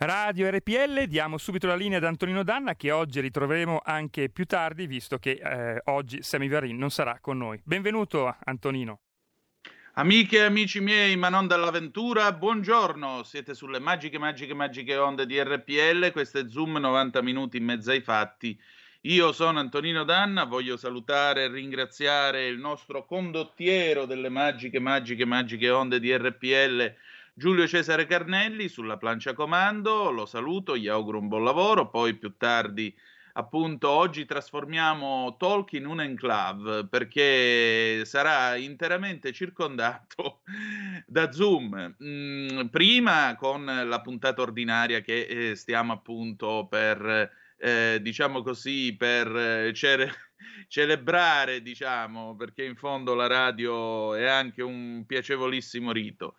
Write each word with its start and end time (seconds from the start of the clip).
Radio 0.00 0.48
RPL, 0.48 1.06
diamo 1.06 1.38
subito 1.38 1.66
la 1.66 1.74
linea 1.74 1.98
ad 1.98 2.04
Antonino 2.04 2.44
Danna 2.44 2.76
che 2.76 2.92
oggi 2.92 3.20
ritroveremo 3.20 3.80
anche 3.82 4.28
più 4.28 4.44
tardi 4.44 4.86
visto 4.86 5.18
che 5.18 5.40
eh, 5.42 5.80
oggi 5.86 6.20
Varin 6.48 6.78
non 6.78 6.90
sarà 6.90 7.18
con 7.20 7.38
noi. 7.38 7.60
Benvenuto 7.64 8.32
Antonino. 8.44 9.00
Amiche 9.94 10.36
e 10.36 10.42
amici 10.42 10.78
miei, 10.78 11.16
ma 11.16 11.28
non 11.28 11.48
dall'avventura, 11.48 12.30
buongiorno, 12.32 13.24
siete 13.24 13.54
sulle 13.54 13.80
magiche, 13.80 14.18
magiche, 14.18 14.54
magiche 14.54 14.96
onde 14.96 15.26
di 15.26 15.42
RPL, 15.42 16.12
questo 16.12 16.38
è 16.38 16.48
Zoom 16.48 16.76
90 16.76 17.20
minuti 17.20 17.56
in 17.56 17.64
mezzo 17.64 17.90
ai 17.90 18.00
fatti 18.00 18.56
io 19.02 19.30
sono 19.30 19.60
Antonino 19.60 20.02
Danna, 20.02 20.42
voglio 20.44 20.76
salutare 20.76 21.44
e 21.44 21.48
ringraziare 21.48 22.48
il 22.48 22.58
nostro 22.58 23.04
condottiero 23.06 24.06
delle 24.06 24.28
magiche, 24.28 24.80
magiche, 24.80 25.24
magiche 25.24 25.70
onde 25.70 26.00
di 26.00 26.12
RPL, 26.16 26.94
Giulio 27.38 27.68
Cesare 27.68 28.04
Carnelli, 28.06 28.66
sulla 28.66 28.96
plancia 28.96 29.32
comando. 29.32 30.10
Lo 30.10 30.26
saluto, 30.26 30.76
gli 30.76 30.88
auguro 30.88 31.20
un 31.20 31.28
buon 31.28 31.44
lavoro. 31.44 31.88
Poi 31.88 32.14
più 32.14 32.36
tardi, 32.36 32.92
appunto, 33.34 33.88
oggi 33.90 34.24
trasformiamo 34.24 35.36
Talk 35.38 35.74
in 35.74 35.86
un 35.86 36.00
enclave 36.00 36.88
perché 36.88 38.04
sarà 38.04 38.56
interamente 38.56 39.32
circondato 39.32 40.40
da 41.06 41.30
Zoom. 41.30 41.94
Mm, 42.02 42.66
prima 42.72 43.36
con 43.36 43.64
la 43.64 44.00
puntata 44.00 44.42
ordinaria 44.42 45.00
che 45.00 45.50
eh, 45.50 45.54
stiamo 45.54 45.92
appunto 45.92 46.66
per 46.68 47.30
eh, 47.56 48.00
diciamo 48.02 48.42
così, 48.42 48.96
per 48.96 49.28
eh, 49.36 49.72
cere- 49.74 50.12
celebrare, 50.66 51.62
diciamo, 51.62 52.34
perché 52.34 52.64
in 52.64 52.74
fondo 52.74 53.14
la 53.14 53.28
radio 53.28 54.16
è 54.16 54.26
anche 54.26 54.62
un 54.62 55.04
piacevolissimo 55.06 55.92
rito. 55.92 56.34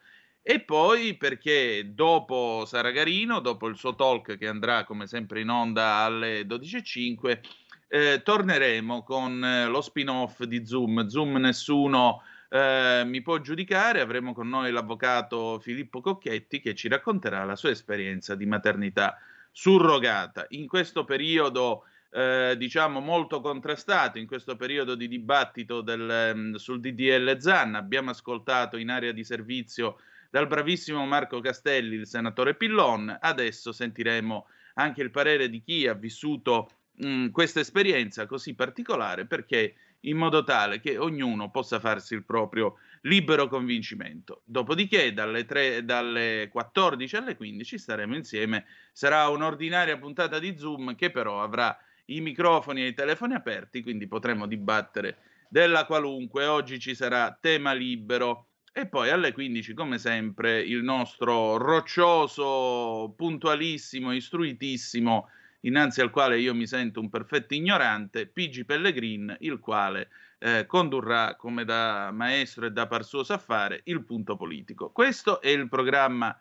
E 0.51 0.61
poi 0.61 1.13
perché 1.13 1.91
dopo 1.93 2.63
Saragarino, 2.65 3.39
dopo 3.39 3.67
il 3.67 3.75
suo 3.75 3.93
talk 3.93 4.35
che 4.35 4.47
andrà 4.47 4.83
come 4.83 5.05
sempre 5.05 5.41
in 5.41 5.49
onda 5.49 5.97
alle 5.97 6.41
12.05, 6.41 7.39
eh, 7.87 8.21
torneremo 8.23 9.03
con 9.03 9.45
eh, 9.45 9.67
lo 9.67 9.79
spin-off 9.81 10.41
di 10.45 10.65
Zoom. 10.65 11.05
Zoom 11.05 11.35
nessuno 11.35 12.23
eh, 12.49 13.03
mi 13.05 13.21
può 13.21 13.37
giudicare, 13.41 14.01
avremo 14.01 14.33
con 14.33 14.49
noi 14.49 14.71
l'avvocato 14.71 15.59
Filippo 15.59 16.01
Cocchetti 16.01 16.61
che 16.61 16.73
ci 16.73 16.87
racconterà 16.87 17.43
la 17.43 17.55
sua 17.55 17.69
esperienza 17.69 18.33
di 18.33 18.47
maternità 18.47 19.19
surrogata. 19.51 20.47
In 20.49 20.67
questo 20.67 21.05
periodo, 21.05 21.83
eh, 22.09 22.55
diciamo, 22.57 22.99
molto 23.01 23.39
contrastato, 23.39 24.17
in 24.17 24.25
questo 24.25 24.55
periodo 24.55 24.95
di 24.95 25.07
dibattito 25.07 25.81
del, 25.81 26.31
mm, 26.33 26.55
sul 26.55 26.79
DDL 26.79 27.37
Zan, 27.37 27.75
abbiamo 27.75 28.09
ascoltato 28.09 28.77
in 28.77 28.89
area 28.89 29.11
di 29.11 29.23
servizio 29.23 29.99
dal 30.29 30.47
bravissimo 30.47 31.05
Marco 31.05 31.39
Castelli 31.39 31.95
il 31.95 32.07
senatore 32.07 32.55
Pillon, 32.55 33.17
adesso 33.19 33.71
sentiremo 33.71 34.47
anche 34.75 35.01
il 35.01 35.11
parere 35.11 35.49
di 35.49 35.61
chi 35.61 35.87
ha 35.87 35.93
vissuto 35.93 36.69
mm, 37.03 37.29
questa 37.29 37.59
esperienza 37.59 38.25
così 38.27 38.53
particolare 38.53 39.25
perché 39.25 39.75
in 40.03 40.17
modo 40.17 40.43
tale 40.43 40.79
che 40.79 40.97
ognuno 40.97 41.49
possa 41.49 41.79
farsi 41.79 42.13
il 42.13 42.23
proprio 42.23 42.75
libero 43.01 43.47
convincimento. 43.47 44.43
Dopodiché 44.45 45.13
dalle, 45.13 45.45
3, 45.45 45.83
dalle 45.83 46.49
14 46.51 47.15
alle 47.17 47.35
15 47.35 47.77
staremo 47.77 48.15
insieme, 48.15 48.65
sarà 48.93 49.27
un'ordinaria 49.27 49.97
puntata 49.97 50.39
di 50.39 50.57
Zoom 50.57 50.95
che 50.95 51.11
però 51.11 51.41
avrà 51.41 51.77
i 52.05 52.21
microfoni 52.21 52.83
e 52.83 52.87
i 52.87 52.93
telefoni 52.93 53.33
aperti, 53.33 53.81
quindi 53.81 54.07
potremo 54.07 54.47
dibattere 54.47 55.17
della 55.49 55.85
qualunque. 55.85 56.45
Oggi 56.45 56.79
ci 56.79 56.95
sarà 56.95 57.37
tema 57.39 57.73
libero 57.73 58.48
e 58.79 58.87
poi 58.87 59.09
alle 59.09 59.33
15 59.33 59.73
come 59.73 59.97
sempre 59.97 60.61
il 60.61 60.83
nostro 60.83 61.57
roccioso, 61.57 63.13
puntualissimo, 63.13 64.13
istruitissimo 64.13 65.29
innanzi 65.61 65.99
al 65.99 66.09
quale 66.09 66.39
io 66.39 66.55
mi 66.55 66.65
sento 66.65 67.01
un 67.01 67.09
perfetto 67.09 67.53
ignorante, 67.53 68.25
Pigi 68.25 68.63
Pellegrin, 68.63 69.35
il 69.41 69.59
quale 69.59 70.09
eh, 70.37 70.65
condurrà 70.65 71.35
come 71.35 71.65
da 71.65 72.11
maestro 72.13 72.67
e 72.67 72.71
da 72.71 72.87
par 72.87 73.03
suo 73.03 73.23
sa 73.23 73.37
fare 73.37 73.81
il 73.83 74.05
punto 74.05 74.37
politico. 74.37 74.91
Questo 74.91 75.41
è 75.41 75.49
il 75.49 75.67
programma 75.67 76.39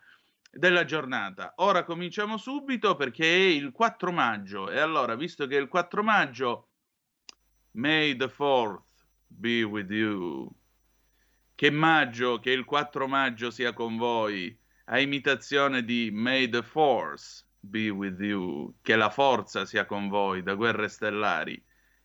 della 0.49 0.85
giornata. 0.85 1.55
Ora 1.57 1.83
cominciamo 1.83 2.37
subito 2.37 2.95
perché 2.95 3.25
è 3.25 3.49
il 3.49 3.73
4 3.73 4.13
maggio 4.13 4.71
e 4.71 4.79
allora, 4.79 5.17
visto 5.17 5.49
che 5.49 5.57
è 5.57 5.61
il 5.61 5.67
4 5.69 6.05
maggio, 6.05 6.69
May 7.73 8.17
the 8.17 8.27
4th 8.27 8.83
be 9.27 9.65
with 9.65 9.91
you. 9.91 10.58
Che 11.59 11.71
maggio, 11.73 12.39
che 12.39 12.53
il 12.53 12.65
4 12.65 13.09
maggio 13.09 13.51
sia 13.51 13.73
con 13.73 13.97
voi, 13.97 14.57
a 14.85 15.01
imitazione 15.01 15.83
di 15.83 16.09
May 16.13 16.49
the 16.49 16.63
Force 16.63 17.47
be 17.59 17.89
with 17.89 18.21
you, 18.21 18.77
che 18.81 18.95
la 18.95 19.11
forza 19.11 19.65
sia 19.65 19.85
con 19.85 20.09
voi, 20.09 20.45
da 20.45 20.55
Guerre 20.55 20.87
Stellari. 20.87 21.61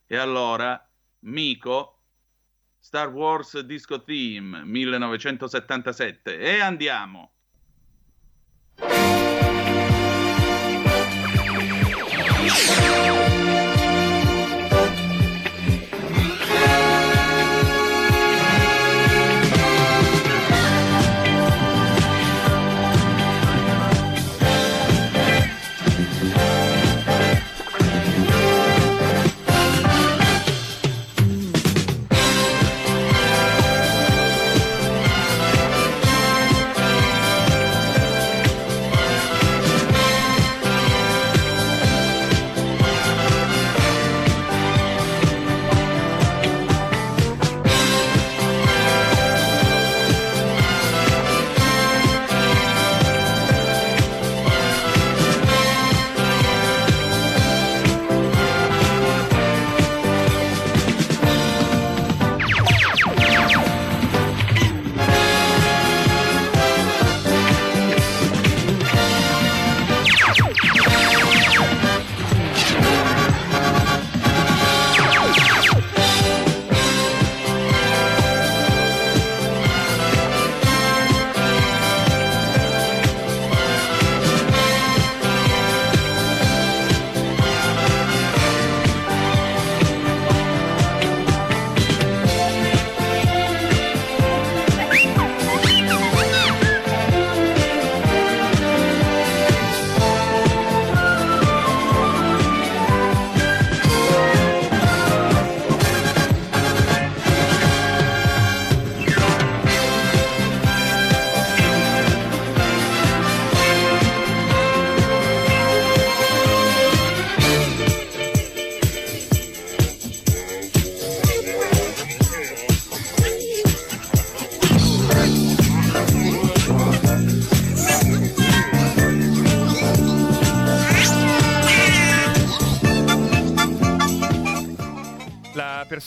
E 0.06 0.16
allora, 0.16 0.84
Mico, 1.20 2.00
Star 2.80 3.12
Wars 3.12 3.56
Disco 3.60 4.02
Theme 4.02 4.64
1977, 4.64 6.36
e 6.36 6.60
andiamo! 6.60 7.30
Yeah. 12.44 13.23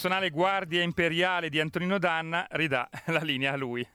Personale 0.08 0.30
guardia 0.30 0.82
imperiale 0.82 1.50
di 1.50 1.60
Antonino 1.60 1.98
Danna, 1.98 2.46
ridà 2.52 2.88
la 3.08 3.20
linea 3.20 3.52
a 3.52 3.56
lui. 3.56 3.86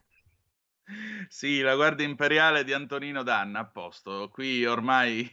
Sì, 1.28 1.62
la 1.62 1.74
guardia 1.74 2.06
imperiale 2.06 2.64
di 2.64 2.72
Antonino 2.72 3.24
Danna, 3.24 3.62
a 3.62 3.66
posto. 3.66 4.30
Qui 4.30 4.64
ormai 4.64 5.28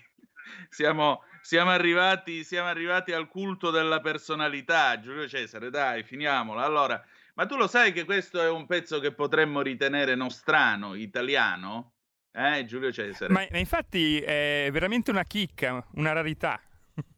siamo, 0.70 1.22
siamo, 1.42 1.68
arrivati, 1.68 2.44
siamo 2.44 2.68
arrivati 2.68 3.12
al 3.12 3.28
culto 3.28 3.70
della 3.70 4.00
personalità. 4.00 4.98
Giulio 5.00 5.28
Cesare, 5.28 5.68
dai, 5.68 6.02
finiamola. 6.02 6.64
Allora, 6.64 7.04
ma 7.34 7.44
tu 7.44 7.56
lo 7.56 7.66
sai 7.66 7.92
che 7.92 8.06
questo 8.06 8.40
è 8.40 8.48
un 8.48 8.66
pezzo 8.66 9.00
che 9.00 9.12
potremmo 9.12 9.60
ritenere 9.60 10.14
nostrano, 10.14 10.94
italiano? 10.94 11.92
Eh, 12.32 12.64
Giulio 12.64 12.90
Cesare. 12.90 13.30
Ma, 13.30 13.46
ma 13.50 13.58
infatti 13.58 14.18
è 14.18 14.70
veramente 14.72 15.10
una 15.10 15.24
chicca, 15.24 15.86
una 15.96 16.12
rarità. 16.12 16.58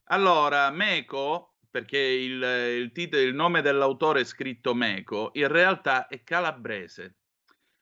Allora, 0.07 0.69
Meco, 0.71 1.52
perché 1.73 1.99
il, 1.99 2.43
il, 2.83 2.93
titolo, 2.93 3.23
il 3.23 3.35
nome 3.35 3.63
dell'autore 3.63 4.21
è 4.21 4.25
scritto 4.25 4.75
Meco, 4.75 5.31
in 5.33 5.49
realtà 5.49 6.07
è 6.07 6.23
calabrese. 6.23 7.17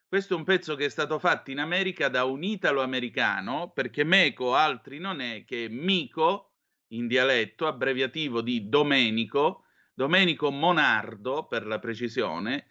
Questo 0.07 0.33
è 0.33 0.37
un 0.37 0.45
pezzo 0.45 0.75
che 0.75 0.85
è 0.85 0.89
stato 0.89 1.19
fatto 1.19 1.51
in 1.51 1.59
America 1.59 2.07
da 2.07 2.23
un 2.23 2.41
italo-americano, 2.41 3.71
perché 3.71 4.05
Meco 4.05 4.55
altri 4.55 4.97
non 4.97 5.19
è 5.19 5.43
che 5.43 5.67
Mico, 5.69 6.53
in 6.93 7.07
dialetto, 7.07 7.67
abbreviativo 7.67 8.41
di 8.41 8.69
Domenico, 8.69 9.65
Domenico 9.93 10.51
Monardo 10.51 11.45
per 11.47 11.67
la 11.67 11.79
precisione, 11.79 12.67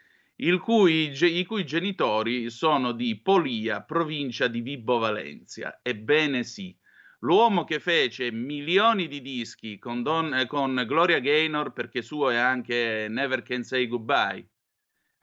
cui, 0.58 1.12
i 1.12 1.44
cui 1.44 1.66
genitori 1.66 2.48
sono 2.48 2.92
di 2.92 3.20
Polia, 3.20 3.82
provincia 3.82 4.48
di 4.48 4.62
Vibo 4.62 4.96
Valencia. 4.96 5.80
Ebbene 5.82 6.44
sì, 6.44 6.74
l'uomo 7.20 7.64
che 7.64 7.80
fece 7.80 8.30
milioni 8.30 9.08
di 9.08 9.20
dischi 9.20 9.78
con, 9.78 10.02
Don, 10.02 10.34
eh, 10.34 10.46
con 10.46 10.84
Gloria 10.86 11.20
Gaynor, 11.20 11.72
perché 11.72 12.02
suo 12.02 12.30
è 12.30 12.36
anche 12.36 13.06
Never 13.08 13.42
Can 13.42 13.62
Say 13.62 13.86
Goodbye. 13.86 14.46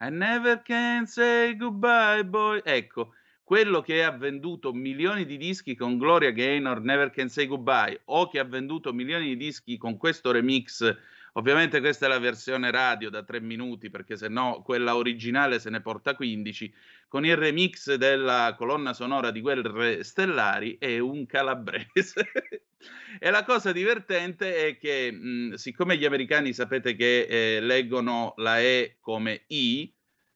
I 0.00 0.10
never 0.10 0.62
can 0.62 1.06
say 1.06 1.56
goodbye, 1.56 2.24
boy. 2.24 2.60
Ecco, 2.62 3.14
quello 3.42 3.80
che 3.80 4.04
ha 4.04 4.12
venduto 4.12 4.72
milioni 4.72 5.26
di 5.26 5.36
dischi 5.36 5.74
con 5.74 5.98
Gloria 5.98 6.30
Gaynor, 6.30 6.82
Never 6.82 7.10
Can 7.10 7.28
Say 7.28 7.46
Goodbye, 7.46 8.02
o 8.04 8.28
che 8.28 8.38
ha 8.38 8.44
venduto 8.44 8.92
milioni 8.92 9.26
di 9.30 9.36
dischi 9.36 9.76
con 9.76 9.96
questo 9.96 10.30
remix 10.30 10.96
Ovviamente 11.38 11.78
questa 11.78 12.06
è 12.06 12.08
la 12.08 12.18
versione 12.18 12.72
radio 12.72 13.10
da 13.10 13.22
tre 13.22 13.40
minuti, 13.40 13.90
perché 13.90 14.16
se 14.16 14.26
no 14.26 14.60
quella 14.64 14.96
originale 14.96 15.60
se 15.60 15.70
ne 15.70 15.80
porta 15.80 16.16
15. 16.16 16.74
Con 17.06 17.24
il 17.24 17.36
remix 17.36 17.94
della 17.94 18.56
colonna 18.58 18.92
sonora 18.92 19.30
di 19.30 19.40
Guerre 19.40 20.02
Stellari 20.02 20.78
è 20.80 20.98
un 20.98 21.26
calabrese. 21.26 22.32
e 23.20 23.30
la 23.30 23.44
cosa 23.44 23.70
divertente 23.70 24.66
è 24.66 24.78
che, 24.78 25.12
mh, 25.12 25.54
siccome 25.54 25.96
gli 25.96 26.04
americani 26.04 26.52
sapete 26.52 26.96
che 26.96 27.20
eh, 27.28 27.60
leggono 27.60 28.34
la 28.38 28.58
E 28.58 28.96
come 28.98 29.44
I, 29.46 29.94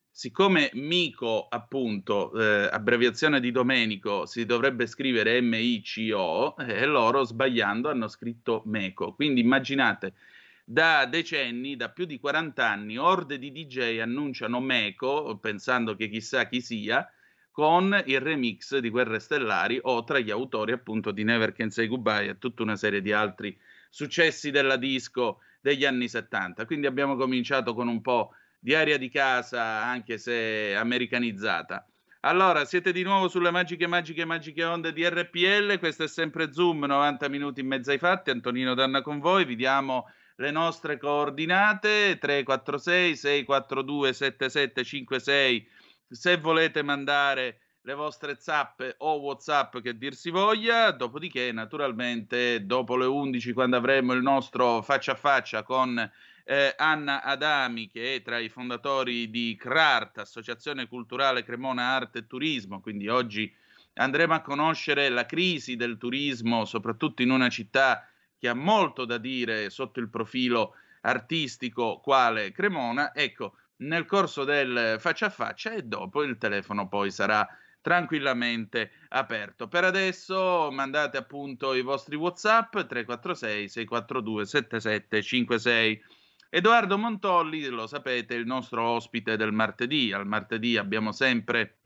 siccome 0.08 0.70
Mico, 0.74 1.48
appunto, 1.48 2.32
eh, 2.38 2.68
abbreviazione 2.70 3.40
di 3.40 3.50
Domenico, 3.50 4.24
si 4.24 4.46
dovrebbe 4.46 4.86
scrivere 4.86 5.40
M-I-C-O, 5.40 6.54
eh, 6.60 6.86
loro 6.86 7.24
sbagliando 7.24 7.90
hanno 7.90 8.06
scritto 8.06 8.62
Meco. 8.66 9.14
Quindi 9.14 9.40
immaginate 9.40 10.14
da 10.64 11.06
decenni, 11.06 11.76
da 11.76 11.90
più 11.90 12.04
di 12.04 12.18
40 12.18 12.68
anni, 12.68 12.96
orde 12.96 13.38
di 13.38 13.50
DJ 13.52 13.98
annunciano 14.00 14.60
Meco, 14.60 15.38
pensando 15.38 15.94
che 15.96 16.08
chissà 16.08 16.46
chi 16.46 16.60
sia, 16.60 17.06
con 17.50 18.02
il 18.06 18.20
remix 18.20 18.78
di 18.78 18.88
Guerre 18.88 19.20
Stellari 19.20 19.78
o 19.82 20.02
tra 20.04 20.18
gli 20.18 20.30
autori 20.30 20.72
appunto 20.72 21.10
di 21.10 21.22
Never 21.22 21.52
Can 21.52 21.70
Say 21.70 21.86
Goodbye 21.86 22.30
e 22.30 22.38
tutta 22.38 22.62
una 22.62 22.76
serie 22.76 23.02
di 23.02 23.12
altri 23.12 23.56
successi 23.90 24.50
della 24.50 24.76
disco 24.76 25.40
degli 25.60 25.84
anni 25.84 26.08
70. 26.08 26.64
Quindi 26.64 26.86
abbiamo 26.86 27.16
cominciato 27.16 27.74
con 27.74 27.88
un 27.88 28.00
po' 28.00 28.30
di 28.58 28.74
aria 28.74 28.96
di 28.96 29.10
casa, 29.10 29.82
anche 29.82 30.16
se 30.16 30.74
americanizzata. 30.74 31.86
Allora, 32.20 32.64
siete 32.64 32.92
di 32.92 33.02
nuovo 33.02 33.28
sulle 33.28 33.50
magiche, 33.50 33.86
magiche, 33.86 34.24
magiche 34.24 34.64
onde 34.64 34.92
di 34.92 35.06
RPL. 35.06 35.78
Questo 35.78 36.04
è 36.04 36.08
sempre 36.08 36.52
Zoom, 36.52 36.84
90 36.84 37.28
minuti 37.28 37.60
in 37.60 37.66
mezzo 37.66 37.90
ai 37.90 37.98
fatti. 37.98 38.30
Antonino 38.30 38.74
Danna 38.74 39.02
con 39.02 39.18
voi. 39.18 39.44
Vi 39.44 39.56
diamo 39.56 40.06
le 40.42 40.50
nostre 40.50 40.98
coordinate 40.98 42.18
346 42.18 43.16
642 43.16 44.12
7756 44.12 45.68
se 46.08 46.36
volete 46.36 46.82
mandare 46.82 47.60
le 47.82 47.94
vostre 47.94 48.36
zappe 48.40 48.96
o 48.98 49.20
whatsapp 49.20 49.78
che 49.78 49.96
dir 49.96 50.14
si 50.14 50.30
voglia. 50.30 50.90
Dopodiché 50.90 51.52
naturalmente 51.52 52.66
dopo 52.66 52.96
le 52.96 53.04
11 53.04 53.52
quando 53.52 53.76
avremo 53.76 54.14
il 54.14 54.22
nostro 54.22 54.82
faccia 54.82 55.12
a 55.12 55.14
faccia 55.14 55.62
con 55.62 56.10
eh, 56.44 56.74
Anna 56.76 57.22
Adami 57.22 57.88
che 57.88 58.16
è 58.16 58.22
tra 58.22 58.38
i 58.38 58.48
fondatori 58.48 59.30
di 59.30 59.56
CRART 59.56 60.18
Associazione 60.18 60.88
Culturale 60.88 61.44
Cremona 61.44 61.84
Arte 61.84 62.18
e 62.18 62.26
Turismo. 62.26 62.80
Quindi 62.80 63.06
oggi 63.06 63.52
andremo 63.94 64.34
a 64.34 64.40
conoscere 64.40 65.08
la 65.08 65.24
crisi 65.24 65.76
del 65.76 65.98
turismo 65.98 66.64
soprattutto 66.64 67.22
in 67.22 67.30
una 67.30 67.48
città 67.48 68.08
che 68.42 68.48
ha 68.48 68.54
molto 68.54 69.04
da 69.04 69.18
dire 69.18 69.70
sotto 69.70 70.00
il 70.00 70.08
profilo 70.08 70.74
artistico 71.02 72.00
quale 72.00 72.50
Cremona, 72.50 73.14
ecco, 73.14 73.54
nel 73.82 74.04
corso 74.04 74.42
del 74.42 74.96
faccia 74.98 75.26
a 75.26 75.30
faccia 75.30 75.72
e 75.72 75.82
dopo 75.82 76.24
il 76.24 76.36
telefono 76.38 76.88
poi 76.88 77.12
sarà 77.12 77.46
tranquillamente 77.80 78.90
aperto. 79.10 79.68
Per 79.68 79.84
adesso 79.84 80.70
mandate 80.72 81.18
appunto 81.18 81.72
i 81.72 81.82
vostri 81.82 82.16
WhatsApp 82.16 82.72
346 82.72 83.68
642 83.68 84.44
7756. 84.44 86.02
Edoardo 86.50 86.98
Montolli, 86.98 87.64
lo 87.68 87.86
sapete, 87.86 88.34
il 88.34 88.46
nostro 88.46 88.82
ospite 88.82 89.36
del 89.36 89.52
martedì. 89.52 90.12
Al 90.12 90.26
martedì 90.26 90.76
abbiamo 90.76 91.12
sempre 91.12 91.78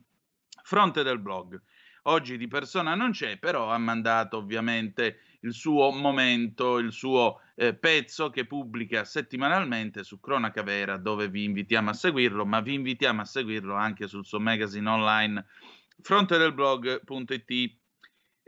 fronte 0.63 1.03
del 1.03 1.19
blog. 1.19 1.61
Oggi 2.05 2.39
di 2.39 2.49
persona 2.49 2.95
non 2.95 3.11
c'è, 3.11 3.37
però 3.37 3.71
ha 3.71 3.79
mandato 3.79 4.39
ovviamente 4.39 5.21
il 5.47 5.55
suo 5.55 5.91
momento, 5.93 6.79
il 6.79 6.93
suo 6.93 7.41
eh, 7.55 7.75
pezzo 7.75 8.31
che 8.31 8.47
pubblica 8.47 9.05
settimanalmente 9.05 10.03
su 10.03 10.19
Cronaca 10.19 10.63
Vera, 10.63 10.97
dove 10.99 11.29
vi 11.29 11.45
invitiamo 11.45 11.91
a 11.91 11.95
seguirlo, 11.95 12.45
ma 12.45 12.61
vi 12.61 12.75
invitiamo 12.75 13.21
a 13.21 13.25
seguirlo 13.25 13.75
anche 13.75 14.09
sul 14.09 14.27
suo 14.27 14.41
magazine 14.41 14.89
online 14.89 15.47
frontedelblog.it. 16.03 17.79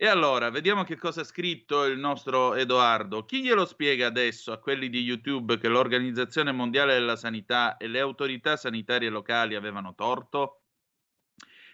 E 0.00 0.06
allora, 0.06 0.50
vediamo 0.50 0.84
che 0.84 0.96
cosa 0.96 1.22
ha 1.22 1.24
scritto 1.24 1.84
il 1.84 1.98
nostro 1.98 2.54
Edoardo. 2.54 3.24
Chi 3.24 3.42
glielo 3.42 3.64
spiega 3.64 4.06
adesso 4.06 4.52
a 4.52 4.58
quelli 4.58 4.88
di 4.88 5.00
YouTube 5.00 5.58
che 5.58 5.68
l'Organizzazione 5.68 6.52
Mondiale 6.52 6.94
della 6.94 7.16
Sanità 7.16 7.76
e 7.76 7.88
le 7.88 7.98
autorità 7.98 8.56
sanitarie 8.56 9.08
locali 9.08 9.56
avevano 9.56 9.94
torto? 9.96 10.62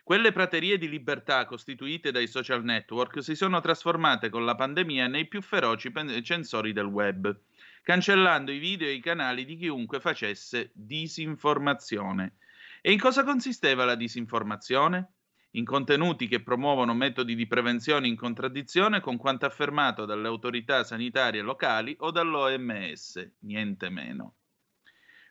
Quelle 0.04 0.32
praterie 0.32 0.76
di 0.76 0.86
libertà 0.86 1.46
costituite 1.46 2.10
dai 2.10 2.26
social 2.26 2.62
network 2.62 3.22
si 3.22 3.34
sono 3.34 3.58
trasformate 3.62 4.28
con 4.28 4.44
la 4.44 4.54
pandemia 4.54 5.06
nei 5.06 5.26
più 5.26 5.40
feroci 5.40 5.90
censori 6.22 6.74
del 6.74 6.84
web, 6.84 7.34
cancellando 7.82 8.52
i 8.52 8.58
video 8.58 8.86
e 8.86 8.92
i 8.92 9.00
canali 9.00 9.46
di 9.46 9.56
chiunque 9.56 10.00
facesse 10.00 10.72
disinformazione. 10.74 12.34
E 12.82 12.92
in 12.92 12.98
cosa 12.98 13.24
consisteva 13.24 13.86
la 13.86 13.94
disinformazione? 13.94 15.12
In 15.52 15.64
contenuti 15.64 16.28
che 16.28 16.42
promuovono 16.42 16.92
metodi 16.92 17.34
di 17.34 17.46
prevenzione 17.46 18.06
in 18.06 18.16
contraddizione 18.16 19.00
con 19.00 19.16
quanto 19.16 19.46
affermato 19.46 20.04
dalle 20.04 20.28
autorità 20.28 20.84
sanitarie 20.84 21.40
locali 21.40 21.96
o 22.00 22.10
dall'OMS, 22.10 23.36
niente 23.38 23.88
meno. 23.88 24.34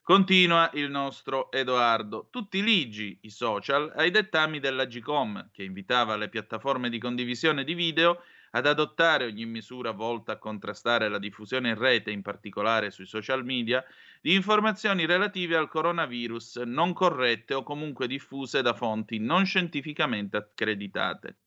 Continua 0.05 0.69
il 0.73 0.89
nostro 0.89 1.49
Edoardo. 1.49 2.27
Tutti 2.29 2.61
ligi 2.61 3.19
i 3.21 3.29
social 3.29 3.89
ai 3.95 4.11
dettami 4.11 4.59
della 4.59 4.83
GCOM, 4.83 5.49
che 5.49 5.63
invitava 5.63 6.17
le 6.17 6.27
piattaforme 6.27 6.89
di 6.89 6.99
condivisione 6.99 7.63
di 7.63 7.73
video 7.73 8.21
ad 8.51 8.67
adottare 8.67 9.23
ogni 9.23 9.45
misura 9.45 9.91
volta 9.91 10.33
a 10.33 10.37
contrastare 10.39 11.07
la 11.07 11.19
diffusione 11.19 11.69
in 11.69 11.77
rete, 11.77 12.11
in 12.11 12.21
particolare 12.21 12.91
sui 12.91 13.05
social 13.05 13.45
media, 13.45 13.81
di 14.19 14.33
informazioni 14.33 15.05
relative 15.05 15.55
al 15.55 15.69
coronavirus 15.69 16.57
non 16.65 16.91
corrette 16.91 17.53
o 17.53 17.63
comunque 17.63 18.05
diffuse 18.05 18.61
da 18.61 18.73
fonti 18.73 19.19
non 19.19 19.45
scientificamente 19.45 20.35
accreditate. 20.35 21.37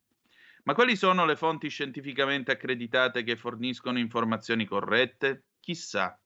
Ma 0.63 0.73
quali 0.73 0.97
sono 0.97 1.27
le 1.27 1.37
fonti 1.37 1.69
scientificamente 1.69 2.53
accreditate 2.53 3.23
che 3.23 3.37
forniscono 3.37 3.99
informazioni 3.99 4.65
corrette? 4.65 5.49
Chissà. 5.61 6.19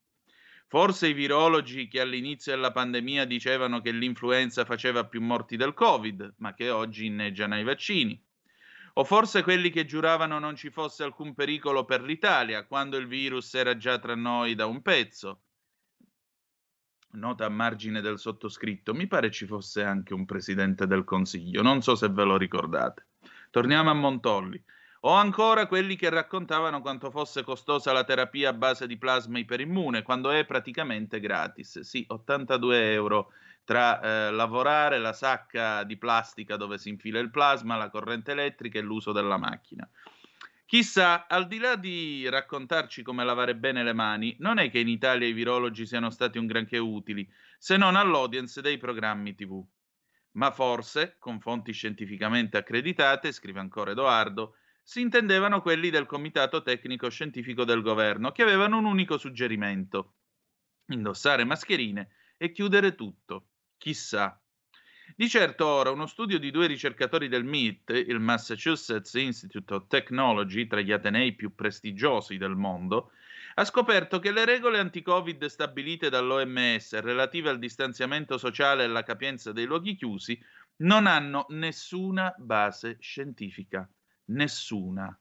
Forse 0.70 1.08
i 1.08 1.14
virologi 1.14 1.88
che 1.88 1.98
all'inizio 2.00 2.52
della 2.52 2.70
pandemia 2.70 3.24
dicevano 3.24 3.80
che 3.80 3.90
l'influenza 3.90 4.64
faceva 4.64 5.04
più 5.04 5.20
morti 5.20 5.56
del 5.56 5.74
Covid, 5.74 6.34
ma 6.36 6.54
che 6.54 6.70
oggi 6.70 7.06
inneggiano 7.06 7.54
ai 7.54 7.64
vaccini. 7.64 8.24
O 8.92 9.02
forse 9.02 9.42
quelli 9.42 9.70
che 9.70 9.84
giuravano 9.84 10.38
non 10.38 10.54
ci 10.54 10.70
fosse 10.70 11.02
alcun 11.02 11.34
pericolo 11.34 11.84
per 11.84 12.02
l'Italia, 12.02 12.66
quando 12.66 12.98
il 12.98 13.08
virus 13.08 13.52
era 13.54 13.76
già 13.76 13.98
tra 13.98 14.14
noi 14.14 14.54
da 14.54 14.66
un 14.66 14.80
pezzo. 14.80 15.40
Nota 17.14 17.46
a 17.46 17.48
margine 17.48 18.00
del 18.00 18.20
sottoscritto, 18.20 18.94
mi 18.94 19.08
pare 19.08 19.32
ci 19.32 19.46
fosse 19.46 19.82
anche 19.82 20.14
un 20.14 20.24
presidente 20.24 20.86
del 20.86 21.02
Consiglio, 21.02 21.62
non 21.62 21.82
so 21.82 21.96
se 21.96 22.08
ve 22.10 22.22
lo 22.22 22.36
ricordate. 22.36 23.08
Torniamo 23.50 23.90
a 23.90 23.94
Montolli. 23.94 24.62
O 25.02 25.12
ancora 25.12 25.66
quelli 25.66 25.96
che 25.96 26.10
raccontavano 26.10 26.82
quanto 26.82 27.10
fosse 27.10 27.42
costosa 27.42 27.90
la 27.92 28.04
terapia 28.04 28.50
a 28.50 28.52
base 28.52 28.86
di 28.86 28.98
plasma 28.98 29.38
iperimmune, 29.38 30.02
quando 30.02 30.30
è 30.30 30.44
praticamente 30.44 31.20
gratis. 31.20 31.80
Sì, 31.80 32.04
82 32.06 32.92
euro 32.92 33.32
tra 33.64 34.00
eh, 34.00 34.30
lavorare, 34.30 34.98
la 34.98 35.14
sacca 35.14 35.84
di 35.84 35.96
plastica 35.96 36.56
dove 36.56 36.76
si 36.76 36.90
infila 36.90 37.18
il 37.18 37.30
plasma, 37.30 37.76
la 37.76 37.88
corrente 37.88 38.32
elettrica 38.32 38.78
e 38.78 38.82
l'uso 38.82 39.12
della 39.12 39.38
macchina. 39.38 39.88
Chissà, 40.66 41.26
al 41.26 41.46
di 41.46 41.58
là 41.58 41.76
di 41.76 42.28
raccontarci 42.28 43.02
come 43.02 43.24
lavare 43.24 43.56
bene 43.56 43.82
le 43.82 43.94
mani, 43.94 44.36
non 44.38 44.58
è 44.58 44.70
che 44.70 44.80
in 44.80 44.88
Italia 44.88 45.26
i 45.26 45.32
virologi 45.32 45.86
siano 45.86 46.10
stati 46.10 46.36
un 46.36 46.46
granché 46.46 46.76
utili, 46.76 47.26
se 47.58 47.78
non 47.78 47.96
all'audience 47.96 48.60
dei 48.60 48.76
programmi 48.76 49.34
TV. 49.34 49.64
Ma 50.32 50.50
forse, 50.50 51.16
con 51.18 51.40
fonti 51.40 51.72
scientificamente 51.72 52.58
accreditate, 52.58 53.32
scrive 53.32 53.60
ancora 53.60 53.92
Edoardo, 53.92 54.56
si 54.90 55.00
intendevano 55.00 55.62
quelli 55.62 55.88
del 55.88 56.04
Comitato 56.04 56.62
Tecnico 56.62 57.08
Scientifico 57.10 57.62
del 57.62 57.80
Governo, 57.80 58.32
che 58.32 58.42
avevano 58.42 58.76
un 58.76 58.86
unico 58.86 59.18
suggerimento: 59.18 60.14
indossare 60.86 61.44
mascherine 61.44 62.08
e 62.36 62.50
chiudere 62.50 62.96
tutto. 62.96 63.50
Chissà. 63.76 64.42
Di 65.14 65.28
certo 65.28 65.64
ora 65.64 65.92
uno 65.92 66.06
studio 66.06 66.40
di 66.40 66.50
due 66.50 66.66
ricercatori 66.66 67.28
del 67.28 67.44
MIT, 67.44 68.04
il 68.08 68.18
Massachusetts 68.18 69.14
Institute 69.14 69.72
of 69.74 69.86
Technology, 69.86 70.66
tra 70.66 70.80
gli 70.80 70.90
atenei 70.90 71.36
più 71.36 71.54
prestigiosi 71.54 72.36
del 72.36 72.56
mondo, 72.56 73.12
ha 73.54 73.64
scoperto 73.64 74.18
che 74.18 74.32
le 74.32 74.44
regole 74.44 74.80
anti-Covid 74.80 75.44
stabilite 75.44 76.10
dall'OMS 76.10 76.98
relative 76.98 77.48
al 77.48 77.60
distanziamento 77.60 78.38
sociale 78.38 78.82
e 78.82 78.86
alla 78.86 79.04
capienza 79.04 79.52
dei 79.52 79.66
luoghi 79.66 79.94
chiusi 79.94 80.36
non 80.78 81.06
hanno 81.06 81.46
nessuna 81.50 82.34
base 82.36 82.96
scientifica. 82.98 83.88
Nessuna. 84.30 85.18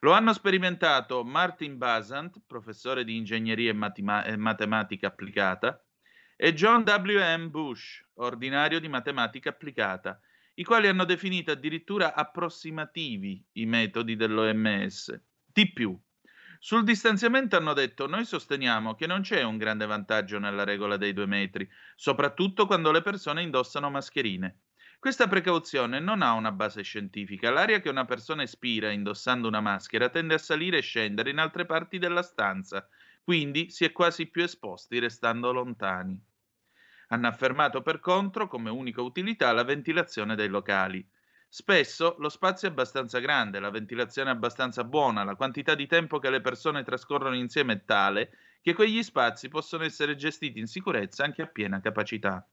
Lo 0.00 0.12
hanno 0.12 0.32
sperimentato 0.32 1.24
Martin 1.24 1.76
Basant, 1.76 2.40
professore 2.46 3.04
di 3.04 3.16
ingegneria 3.16 3.70
e, 3.70 3.74
matima- 3.74 4.24
e 4.24 4.36
matematica 4.36 5.08
applicata, 5.08 5.84
e 6.36 6.54
John 6.54 6.82
W.M. 6.82 7.50
Bush, 7.50 8.04
ordinario 8.14 8.78
di 8.80 8.88
matematica 8.88 9.50
applicata, 9.50 10.20
i 10.54 10.64
quali 10.64 10.88
hanno 10.88 11.04
definito 11.04 11.50
addirittura 11.50 12.14
approssimativi 12.14 13.44
i 13.52 13.66
metodi 13.66 14.16
dell'OMS. 14.16 15.20
Di 15.44 15.72
più, 15.72 16.00
sul 16.60 16.84
distanziamento 16.84 17.56
hanno 17.56 17.72
detto 17.72 18.06
noi 18.06 18.24
sosteniamo 18.24 18.94
che 18.94 19.06
non 19.06 19.20
c'è 19.20 19.42
un 19.42 19.58
grande 19.58 19.86
vantaggio 19.86 20.38
nella 20.38 20.64
regola 20.64 20.96
dei 20.96 21.12
due 21.12 21.26
metri, 21.26 21.68
soprattutto 21.94 22.66
quando 22.66 22.92
le 22.92 23.02
persone 23.02 23.42
indossano 23.42 23.90
mascherine. 23.90 24.60
Questa 25.00 25.26
precauzione 25.26 25.98
non 25.98 26.22
ha 26.22 26.34
una 26.34 26.52
base 26.52 26.82
scientifica. 26.82 27.50
L'aria 27.50 27.80
che 27.80 27.88
una 27.88 28.04
persona 28.04 28.42
espira 28.44 28.92
indossando 28.92 29.48
una 29.48 29.60
maschera 29.60 30.08
tende 30.08 30.34
a 30.34 30.38
salire 30.38 30.78
e 30.78 30.82
scendere 30.82 31.30
in 31.30 31.38
altre 31.38 31.66
parti 31.66 31.98
della 31.98 32.22
stanza, 32.22 32.88
quindi 33.22 33.70
si 33.70 33.84
è 33.84 33.90
quasi 33.90 34.26
più 34.28 34.44
esposti 34.44 35.00
restando 35.00 35.50
lontani. 35.50 36.20
Hanno 37.08 37.26
affermato 37.26 37.82
per 37.82 38.00
contro 38.00 38.46
come 38.46 38.70
unica 38.70 39.02
utilità 39.02 39.50
la 39.52 39.64
ventilazione 39.64 40.36
dei 40.36 40.48
locali. 40.48 41.04
Spesso 41.48 42.16
lo 42.18 42.28
spazio 42.28 42.68
è 42.68 42.70
abbastanza 42.70 43.18
grande, 43.18 43.60
la 43.60 43.70
ventilazione 43.70 44.30
è 44.30 44.34
abbastanza 44.34 44.84
buona, 44.84 45.24
la 45.24 45.34
quantità 45.36 45.74
di 45.74 45.86
tempo 45.86 46.18
che 46.18 46.30
le 46.30 46.40
persone 46.40 46.84
trascorrono 46.84 47.34
insieme 47.34 47.72
è 47.74 47.84
tale 47.84 48.30
che 48.60 48.74
quegli 48.74 49.02
spazi 49.02 49.48
possono 49.48 49.84
essere 49.84 50.14
gestiti 50.14 50.60
in 50.60 50.66
sicurezza 50.66 51.24
anche 51.24 51.42
a 51.42 51.46
piena 51.46 51.80
capacità. 51.80 52.48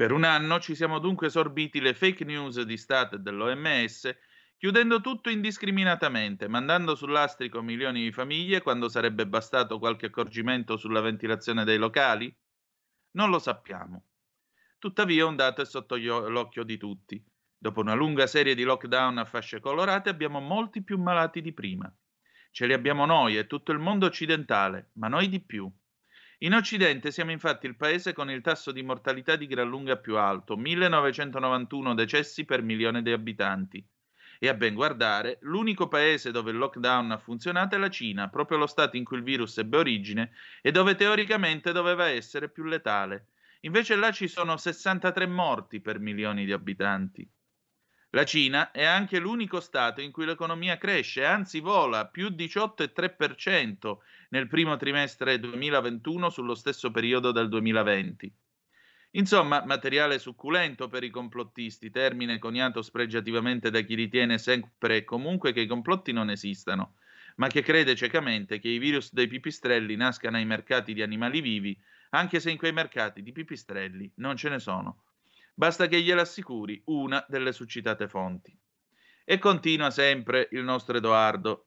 Per 0.00 0.12
un 0.12 0.24
anno 0.24 0.60
ci 0.60 0.74
siamo 0.74 0.98
dunque 0.98 1.28
sorbiti 1.28 1.78
le 1.78 1.92
fake 1.92 2.24
news 2.24 2.58
di 2.62 2.78
Stato 2.78 3.16
e 3.16 3.18
dell'OMS, 3.18 4.10
chiudendo 4.56 5.02
tutto 5.02 5.28
indiscriminatamente, 5.28 6.48
mandando 6.48 6.94
sull'astrico 6.94 7.60
milioni 7.60 8.04
di 8.04 8.10
famiglie 8.10 8.62
quando 8.62 8.88
sarebbe 8.88 9.26
bastato 9.26 9.78
qualche 9.78 10.06
accorgimento 10.06 10.78
sulla 10.78 11.02
ventilazione 11.02 11.64
dei 11.64 11.76
locali? 11.76 12.34
Non 13.16 13.28
lo 13.28 13.38
sappiamo. 13.38 14.06
Tuttavia 14.78 15.26
un 15.26 15.36
dato 15.36 15.60
è 15.60 15.66
sotto 15.66 15.96
l'occhio 15.96 16.64
di 16.64 16.78
tutti. 16.78 17.22
Dopo 17.58 17.80
una 17.80 17.92
lunga 17.92 18.26
serie 18.26 18.54
di 18.54 18.62
lockdown 18.62 19.18
a 19.18 19.26
fasce 19.26 19.60
colorate 19.60 20.08
abbiamo 20.08 20.40
molti 20.40 20.82
più 20.82 20.98
malati 20.98 21.42
di 21.42 21.52
prima. 21.52 21.94
Ce 22.50 22.64
li 22.64 22.72
abbiamo 22.72 23.04
noi 23.04 23.36
e 23.36 23.46
tutto 23.46 23.70
il 23.70 23.78
mondo 23.78 24.06
occidentale, 24.06 24.92
ma 24.94 25.08
noi 25.08 25.28
di 25.28 25.44
più. 25.44 25.70
In 26.42 26.54
Occidente 26.54 27.10
siamo 27.10 27.32
infatti 27.32 27.66
il 27.66 27.76
paese 27.76 28.14
con 28.14 28.30
il 28.30 28.40
tasso 28.40 28.72
di 28.72 28.82
mortalità 28.82 29.36
di 29.36 29.46
gran 29.46 29.68
lunga 29.68 29.98
più 29.98 30.16
alto, 30.16 30.56
1991 30.56 31.92
decessi 31.92 32.46
per 32.46 32.62
milione 32.62 33.02
di 33.02 33.12
abitanti. 33.12 33.86
E 34.38 34.48
a 34.48 34.54
ben 34.54 34.72
guardare, 34.72 35.36
l'unico 35.42 35.86
paese 35.86 36.30
dove 36.30 36.50
il 36.50 36.56
lockdown 36.56 37.10
ha 37.10 37.18
funzionato 37.18 37.74
è 37.74 37.78
la 37.78 37.90
Cina, 37.90 38.30
proprio 38.30 38.56
lo 38.56 38.66
stato 38.66 38.96
in 38.96 39.04
cui 39.04 39.18
il 39.18 39.22
virus 39.22 39.58
ebbe 39.58 39.76
origine 39.76 40.32
e 40.62 40.70
dove 40.70 40.94
teoricamente 40.94 41.72
doveva 41.72 42.08
essere 42.08 42.48
più 42.48 42.64
letale. 42.64 43.26
Invece 43.60 43.96
là 43.96 44.10
ci 44.10 44.26
sono 44.26 44.56
63 44.56 45.26
morti 45.26 45.80
per 45.80 45.98
milioni 45.98 46.46
di 46.46 46.52
abitanti. 46.52 47.30
La 48.12 48.24
Cina 48.24 48.72
è 48.72 48.84
anche 48.84 49.20
l'unico 49.20 49.60
Stato 49.60 50.00
in 50.00 50.10
cui 50.10 50.24
l'economia 50.24 50.78
cresce, 50.78 51.24
anzi 51.24 51.60
vola 51.60 52.08
più 52.08 52.26
18,3% 52.30 53.98
nel 54.30 54.48
primo 54.48 54.76
trimestre 54.76 55.38
2021 55.38 56.28
sullo 56.28 56.56
stesso 56.56 56.90
periodo 56.90 57.30
del 57.30 57.48
2020. 57.48 58.34
Insomma, 59.12 59.64
materiale 59.64 60.18
succulento 60.18 60.88
per 60.88 61.04
i 61.04 61.10
complottisti, 61.10 61.92
termine 61.92 62.40
coniato 62.40 62.82
spregiativamente 62.82 63.70
da 63.70 63.80
chi 63.82 63.94
ritiene 63.94 64.38
sempre 64.38 64.96
e 64.96 65.04
comunque 65.04 65.52
che 65.52 65.60
i 65.60 65.66
complotti 65.68 66.10
non 66.10 66.30
esistano, 66.30 66.96
ma 67.36 67.46
che 67.46 67.62
crede 67.62 67.94
ciecamente 67.94 68.58
che 68.58 68.68
i 68.68 68.78
virus 68.78 69.12
dei 69.12 69.28
pipistrelli 69.28 69.94
nascano 69.94 70.36
ai 70.36 70.44
mercati 70.46 70.94
di 70.94 71.02
animali 71.02 71.40
vivi, 71.40 71.80
anche 72.10 72.40
se 72.40 72.50
in 72.50 72.58
quei 72.58 72.72
mercati 72.72 73.22
di 73.22 73.30
pipistrelli 73.30 74.10
non 74.16 74.34
ce 74.34 74.48
ne 74.48 74.58
sono. 74.58 75.04
Basta 75.60 75.88
che 75.88 76.00
glielo 76.00 76.22
assicuri 76.22 76.80
una 76.86 77.22
delle 77.28 77.52
suscitate 77.52 78.08
fonti. 78.08 78.58
E 79.26 79.36
continua 79.36 79.90
sempre 79.90 80.48
il 80.52 80.62
nostro 80.62 80.96
Edoardo. 80.96 81.66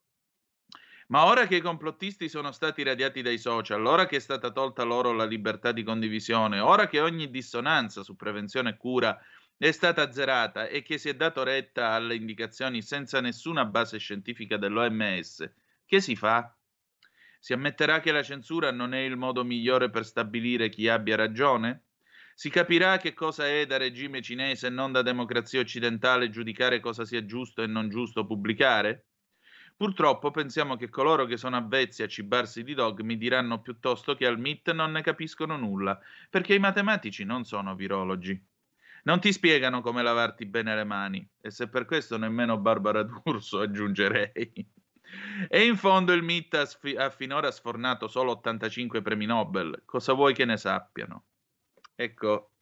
Ma 1.09 1.25
ora 1.25 1.45
che 1.45 1.57
i 1.57 1.61
complottisti 1.61 2.27
sono 2.27 2.51
stati 2.51 2.81
radiati 2.81 3.21
dai 3.21 3.37
social, 3.37 3.85
ora 3.85 4.07
che 4.07 4.15
è 4.15 4.19
stata 4.19 4.49
tolta 4.49 4.81
loro 4.81 5.11
la 5.13 5.25
libertà 5.25 5.71
di 5.71 5.83
condivisione, 5.83 6.59
ora 6.59 6.87
che 6.87 7.01
ogni 7.01 7.29
dissonanza 7.29 8.01
su 8.01 8.15
prevenzione 8.15 8.71
e 8.71 8.77
cura 8.77 9.15
è 9.55 9.69
stata 9.69 10.01
azzerata 10.01 10.65
e 10.65 10.81
che 10.81 10.97
si 10.97 11.09
è 11.09 11.15
dato 11.15 11.43
retta 11.43 11.91
alle 11.91 12.15
indicazioni 12.15 12.81
senza 12.81 13.21
nessuna 13.21 13.63
base 13.65 13.99
scientifica 13.99 14.57
dell'OMS, 14.57 15.53
che 15.85 16.01
si 16.01 16.15
fa? 16.15 16.51
Si 17.37 17.53
ammetterà 17.53 17.99
che 17.99 18.11
la 18.11 18.23
censura 18.23 18.71
non 18.71 18.95
è 18.95 19.01
il 19.01 19.17
modo 19.17 19.43
migliore 19.43 19.91
per 19.91 20.03
stabilire 20.03 20.69
chi 20.69 20.87
abbia 20.87 21.15
ragione? 21.15 21.83
Si 22.35 22.49
capirà 22.49 22.97
che 22.97 23.13
cosa 23.13 23.47
è 23.47 23.65
da 23.65 23.77
regime 23.77 24.21
cinese 24.21 24.67
e 24.67 24.69
non 24.69 24.91
da 24.91 25.01
democrazia 25.01 25.59
occidentale 25.61 26.29
giudicare 26.29 26.79
cosa 26.79 27.05
sia 27.05 27.25
giusto 27.25 27.61
e 27.61 27.67
non 27.67 27.89
giusto 27.89 28.25
pubblicare? 28.25 29.05
Purtroppo 29.75 30.31
pensiamo 30.31 30.75
che 30.75 30.89
coloro 30.89 31.25
che 31.25 31.37
sono 31.37 31.57
avvezzi 31.57 32.03
a 32.03 32.07
cibarsi 32.07 32.63
di 32.63 32.73
dogmi 32.73 33.17
diranno 33.17 33.61
piuttosto 33.61 34.15
che 34.15 34.25
al 34.25 34.39
MIT 34.39 34.71
non 34.71 34.91
ne 34.91 35.01
capiscono 35.01 35.57
nulla, 35.57 35.99
perché 36.29 36.53
i 36.53 36.59
matematici 36.59 37.23
non 37.23 37.43
sono 37.43 37.75
virologi. 37.75 38.41
Non 39.03 39.19
ti 39.19 39.33
spiegano 39.33 39.81
come 39.81 40.01
lavarti 40.01 40.45
bene 40.45 40.75
le 40.75 40.83
mani, 40.85 41.27
e 41.41 41.51
se 41.51 41.69
per 41.69 41.85
questo 41.85 42.17
nemmeno 42.17 42.57
Barbara 42.57 43.03
D'Urso 43.03 43.59
aggiungerei. 43.59 44.31
E 45.49 45.65
in 45.65 45.75
fondo 45.75 46.13
il 46.13 46.23
MIT 46.23 46.53
ha, 46.55 46.65
sfi- 46.65 46.95
ha 46.95 47.09
finora 47.09 47.51
sfornato 47.51 48.07
solo 48.07 48.31
85 48.31 49.01
premi 49.01 49.25
Nobel, 49.25 49.81
cosa 49.85 50.13
vuoi 50.13 50.33
che 50.33 50.45
ne 50.45 50.57
sappiano? 50.57 51.25
Ecco, 51.95 52.53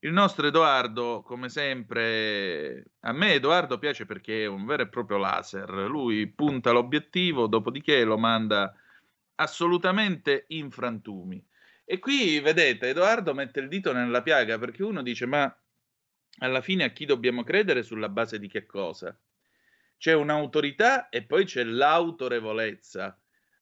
il 0.00 0.12
nostro 0.12 0.46
Edoardo, 0.46 1.22
come 1.22 1.48
sempre, 1.48 2.92
a 3.00 3.12
me 3.12 3.32
Edoardo 3.34 3.78
piace 3.78 4.06
perché 4.06 4.44
è 4.44 4.46
un 4.46 4.64
vero 4.64 4.82
e 4.82 4.88
proprio 4.88 5.16
laser. 5.18 5.68
Lui 5.70 6.28
punta 6.28 6.70
l'obiettivo, 6.70 7.48
dopodiché 7.48 8.04
lo 8.04 8.16
manda 8.16 8.72
assolutamente 9.36 10.44
in 10.48 10.70
frantumi. 10.70 11.44
E 11.84 11.98
qui 11.98 12.38
vedete, 12.38 12.88
Edoardo 12.90 13.34
mette 13.34 13.60
il 13.60 13.68
dito 13.68 13.92
nella 13.92 14.22
piaga 14.22 14.58
perché 14.58 14.84
uno 14.84 15.02
dice: 15.02 15.26
Ma 15.26 15.52
alla 16.40 16.60
fine 16.60 16.84
a 16.84 16.90
chi 16.90 17.04
dobbiamo 17.04 17.42
credere 17.42 17.82
sulla 17.82 18.08
base 18.08 18.38
di 18.38 18.46
che 18.46 18.66
cosa? 18.66 19.18
C'è 19.96 20.12
un'autorità 20.12 21.08
e 21.08 21.24
poi 21.24 21.44
c'è 21.44 21.64
l'autorevolezza. 21.64 23.18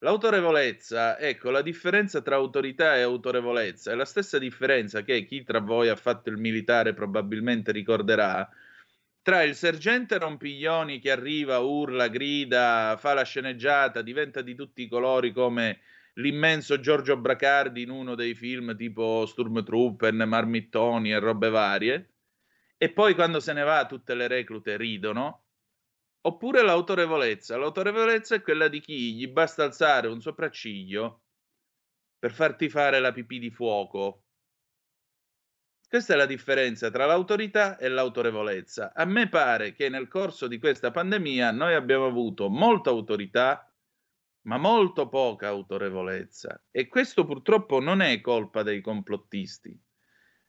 L'autorevolezza, 0.07 1.19
ecco, 1.19 1.51
la 1.51 1.63
differenza 1.63 2.23
tra 2.23 2.37
autorità 2.37 2.97
e 2.97 3.01
autorevolezza 3.01 3.91
è 3.91 3.97
la 3.97 4.05
stessa 4.05 4.39
differenza 4.39 5.03
che 5.03 5.25
chi 5.25 5.43
tra 5.43 5.59
voi 5.59 5.89
ha 5.89 5.97
fatto 5.97 6.31
il 6.31 6.37
militare 6.37 6.95
probabilmente 6.95 7.73
ricorderà. 7.73 8.49
Tra 9.21 9.43
il 9.43 9.57
sergente 9.57 10.17
Rompiglioni 10.19 11.01
che 11.01 11.11
arriva, 11.11 11.59
urla, 11.59 12.07
grida, 12.07 12.97
fa 13.01 13.15
la 13.15 13.25
sceneggiata, 13.25 14.01
diventa 14.01 14.43
di 14.43 14.55
tutti 14.55 14.83
i 14.83 14.89
colori 14.89 15.33
come 15.33 15.81
l'immenso 16.15 16.79
Giorgio 16.79 17.17
Bracardi 17.17 17.83
in 17.83 17.91
uno 17.91 18.15
dei 18.15 18.37
film 18.37 18.77
tipo 18.77 19.27
Sturmtrooper, 19.27 20.15
Marmittoni 20.25 21.11
e 21.11 21.19
robe 21.19 21.49
varie, 21.49 22.11
e 22.79 22.91
poi 22.91 23.13
quando 23.17 23.41
se 23.41 23.53
ne 23.53 23.65
va 23.65 23.85
tutte 23.87 24.15
le 24.15 24.29
reclute 24.29 24.77
ridono, 24.77 25.46
oppure 26.27 26.63
l'autorevolezza. 26.63 27.57
L'autorevolezza 27.57 28.35
è 28.35 28.43
quella 28.43 28.69
di 28.69 28.81
chi 28.81 29.15
gli 29.15 29.29
basta 29.29 29.65
alzare 29.65 30.09
un 30.09 30.21
sopracciglio 30.21 31.23
per 32.19 32.33
farti 32.33 32.69
fare 32.69 32.99
la 32.99 33.13
pipì 33.13 33.39
di 33.39 33.51
fuoco. 33.51 34.25
Questa 35.89 36.15
è 36.15 36.17
la 36.17 36.27
differenza 36.27 36.91
tra 36.91 37.07
l'autorità 37.07 37.79
e 37.79 37.89
l'autorevolezza. 37.89 38.93
A 38.93 39.05
me 39.05 39.29
pare 39.29 39.73
che 39.73 39.89
nel 39.89 40.09
corso 40.09 40.49
di 40.49 40.59
questa 40.59 40.91
pandemia 40.91 41.53
noi 41.53 41.75
abbiamo 41.75 42.07
avuto 42.07 42.49
molta 42.49 42.91
autorità, 42.91 43.73
ma 44.43 44.59
molto 44.59 45.09
poca 45.09 45.47
autorevolezza. 45.47 46.61
E 46.73 46.89
questo 46.89 47.25
purtroppo 47.25 47.79
non 47.79 48.01
è 48.01 48.21
colpa 48.21 48.65
dei 48.65 48.81
complottisti. 48.81 49.81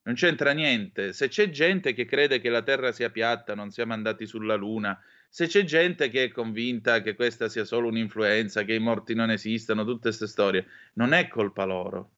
Non 0.04 0.16
c'entra 0.16 0.54
niente. 0.54 1.14
Se 1.14 1.28
c'è 1.28 1.50
gente 1.50 1.94
che 1.94 2.06
crede 2.06 2.40
che 2.40 2.50
la 2.50 2.64
Terra 2.64 2.92
sia 2.92 3.12
piatta, 3.12 3.54
non 3.54 3.70
siamo 3.70 3.94
andati 3.94 4.26
sulla 4.26 4.56
Luna, 4.56 5.00
se 5.30 5.48
c'è 5.48 5.64
gente 5.64 6.10
che 6.10 6.26
è 6.26 6.32
convinta 6.32 7.02
che 7.02 7.16
questa 7.16 7.50
sia 7.50 7.66
solo 7.66 7.88
un'influenza, 7.90 8.64
che 8.64 8.74
i 8.74 8.80
morti 8.80 9.14
non 9.14 9.30
esistano, 9.32 9.84
tutte 9.84 10.10
queste 10.10 10.28
storie, 10.28 10.66
non 10.94 11.14
è 11.14 11.28
colpa 11.28 11.66
loro. 11.66 12.12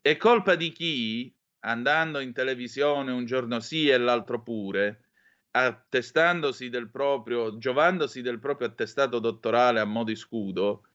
È 0.00 0.16
colpa 0.16 0.54
di 0.54 0.70
chi, 0.70 1.34
andando 1.60 2.20
in 2.20 2.32
televisione 2.32 3.10
un 3.10 3.24
giorno 3.24 3.60
sì 3.60 3.88
e 3.88 3.98
l'altro 3.98 4.42
pure, 4.42 5.04
attestandosi 5.50 6.68
del 6.68 6.90
proprio, 6.90 7.58
giovandosi 7.58 8.20
del 8.20 8.38
proprio 8.38 8.68
attestato 8.68 9.18
dottorale 9.18 9.80
a 9.80 9.84
mo' 9.84 10.04
di 10.04 10.16
scudo, 10.16 10.86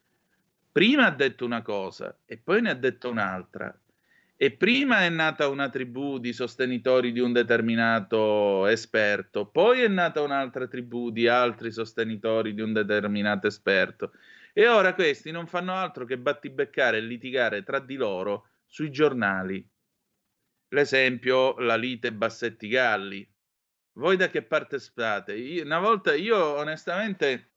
prima 0.72 1.08
ha 1.08 1.12
detto 1.12 1.46
una 1.46 1.62
cosa 1.62 2.20
e 2.26 2.38
poi 2.38 2.62
ne 2.62 2.70
ha 2.70 2.76
detto 2.76 3.10
un'altra 3.10 3.78
e 4.42 4.52
prima 4.52 5.02
è 5.02 5.10
nata 5.10 5.50
una 5.50 5.68
tribù 5.68 6.18
di 6.18 6.32
sostenitori 6.32 7.12
di 7.12 7.20
un 7.20 7.34
determinato 7.34 8.68
esperto, 8.68 9.48
poi 9.48 9.82
è 9.82 9.90
nata 9.90 10.22
un'altra 10.22 10.66
tribù 10.66 11.10
di 11.10 11.28
altri 11.28 11.74
sostenitori 11.74 12.54
di 12.54 12.62
un 12.62 12.72
determinato 12.72 13.48
esperto. 13.48 14.14
E 14.54 14.66
ora 14.66 14.94
questi 14.94 15.32
non 15.32 15.46
fanno 15.46 15.74
altro 15.74 16.06
che 16.06 16.18
battibeccare 16.18 17.00
e 17.00 17.02
litigare 17.02 17.64
tra 17.64 17.80
di 17.80 17.98
loro 17.98 18.52
sui 18.66 18.90
giornali. 18.92 19.70
L'esempio, 20.70 21.58
la 21.58 21.76
lite 21.76 22.14
Bassetti 22.14 22.70
Galli. 22.70 23.30
Voi 23.98 24.16
da 24.16 24.30
che 24.30 24.42
parte 24.42 24.80
state? 24.80 25.34
Io, 25.34 25.66
una 25.66 25.80
volta 25.80 26.16
io 26.16 26.56
onestamente 26.56 27.56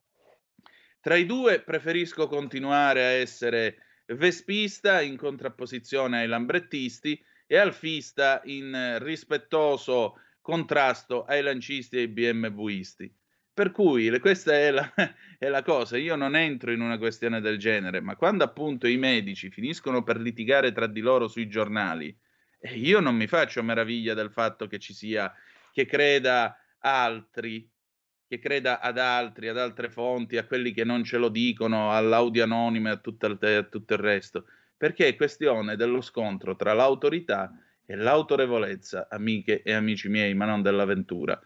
tra 1.00 1.14
i 1.14 1.26
due 1.26 1.60
preferisco 1.60 2.26
continuare 2.26 3.04
a 3.04 3.10
essere 3.10 3.76
vespista 4.14 5.00
in 5.00 5.16
contrapposizione 5.16 6.20
ai 6.20 6.28
lambrettisti 6.28 7.22
e 7.46 7.56
alfista 7.56 8.40
in 8.44 8.98
rispettoso 9.00 10.16
contrasto 10.40 11.24
ai 11.24 11.42
lancisti 11.42 11.96
e 11.96 12.00
ai 12.00 12.08
BMWisti. 12.08 13.14
Per 13.54 13.70
cui 13.70 14.18
questa 14.18 14.54
è 14.54 14.70
la, 14.70 14.92
è 15.38 15.48
la, 15.48 15.62
cosa, 15.62 15.98
io 15.98 16.16
non 16.16 16.34
entro 16.34 16.72
in 16.72 16.80
una 16.80 16.96
questione 16.96 17.40
del 17.40 17.58
genere, 17.58 18.00
ma 18.00 18.16
quando 18.16 18.44
appunto 18.44 18.86
i 18.86 18.96
medici 18.96 19.50
finiscono 19.50 20.02
per 20.02 20.18
litigare 20.18 20.72
tra 20.72 20.86
di 20.86 21.00
loro 21.00 21.28
sui 21.28 21.48
giornali, 21.48 22.16
eh, 22.58 22.74
io 22.78 23.00
non 23.00 23.14
mi 23.14 23.26
faccio 23.26 23.62
meraviglia 23.62 24.14
del 24.14 24.30
fatto 24.30 24.66
che 24.66 24.78
ci 24.78 24.94
sia, 24.94 25.32
che 25.70 25.84
creda 25.84 26.56
altri 26.78 27.70
che 28.32 28.38
creda 28.38 28.80
ad 28.80 28.96
altri, 28.96 29.48
ad 29.48 29.58
altre 29.58 29.90
fonti, 29.90 30.38
a 30.38 30.46
quelli 30.46 30.72
che 30.72 30.84
non 30.84 31.04
ce 31.04 31.18
lo 31.18 31.28
dicono, 31.28 31.92
all'audio 31.92 32.44
anonimo 32.44 32.88
e 32.88 32.92
a 32.92 32.96
tutto 32.96 33.26
il, 33.26 33.38
a 33.38 33.62
tutto 33.64 33.92
il 33.92 33.98
resto, 33.98 34.46
perché 34.74 35.06
è 35.06 35.16
questione 35.16 35.76
dello 35.76 36.00
scontro 36.00 36.56
tra 36.56 36.72
l'autorità 36.72 37.52
e 37.84 37.94
l'autorevolezza, 37.94 39.08
amiche 39.10 39.60
e 39.60 39.74
amici 39.74 40.08
miei, 40.08 40.32
ma 40.32 40.46
non 40.46 40.62
dell'avventura. 40.62 41.38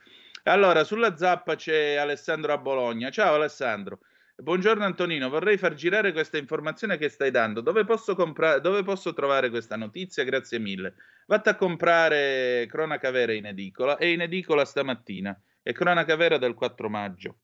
Allora, 0.45 0.85
sulla 0.85 1.17
zappa 1.17 1.57
c'è 1.57 1.97
Alessandro 1.97 2.53
a 2.53 2.59
Bologna. 2.59 3.11
Ciao 3.11 3.35
Alessandro. 3.35 3.99
Buongiorno 4.37 4.85
Antonino, 4.85 5.29
vorrei 5.29 5.57
far 5.57 5.75
girare 5.75 6.13
questa 6.13 6.39
informazione 6.39 6.99
che 6.99 7.09
stai 7.09 7.33
dando. 7.33 7.63
Dove 7.63 7.85
posso, 7.85 8.15
compra- 8.15 8.61
dove 8.61 8.85
posso 8.85 9.13
trovare 9.13 9.51
questa 9.51 9.75
notizia? 9.75 10.23
Grazie 10.23 10.61
mille. 10.61 10.95
Vatta 11.27 11.51
a 11.51 11.57
comprare 11.57 12.67
Cronaca 12.69 13.11
Vera 13.11 13.33
in 13.33 13.47
edicola 13.47 13.97
e 13.97 14.13
in 14.13 14.21
edicola 14.21 14.65
stamattina 14.65 15.37
è 15.67 15.73
cronaca 15.73 16.15
vera 16.15 16.39
del 16.39 16.55
4 16.55 16.89
maggio. 16.89 17.39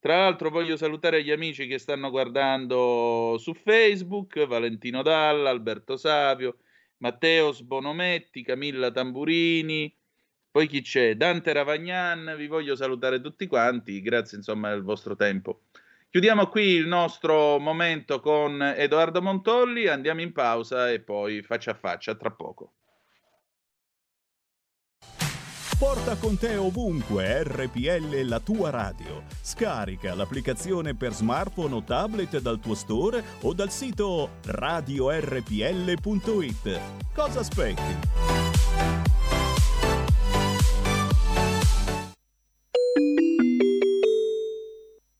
Tra 0.00 0.16
l'altro 0.16 0.50
voglio 0.50 0.76
salutare 0.76 1.22
gli 1.22 1.30
amici 1.30 1.68
che 1.68 1.78
stanno 1.78 2.10
guardando 2.10 3.36
su 3.38 3.54
Facebook, 3.54 4.44
Valentino 4.46 5.02
Dalla, 5.02 5.50
Alberto 5.50 5.96
Savio, 5.96 6.56
Matteo 6.96 7.52
Sbonometti, 7.52 8.42
Camilla 8.42 8.90
Tamburini, 8.90 9.96
poi 10.50 10.66
chi 10.66 10.82
c'è? 10.82 11.14
Dante 11.14 11.52
Ravagnan, 11.52 12.34
vi 12.36 12.48
voglio 12.48 12.74
salutare 12.74 13.20
tutti 13.20 13.46
quanti, 13.46 14.02
grazie 14.02 14.38
insomma 14.38 14.70
del 14.70 14.82
vostro 14.82 15.14
tempo. 15.14 15.60
Chiudiamo 16.10 16.48
qui 16.48 16.70
il 16.70 16.88
nostro 16.88 17.60
momento 17.60 18.18
con 18.18 18.60
Edoardo 18.60 19.22
Montolli, 19.22 19.86
andiamo 19.86 20.20
in 20.20 20.32
pausa 20.32 20.90
e 20.90 20.98
poi 20.98 21.42
faccia 21.42 21.70
a 21.70 21.74
faccia 21.74 22.16
tra 22.16 22.32
poco. 22.32 22.72
Porta 25.78 26.16
con 26.16 26.36
te 26.36 26.56
ovunque 26.56 27.44
RPL 27.44 28.22
la 28.22 28.40
tua 28.40 28.70
radio. 28.70 29.22
Scarica 29.40 30.12
l'applicazione 30.12 30.96
per 30.96 31.14
smartphone 31.14 31.72
o 31.72 31.84
tablet 31.84 32.40
dal 32.40 32.58
tuo 32.58 32.74
store 32.74 33.22
o 33.42 33.54
dal 33.54 33.70
sito 33.70 34.30
radiorpl.it. 34.44 35.20
Cosa 37.14 37.38
aspetti? 37.38 37.96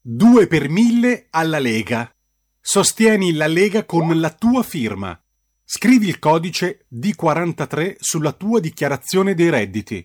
Due 0.02 0.46
per 0.48 0.68
mille 0.68 1.26
alla 1.30 1.60
Lega. 1.60 2.12
Sostieni 2.60 3.32
la 3.34 3.46
Lega 3.46 3.84
con 3.84 4.18
la 4.18 4.30
tua 4.30 4.64
firma. 4.64 5.16
Scrivi 5.62 6.08
il 6.08 6.18
codice 6.18 6.84
D43 6.92 7.94
sulla 8.00 8.32
tua 8.32 8.58
dichiarazione 8.58 9.34
dei 9.34 9.50
redditi. 9.50 10.04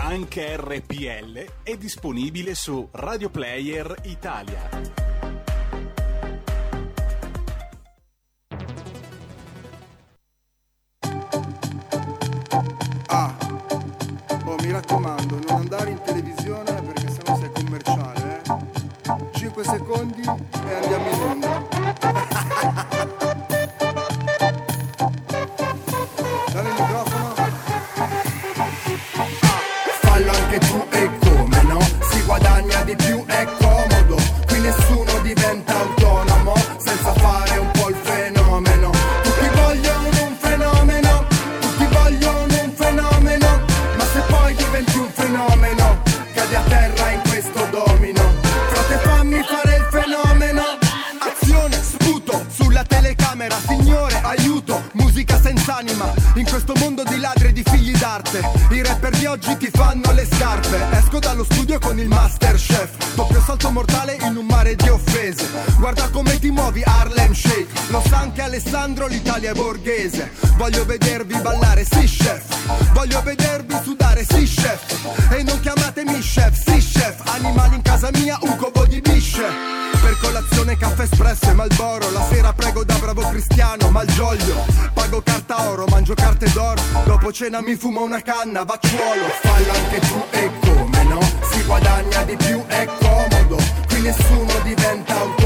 Anche 0.00 0.56
RPL 0.56 1.62
è 1.62 1.76
disponibile 1.76 2.54
su 2.54 2.88
Radio 2.92 3.28
Player 3.30 3.94
Italia. 4.04 4.68
Ah, 13.08 13.36
oh, 14.44 14.56
mi 14.60 14.70
raccomando, 14.70 15.40
non 15.48 15.60
andare 15.60 15.90
in 15.90 16.00
televisione 16.02 16.72
perché 16.82 17.10
sennò 17.10 17.36
sei 17.36 17.50
commerciale, 17.52 18.42
eh? 18.42 19.38
5 19.38 19.64
secondi 19.64 20.22
e 20.22 20.74
andiamo 20.74 21.10
in 21.10 21.20
onda. 21.20 21.77
D'arte, 58.30 58.74
i 58.74 58.82
rapper 58.82 59.16
di 59.16 59.26
oggi 59.26 59.56
ti 59.56 59.68
fanno 59.72 60.12
le 60.12 60.26
scarpe. 60.30 60.78
Esco 60.90 61.18
dallo 61.18 61.44
studio 61.44 61.78
con 61.78 61.98
il 61.98 62.08
master 62.08 62.54
chef, 62.54 63.14
doppio 63.14 63.40
salto 63.40 63.70
mortale 63.70 64.16
in 64.20 64.36
un 64.36 64.46
mare 64.46 64.76
di 64.76 64.88
offese. 64.88 65.46
Guarda 65.78 66.08
come 66.10 66.38
ti 66.38 66.50
muovi 66.50 66.82
Harlem 66.84 67.32
Shake, 67.32 67.66
lo 67.88 68.02
sa 68.06 68.18
anche 68.18 68.42
Alessandro, 68.42 69.06
l'Italia 69.06 69.50
è 69.50 69.54
borghese. 69.54 70.30
Voglio 70.56 70.84
vedervi 70.84 71.38
ballare, 71.40 71.86
sì 71.88 72.04
chef, 72.04 72.42
voglio 72.92 73.22
vedervi 73.22 73.76
sudare, 73.82 74.24
sì 74.28 74.44
chef. 74.44 75.32
E 75.32 75.42
non 75.42 75.60
chiamatemi 75.60 76.18
chef, 76.18 76.54
sì 76.54 76.78
chef, 76.78 77.20
animali 77.26 77.76
in 77.76 77.82
casa 77.82 78.10
mia, 78.12 78.38
un. 78.42 78.56
Per 78.58 78.77
colazione 80.68 80.76
caffè 80.76 81.02
espresso 81.02 81.50
e 81.50 81.54
malboro. 81.54 82.10
La 82.10 82.22
sera 82.24 82.52
prego 82.52 82.84
da 82.84 82.94
bravo 82.96 83.22
cristiano 83.28 83.90
Malgioglio. 83.90 84.66
Pago 84.92 85.22
carta 85.22 85.68
oro, 85.70 85.86
mangio 85.86 86.14
carte 86.14 86.50
d'oro. 86.52 86.82
Dopo 87.04 87.32
cena 87.32 87.60
mi 87.60 87.74
fumo 87.76 88.02
una 88.02 88.20
canna, 88.20 88.64
vacciuolo. 88.64 89.26
Fallo 89.40 89.72
anche 89.72 90.00
tu 90.00 90.22
e 90.30 90.50
come 90.60 91.02
no? 91.04 91.20
Si 91.50 91.62
guadagna 91.64 92.22
di 92.24 92.36
più, 92.36 92.64
è 92.66 92.86
comodo. 93.00 93.56
Qui 93.88 94.00
nessuno 94.00 94.52
diventa 94.62 95.14
autonomo 95.14 95.37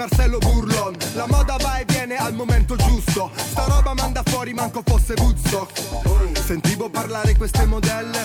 Marcello 0.00 0.38
Burlon 0.38 0.96
La 1.12 1.26
moda 1.26 1.56
va 1.60 1.76
e 1.76 1.84
viene 1.84 2.16
al 2.16 2.32
momento 2.32 2.74
giusto. 2.74 3.30
Sta 3.34 3.66
roba 3.66 3.92
manda 3.92 4.22
fuori 4.24 4.54
manco 4.54 4.80
fosse 4.82 5.12
Woodstock 5.18 6.38
Sentivo 6.50 6.88
parlare 6.88 7.36
queste 7.36 7.66
modelle. 7.66 8.18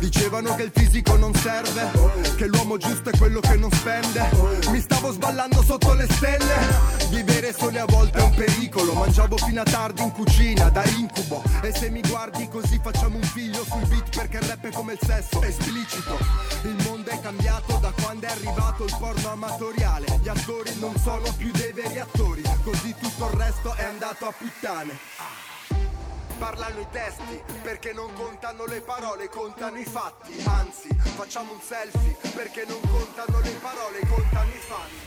Dicevano 0.00 0.54
che 0.54 0.64
il 0.64 0.72
fisico 0.74 1.16
non 1.16 1.32
serve 1.34 1.90
Che 2.36 2.46
l'uomo 2.46 2.76
giusto 2.78 3.10
è 3.10 3.16
quello 3.16 3.40
che 3.40 3.56
non 3.56 3.70
spende. 3.70 4.28
Mi 4.70 4.80
stavo 4.80 5.12
sballando 5.12 5.62
sotto 5.62 5.94
le 5.94 6.06
stelle. 6.10 6.54
Vivere 7.10 7.54
soli 7.56 7.78
a 7.78 7.84
volte 7.86 8.18
è 8.18 8.22
un 8.22 8.34
pericolo. 8.34 8.92
Mangiavo 8.94 9.36
fino 9.36 9.60
a 9.60 9.64
tardi 9.64 10.02
in 10.02 10.10
cucina 10.10 10.68
da 10.68 10.84
incubo. 10.84 11.42
E 11.62 11.72
se 11.72 11.90
mi 11.90 12.00
guardi 12.00 12.48
così 12.48 12.78
facciamo 12.82 13.16
un 13.16 13.22
figlio 13.22 13.64
sul 13.64 13.86
beat 13.86 14.14
Perché 14.14 14.38
il 14.38 14.42
rap 14.42 14.66
è 14.66 14.70
come 14.72 14.92
il 14.92 14.98
sesso, 15.00 15.40
esplicito. 15.42 16.18
Il 16.64 16.76
mondo 16.84 17.08
è 17.10 17.20
cambiato 17.20 17.78
da 17.80 17.92
quando 18.02 18.26
è 18.26 18.30
arrivato 18.30 18.84
il 18.84 18.96
porno 18.98 19.30
amatoriale. 19.30 20.06
Gli 20.20 20.28
attori 20.28 20.63
non 20.84 20.96
sono 20.98 21.32
più 21.38 21.50
dei 21.52 21.72
veri 21.72 21.98
attori 21.98 22.42
Così 22.62 22.94
tutto 23.00 23.30
il 23.30 23.38
resto 23.38 23.74
è 23.74 23.84
andato 23.84 24.26
a 24.26 24.32
puttane 24.32 24.98
Parlano 26.38 26.80
i 26.80 26.86
testi 26.90 27.42
perché 27.62 27.92
non 27.92 28.12
contano 28.12 28.66
le 28.66 28.80
parole, 28.80 29.28
contano 29.28 29.78
i 29.78 29.84
fatti. 29.84 30.34
Anzi, 30.44 30.88
facciamo 31.14 31.52
un 31.52 31.60
selfie 31.60 32.16
perché 32.34 32.64
non 32.66 32.80
contano 32.80 33.38
le 33.38 33.52
parole, 33.62 34.00
contano 34.00 34.50
i 34.50 34.58
fatti. 34.58 35.04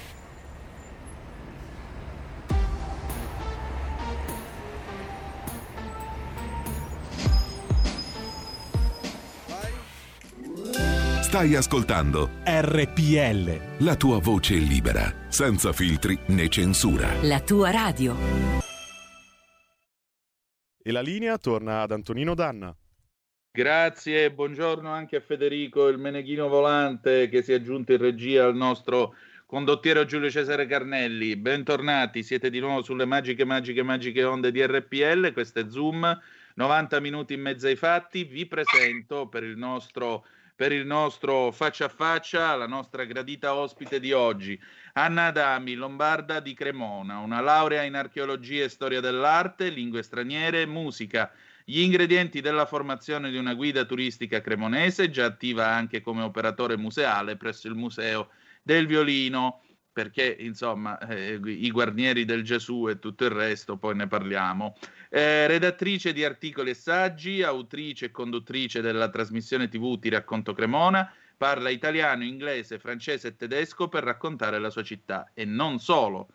Stai 11.27 11.55
ascoltando 11.55 12.39
RPL. 12.45 13.83
la 13.83 13.97
tua 13.97 14.17
voce 14.19 14.53
libera, 14.53 15.13
senza 15.27 15.73
filtri 15.73 16.17
né 16.27 16.47
censura. 16.47 17.21
La 17.23 17.41
tua 17.41 17.69
radio. 17.69 18.15
E 20.81 20.89
la 20.89 21.01
linea 21.01 21.37
torna 21.37 21.81
ad 21.81 21.91
Antonino 21.91 22.33
Danna. 22.33 22.73
Grazie, 23.51 24.31
buongiorno 24.31 24.89
anche 24.89 25.17
a 25.17 25.19
Federico, 25.19 25.89
il 25.89 25.97
meneghino 25.97 26.47
volante 26.47 27.27
che 27.27 27.41
si 27.41 27.51
è 27.51 27.55
aggiunto 27.55 27.91
in 27.91 27.97
regia 27.97 28.45
al 28.45 28.55
nostro 28.55 29.13
condottiero 29.45 30.05
Giulio 30.05 30.29
Cesare 30.29 30.65
Carnelli. 30.65 31.35
Bentornati, 31.35 32.23
siete 32.23 32.49
di 32.49 32.61
nuovo 32.61 32.81
sulle 32.83 33.03
magiche, 33.03 33.43
magiche, 33.43 33.83
magiche 33.83 34.23
onde 34.23 34.49
di 34.49 34.65
RPL. 34.65 35.33
Questo 35.33 35.59
è 35.59 35.65
Zoom, 35.67 36.21
90 36.55 36.99
minuti 37.01 37.33
in 37.33 37.41
mezzo 37.41 37.67
ai 37.67 37.75
fatti. 37.75 38.23
Vi 38.23 38.45
presento 38.45 39.27
per 39.27 39.43
il 39.43 39.57
nostro, 39.57 40.25
per 40.57 40.71
il 40.71 40.87
nostro 40.87 41.51
faccia 41.51 41.85
a 41.85 41.87
faccia 41.87 42.55
la 42.55 42.65
nostra 42.65 43.03
gradita 43.05 43.53
ospite 43.53 43.99
di 43.99 44.11
oggi, 44.11 44.59
Anna 44.93 45.27
Adami, 45.27 45.75
lombarda 45.75 46.39
di 46.39 46.55
Cremona, 46.55 47.19
una 47.19 47.41
laurea 47.41 47.83
in 47.83 47.93
archeologia 47.93 48.63
e 48.63 48.69
storia 48.69 48.99
dell'arte, 48.99 49.69
lingue 49.69 50.01
straniere 50.01 50.65
musica. 50.65 51.31
Gli 51.63 51.81
ingredienti 51.81 52.41
della 52.41 52.65
formazione 52.65 53.29
di 53.29 53.37
una 53.37 53.53
guida 53.53 53.85
turistica 53.85 54.41
cremonese, 54.41 55.11
già 55.11 55.25
attiva 55.25 55.67
anche 55.67 56.01
come 56.01 56.23
operatore 56.23 56.75
museale 56.75 57.37
presso 57.37 57.67
il 57.67 57.75
Museo 57.75 58.29
del 58.63 58.87
Violino, 58.87 59.61
perché 59.97 60.35
insomma 60.41 60.99
eh, 61.07 61.39
i 61.43 61.71
guarnieri 61.71 62.23
del 62.23 62.43
Gesù 62.43 62.87
e 62.87 62.99
tutto 62.99 63.25
il 63.25 63.31
resto, 63.31 63.77
poi 63.77 63.95
ne 63.95 64.05
parliamo. 64.05 64.77
Eh, 65.09 65.47
redattrice 65.47 66.13
di 66.13 66.23
articoli 66.23 66.69
e 66.69 66.73
saggi, 66.75 67.41
autrice 67.41 68.05
e 68.05 68.11
conduttrice 68.11 68.81
della 68.81 69.09
trasmissione 69.09 69.69
TV 69.69 69.97
Ti 69.97 70.09
racconto 70.09 70.53
Cremona, 70.53 71.11
parla 71.35 71.69
italiano, 71.69 72.23
inglese, 72.23 72.77
francese 72.77 73.29
e 73.29 73.35
tedesco 73.35 73.87
per 73.87 74.03
raccontare 74.03 74.59
la 74.59 74.69
sua 74.69 74.83
città 74.83 75.31
e 75.33 75.45
non 75.45 75.79
solo. 75.79 76.27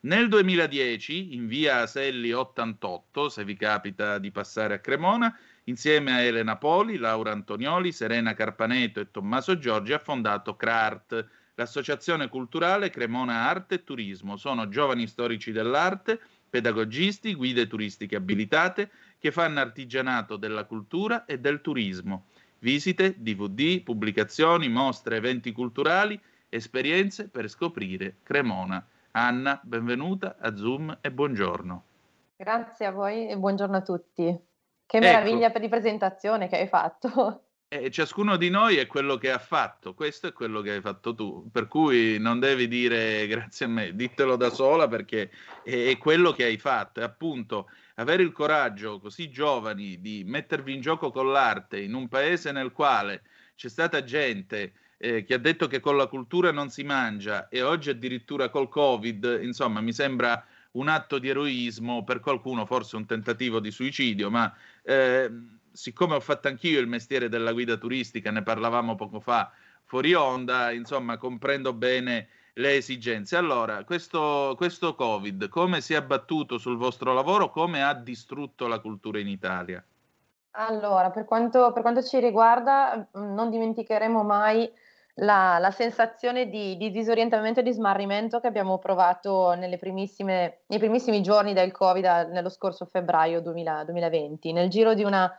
Nel 0.00 0.28
2010, 0.28 1.34
in 1.34 1.46
via 1.46 1.78
Aselli 1.78 2.32
88, 2.32 3.30
se 3.30 3.44
vi 3.44 3.56
capita 3.56 4.18
di 4.18 4.30
passare 4.30 4.74
a 4.74 4.78
Cremona, 4.78 5.34
insieme 5.64 6.12
a 6.12 6.20
Elena 6.20 6.56
Poli, 6.56 6.98
Laura 6.98 7.32
Antonioli, 7.32 7.92
Serena 7.92 8.34
Carpaneto 8.34 9.00
e 9.00 9.10
Tommaso 9.10 9.56
Giorgi, 9.56 9.94
ha 9.94 9.98
fondato 9.98 10.54
CRART, 10.54 11.26
l'associazione 11.56 12.28
culturale 12.28 12.90
Cremona 12.90 13.48
Arte 13.48 13.76
e 13.76 13.84
Turismo. 13.84 14.36
Sono 14.36 14.68
giovani 14.68 15.06
storici 15.06 15.52
dell'arte, 15.52 16.20
pedagogisti, 16.48 17.34
guide 17.34 17.66
turistiche 17.66 18.16
abilitate 18.16 18.90
che 19.18 19.32
fanno 19.32 19.60
artigianato 19.60 20.36
della 20.36 20.64
cultura 20.64 21.24
e 21.24 21.38
del 21.38 21.60
turismo. 21.60 22.26
Visite, 22.60 23.14
DVD, 23.18 23.82
pubblicazioni, 23.82 24.68
mostre, 24.68 25.16
eventi 25.16 25.52
culturali, 25.52 26.18
esperienze 26.48 27.28
per 27.28 27.48
scoprire 27.48 28.16
Cremona. 28.22 28.86
Anna, 29.12 29.60
benvenuta 29.62 30.36
a 30.38 30.54
Zoom 30.56 30.96
e 31.00 31.10
buongiorno. 31.10 31.84
Grazie 32.36 32.86
a 32.86 32.90
voi 32.90 33.28
e 33.28 33.36
buongiorno 33.36 33.76
a 33.76 33.82
tutti. 33.82 34.24
Che 34.86 34.96
Ecco. 34.98 35.06
meraviglia 35.06 35.50
per 35.50 35.62
di 35.62 35.68
presentazione 35.68 36.48
che 36.48 36.58
hai 36.58 36.68
fatto. 36.68 37.45
E 37.68 37.90
ciascuno 37.90 38.36
di 38.36 38.48
noi 38.48 38.76
è 38.76 38.86
quello 38.86 39.16
che 39.16 39.32
ha 39.32 39.40
fatto, 39.40 39.92
questo 39.92 40.28
è 40.28 40.32
quello 40.32 40.60
che 40.60 40.70
hai 40.70 40.80
fatto 40.80 41.12
tu, 41.16 41.50
per 41.50 41.66
cui 41.66 42.16
non 42.16 42.38
devi 42.38 42.68
dire 42.68 43.26
grazie 43.28 43.66
a 43.66 43.68
me, 43.68 43.96
dittelo 43.96 44.36
da 44.36 44.50
sola 44.50 44.86
perché 44.86 45.32
è 45.64 45.98
quello 45.98 46.30
che 46.30 46.44
hai 46.44 46.58
fatto. 46.58 47.00
E 47.00 47.02
appunto 47.02 47.68
avere 47.96 48.22
il 48.22 48.30
coraggio 48.30 49.00
così 49.00 49.30
giovani 49.30 50.00
di 50.00 50.22
mettervi 50.24 50.74
in 50.74 50.80
gioco 50.80 51.10
con 51.10 51.32
l'arte 51.32 51.80
in 51.80 51.94
un 51.94 52.06
paese 52.06 52.52
nel 52.52 52.70
quale 52.70 53.22
c'è 53.56 53.68
stata 53.68 54.04
gente 54.04 54.72
eh, 54.98 55.24
che 55.24 55.34
ha 55.34 55.38
detto 55.38 55.66
che 55.66 55.80
con 55.80 55.96
la 55.96 56.06
cultura 56.06 56.52
non 56.52 56.70
si 56.70 56.84
mangia 56.84 57.48
e 57.48 57.62
oggi 57.62 57.90
addirittura 57.90 58.48
col 58.48 58.68
Covid, 58.68 59.40
insomma, 59.42 59.80
mi 59.80 59.92
sembra 59.92 60.44
un 60.72 60.86
atto 60.86 61.18
di 61.18 61.28
eroismo, 61.28 62.04
per 62.04 62.20
qualcuno 62.20 62.64
forse 62.64 62.94
un 62.94 63.06
tentativo 63.06 63.58
di 63.60 63.70
suicidio, 63.70 64.30
ma 64.30 64.54
eh, 64.82 65.30
siccome 65.76 66.14
ho 66.14 66.20
fatto 66.20 66.48
anch'io 66.48 66.80
il 66.80 66.88
mestiere 66.88 67.28
della 67.28 67.52
guida 67.52 67.76
turistica, 67.76 68.30
ne 68.30 68.42
parlavamo 68.42 68.96
poco 68.96 69.20
fa 69.20 69.52
fuori 69.84 70.14
onda, 70.14 70.72
insomma, 70.72 71.16
comprendo 71.16 71.72
bene 71.72 72.28
le 72.54 72.76
esigenze. 72.76 73.36
Allora, 73.36 73.84
questo, 73.84 74.54
questo 74.56 74.94
Covid, 74.94 75.48
come 75.48 75.80
si 75.80 75.92
è 75.94 75.96
abbattuto 75.96 76.58
sul 76.58 76.76
vostro 76.76 77.12
lavoro? 77.12 77.50
Come 77.50 77.82
ha 77.82 77.94
distrutto 77.94 78.66
la 78.66 78.80
cultura 78.80 79.18
in 79.18 79.28
Italia? 79.28 79.82
Allora, 80.58 81.10
per 81.10 81.24
quanto, 81.24 81.70
per 81.72 81.82
quanto 81.82 82.02
ci 82.02 82.18
riguarda, 82.18 83.08
mh, 83.12 83.34
non 83.34 83.50
dimenticheremo 83.50 84.22
mai 84.22 84.70
la, 85.16 85.58
la 85.58 85.70
sensazione 85.70 86.48
di, 86.48 86.76
di 86.76 86.90
disorientamento 86.90 87.60
e 87.60 87.62
di 87.62 87.72
smarrimento 87.72 88.40
che 88.40 88.46
abbiamo 88.46 88.78
provato 88.78 89.54
nei 89.54 89.78
primissimi 89.78 91.22
giorni 91.22 91.52
del 91.52 91.72
Covid, 91.72 92.04
a- 92.04 92.24
nello 92.24 92.48
scorso 92.48 92.86
febbraio 92.86 93.40
2000 93.40 93.84
2020. 93.84 94.52
Nel 94.52 94.68
giro 94.68 94.94
di 94.94 95.04
una, 95.04 95.30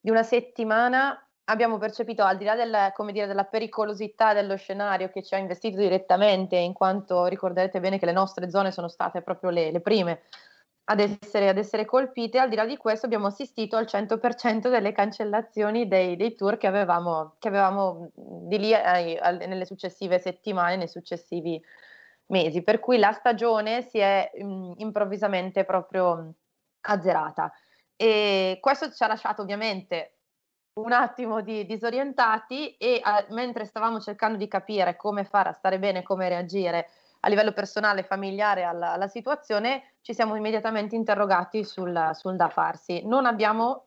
di 0.00 0.10
una 0.10 0.22
settimana 0.22 1.22
abbiamo 1.44 1.78
percepito, 1.78 2.22
al 2.22 2.36
di 2.36 2.44
là 2.44 2.54
del, 2.54 2.92
come 2.94 3.12
dire, 3.12 3.26
della 3.26 3.44
pericolosità 3.44 4.34
dello 4.34 4.56
scenario 4.56 5.10
che 5.10 5.22
ci 5.22 5.34
ha 5.34 5.38
investito 5.38 5.78
direttamente, 5.78 6.56
in 6.56 6.72
quanto 6.72 7.26
ricorderete 7.26 7.80
bene 7.80 7.98
che 7.98 8.06
le 8.06 8.12
nostre 8.12 8.50
zone 8.50 8.70
sono 8.70 8.88
state 8.88 9.22
proprio 9.22 9.50
le, 9.50 9.70
le 9.70 9.80
prime 9.80 10.22
ad 10.90 11.00
essere, 11.00 11.48
ad 11.48 11.58
essere 11.58 11.84
colpite, 11.84 12.38
al 12.38 12.48
di 12.48 12.56
là 12.56 12.64
di 12.64 12.76
questo 12.76 13.04
abbiamo 13.06 13.26
assistito 13.26 13.76
al 13.76 13.84
100% 13.86 14.70
delle 14.70 14.92
cancellazioni 14.92 15.86
dei, 15.86 16.16
dei 16.16 16.34
tour 16.34 16.56
che 16.56 16.66
avevamo, 16.66 17.36
che 17.38 17.48
avevamo 17.48 18.10
di 18.14 18.58
lì 18.58 18.74
ai- 18.74 19.16
al- 19.18 19.36
nelle 19.36 19.66
successive 19.66 20.18
settimane, 20.18 20.76
nei 20.76 20.88
successivi 20.88 21.62
mesi, 22.26 22.62
per 22.62 22.78
cui 22.80 22.98
la 22.98 23.12
stagione 23.12 23.82
si 23.82 23.98
è 23.98 24.30
mh, 24.34 24.74
improvvisamente 24.76 25.64
proprio 25.64 26.32
azzerata. 26.80 27.52
E 28.00 28.58
questo 28.60 28.92
ci 28.92 29.02
ha 29.02 29.08
lasciato 29.08 29.42
ovviamente 29.42 30.18
un 30.74 30.92
attimo 30.92 31.40
di 31.40 31.66
disorientati 31.66 32.76
e 32.76 33.00
a, 33.02 33.26
mentre 33.30 33.64
stavamo 33.64 33.98
cercando 33.98 34.38
di 34.38 34.46
capire 34.46 34.94
come 34.94 35.24
fare 35.24 35.48
a 35.48 35.52
stare 35.52 35.80
bene, 35.80 36.04
come 36.04 36.28
reagire 36.28 36.90
a 37.20 37.28
livello 37.28 37.50
personale 37.52 38.00
e 38.00 38.04
familiare 38.04 38.62
alla, 38.62 38.92
alla, 38.92 39.08
situazione, 39.08 39.94
ci 40.02 40.14
siamo 40.14 40.36
immediatamente 40.36 40.94
interrogati 40.94 41.64
sul, 41.64 42.10
sul, 42.12 42.36
da 42.36 42.48
farsi. 42.48 43.02
Non 43.04 43.26
abbiamo 43.26 43.86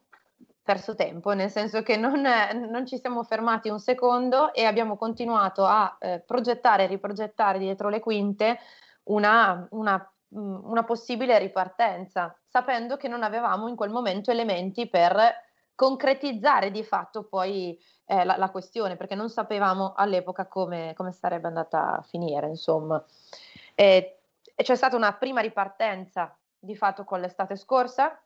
perso 0.62 0.95
tempo, 0.95 1.32
nel 1.32 1.50
senso 1.50 1.82
che 1.82 1.95
non, 1.95 2.21
non 2.69 2.86
ci 2.86 2.97
siamo 3.00 3.24
fermati 3.24 3.69
un 3.69 3.80
secondo 3.80 4.54
e 4.54 4.65
abbiamo 4.65 4.97
continuato 4.97 5.65
a 5.65 5.95
eh, 6.00 6.21
progettare 6.26 6.84
e 6.84 6.88
riprogettare 6.88 7.58
dietro 7.58 7.88
le 7.88 8.02
quinte 8.02 8.60
una, 9.04 9.65
una, 9.71 10.12
una 10.34 10.84
possibile 10.84 11.38
ripartenza, 11.39 12.38
sapendo 12.48 12.98
che 12.98 13.08
non 13.08 13.24
avevamo 13.24 13.67
in 13.67 13.76
quel 13.76 13.89
momento 13.89 14.32
elementi 14.32 14.88
per 14.88 15.50
concretizzare 15.76 16.72
di 16.72 16.84
fatto 16.84 17.24
poi 17.24 17.78
eh, 18.06 18.24
la, 18.24 18.38
la, 18.38 18.50
questione, 18.50 18.98
perché 18.98 19.15
non 19.15 19.30
sapevamo 19.30 19.94
all'epoca 19.96 20.48
come, 20.48 20.94
come 20.96 21.12
sarebbe 21.12 21.48
andata 21.48 21.98
a 21.98 22.02
finire, 22.02 22.48
insomma. 22.48 23.04
E, 23.74 24.20
e 24.56 24.63
c'è 24.63 24.76
stata 24.76 24.96
una 24.96 25.13
prima 25.13 25.41
ripartenza 25.41 26.38
di 26.60 26.76
fatto 26.76 27.04
con 27.04 27.20
l'estate 27.20 27.56
scorsa, 27.56 28.22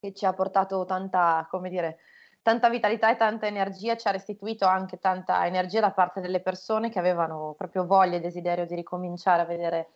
che 0.00 0.12
ci 0.12 0.26
ha 0.26 0.32
portato 0.32 0.84
tanta, 0.84 1.46
come 1.50 1.68
dire, 1.70 1.98
tanta 2.42 2.68
vitalità 2.68 3.10
e 3.10 3.16
tanta 3.16 3.46
energia, 3.46 3.96
ci 3.96 4.08
ha 4.08 4.10
restituito 4.10 4.66
anche 4.66 4.98
tanta 4.98 5.46
energia 5.46 5.80
da 5.80 5.92
parte 5.92 6.20
delle 6.20 6.40
persone 6.40 6.90
che 6.90 6.98
avevano 6.98 7.54
proprio 7.56 7.86
voglia 7.86 8.16
e 8.16 8.20
desiderio 8.20 8.66
di 8.66 8.74
ricominciare 8.74 9.42
a 9.42 9.44
vedere, 9.44 9.90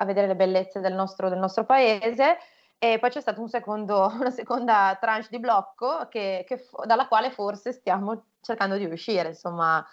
a 0.00 0.04
vedere 0.04 0.26
le 0.26 0.36
bellezze 0.36 0.80
del 0.80 0.94
nostro, 0.94 1.28
del 1.28 1.38
nostro 1.38 1.64
paese. 1.64 2.38
E 2.78 2.98
poi 3.00 3.10
c'è 3.10 3.20
stata 3.20 3.40
un 3.40 3.48
una 3.90 4.30
seconda 4.30 4.96
tranche 5.00 5.28
di 5.30 5.40
blocco 5.40 6.06
che, 6.08 6.44
che, 6.46 6.64
dalla 6.84 7.08
quale 7.08 7.30
forse 7.30 7.72
stiamo 7.72 8.24
cercando 8.40 8.76
di 8.76 8.84
uscire, 8.84 9.30
insomma, 9.30 9.84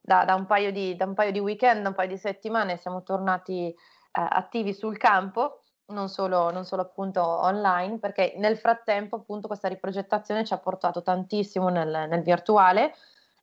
da, 0.00 0.24
da, 0.24 0.34
un 0.34 0.46
di, 0.72 0.94
da, 0.96 1.06
un 1.06 1.14
paio 1.14 1.32
di, 1.32 1.38
weekend, 1.38 1.82
da 1.82 1.88
un 1.88 1.94
paio 1.94 2.08
di 2.08 2.18
settimane 2.18 2.76
siamo 2.76 3.02
tornati 3.02 3.68
eh, 3.68 3.74
attivi 4.12 4.74
sul 4.74 4.98
campo, 4.98 5.62
non 5.86 6.10
solo, 6.10 6.50
non 6.50 6.66
solo, 6.66 6.82
appunto 6.82 7.22
online, 7.22 7.98
perché 7.98 8.34
nel 8.36 8.58
frattempo 8.58 9.16
appunto 9.16 9.46
questa 9.46 9.68
riprogettazione 9.68 10.44
ci 10.44 10.52
ha 10.52 10.58
portato 10.58 11.02
tantissimo 11.02 11.68
nel, 11.68 12.08
nel 12.08 12.22
virtuale. 12.22 12.94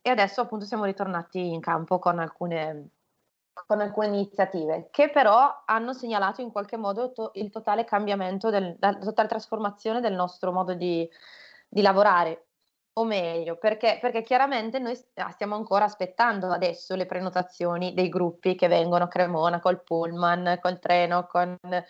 E 0.04 0.10
adesso 0.10 0.42
appunto 0.42 0.66
siamo 0.66 0.86
ritornati 0.86 1.52
in 1.54 1.60
campo 1.60 2.00
con 2.00 2.20
alcune 2.20 2.90
con 3.54 3.82
alcune 3.82 4.08
iniziative 4.08 4.88
che 4.92 5.10
però 5.10 5.64
hanno 5.66 5.94
segnalato 5.94 6.42
in 6.42 6.52
qualche 6.52 6.78
modo 6.78 7.12
to- 7.12 7.32
il 7.36 7.50
totale 7.50 7.84
cambiamento, 7.84 8.50
del, 8.50 8.76
la 8.80 8.98
totale 8.98 9.28
trasformazione 9.28 10.02
del 10.02 10.14
nostro 10.14 10.52
modo 10.52 10.74
di, 10.74 11.08
di 11.68 11.82
lavorare. 11.82 12.46
O 12.94 13.06
meglio, 13.06 13.56
perché, 13.56 14.00
perché 14.02 14.22
chiaramente 14.22 14.78
noi 14.78 15.00
ah, 15.16 15.30
stiamo 15.30 15.56
ancora 15.56 15.86
aspettando 15.86 16.48
adesso 16.52 16.94
le 16.96 17.06
prenotazioni 17.06 17.94
dei 17.94 18.10
gruppi 18.10 18.56
che 18.56 18.68
vengono 18.68 19.06
a 19.06 19.08
Cremona 19.08 19.62
col 19.62 19.82
pullman, 19.82 20.60
col 20.62 20.78
treno, 20.78 21.26
con, 21.26 21.58
eh, 21.62 21.84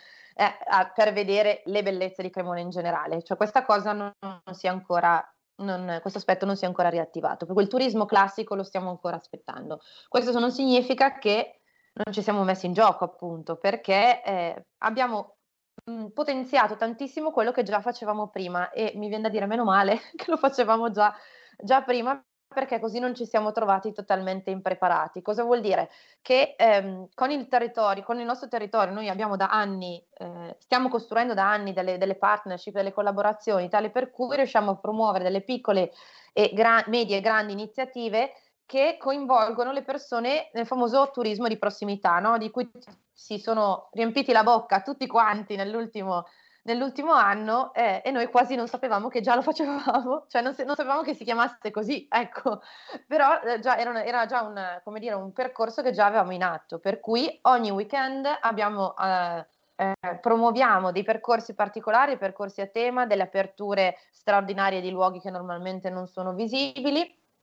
per 0.93 1.11
vedere 1.11 1.63
le 1.65 1.81
bellezze 1.81 2.21
di 2.21 2.29
Cremona 2.29 2.59
in 2.59 2.69
generale. 2.69 3.23
Cioè 3.23 3.35
questa 3.35 3.65
cosa 3.65 3.93
non, 3.93 4.11
non 4.19 4.53
si 4.53 4.67
è 4.67 4.69
ancora 4.69 5.27
non, 5.61 5.99
questo 6.01 6.19
aspetto 6.19 6.45
non 6.45 6.55
si 6.55 6.63
è 6.63 6.67
ancora 6.67 6.89
riattivato, 6.89 7.45
per 7.45 7.53
cui 7.53 7.63
il 7.63 7.69
turismo 7.69 8.05
classico 8.05 8.55
lo 8.55 8.63
stiamo 8.63 8.89
ancora 8.89 9.15
aspettando. 9.15 9.79
Questo 10.07 10.37
non 10.39 10.51
significa 10.51 11.17
che 11.17 11.61
non 11.93 12.13
ci 12.13 12.21
siamo 12.21 12.43
messi 12.43 12.65
in 12.65 12.73
gioco, 12.73 13.03
appunto, 13.03 13.57
perché 13.57 14.23
eh, 14.23 14.65
abbiamo 14.79 15.37
mh, 15.85 15.91
mm, 15.91 16.05
potenziato 16.07 16.75
tantissimo 16.75 17.31
quello 17.31 17.51
che 17.51 17.63
già 17.63 17.81
facevamo 17.81 18.29
prima 18.29 18.69
e 18.71 18.93
mi 18.95 19.07
viene 19.07 19.23
da 19.23 19.29
dire 19.29 19.45
meno 19.45 19.63
male 19.63 19.99
che 20.15 20.25
lo 20.27 20.37
facevamo 20.37 20.91
già, 20.91 21.13
già 21.57 21.81
prima 21.83 22.21
perché 22.53 22.79
così 22.79 22.99
non 22.99 23.15
ci 23.15 23.25
siamo 23.25 23.51
trovati 23.51 23.93
totalmente 23.93 24.49
impreparati. 24.49 25.21
Cosa 25.21 25.43
vuol 25.43 25.61
dire? 25.61 25.89
Che 26.21 26.55
ehm, 26.57 27.07
con 27.13 27.31
il 27.31 27.47
territorio, 27.47 28.03
con 28.03 28.19
il 28.19 28.25
nostro 28.25 28.47
territorio, 28.47 28.93
noi 28.93 29.09
abbiamo 29.09 29.35
da 29.35 29.49
anni, 29.49 30.03
eh, 30.17 30.55
stiamo 30.59 30.89
costruendo 30.89 31.33
da 31.33 31.49
anni 31.49 31.73
delle, 31.73 31.97
delle, 31.97 32.15
partnership, 32.15 32.73
delle 32.73 32.93
collaborazioni, 32.93 33.69
tale 33.69 33.89
per 33.89 34.11
cui 34.11 34.35
riusciamo 34.35 34.71
a 34.71 34.77
promuovere 34.77 35.23
delle 35.23 35.41
piccole 35.41 35.91
e 36.33 36.51
gra- 36.53 36.83
medie 36.87 37.17
e 37.17 37.21
grandi 37.21 37.53
iniziative 37.53 38.33
che 38.65 38.95
coinvolgono 38.97 39.71
le 39.71 39.83
persone 39.83 40.49
nel 40.53 40.65
famoso 40.65 41.09
turismo 41.11 41.47
di 41.47 41.57
prossimità, 41.57 42.19
no? 42.19 42.37
di 42.37 42.49
cui 42.49 42.69
si 43.11 43.37
sono 43.37 43.89
riempiti 43.91 44.31
la 44.31 44.43
bocca 44.43 44.81
tutti 44.81 45.07
quanti 45.07 45.55
nell'ultimo 45.55 46.25
nell'ultimo 46.63 47.13
anno 47.13 47.73
eh, 47.73 48.01
e 48.03 48.11
noi 48.11 48.27
quasi 48.27 48.55
non 48.55 48.67
sapevamo 48.67 49.07
che 49.07 49.21
già 49.21 49.35
lo 49.35 49.41
facevamo, 49.43 50.25
cioè 50.27 50.41
non, 50.41 50.55
non 50.65 50.75
sapevamo 50.75 51.01
che 51.01 51.13
si 51.13 51.23
chiamasse 51.23 51.71
così, 51.71 52.07
ecco, 52.09 52.61
però 53.07 53.41
eh, 53.41 53.59
già 53.59 53.77
era, 53.77 54.03
era, 54.03 54.25
già 54.25 54.41
un, 54.41 54.99
dire, 54.99 55.15
un 55.15 55.31
percorso 55.33 55.81
che 55.81 55.91
già 55.91 56.05
avevamo 56.05 56.33
in 56.33 56.43
atto, 56.43 56.79
per 56.79 56.99
cui 56.99 57.39
ogni 57.43 57.71
weekend 57.71 58.27
abbiamo... 58.41 58.95
Eh, 58.97 59.45
eh, 59.81 60.17
promuoviamo 60.17 60.91
dei 60.91 61.01
percorsi 61.01 61.55
particolari, 61.55 62.15
percorsi 62.15 62.61
a 62.61 62.67
tema, 62.67 63.07
delle 63.07 63.23
aperture 63.23 63.97
straordinarie 64.11 64.79
di 64.79 64.91
luoghi 64.91 65.19
che 65.19 65.31
normalmente 65.31 65.89
non 65.89 66.05
sono 66.05 66.33
visibili 66.33 67.01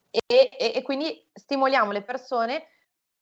e, 0.08 0.48
e, 0.56 0.72
e 0.76 0.82
quindi 0.82 1.28
stimoliamo 1.32 1.90
le 1.90 2.02
persone 2.02 2.68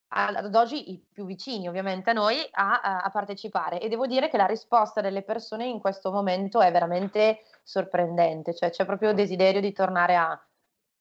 ad 0.09 0.55
oggi 0.55 0.93
i 0.93 1.05
più 1.13 1.25
vicini 1.27 1.69
ovviamente 1.69 2.11
a 2.11 2.13
noi 2.13 2.37
a, 2.53 3.03
a, 3.03 3.11
partecipare. 3.11 3.81
E 3.81 3.89
devo 3.89 4.07
dire 4.07 4.29
che 4.29 4.37
la 4.37 4.47
risposta 4.47 5.01
delle 5.01 5.23
persone 5.23 5.67
in 5.67 5.81
questo 5.81 6.13
momento 6.13 6.61
è 6.61 6.71
veramente 6.71 7.41
sorprendente, 7.63 8.55
cioè 8.55 8.71
c'è 8.71 8.85
proprio 8.85 9.13
desiderio 9.13 9.61
di 9.61 9.73
tornare 9.73 10.17
a, 10.17 10.47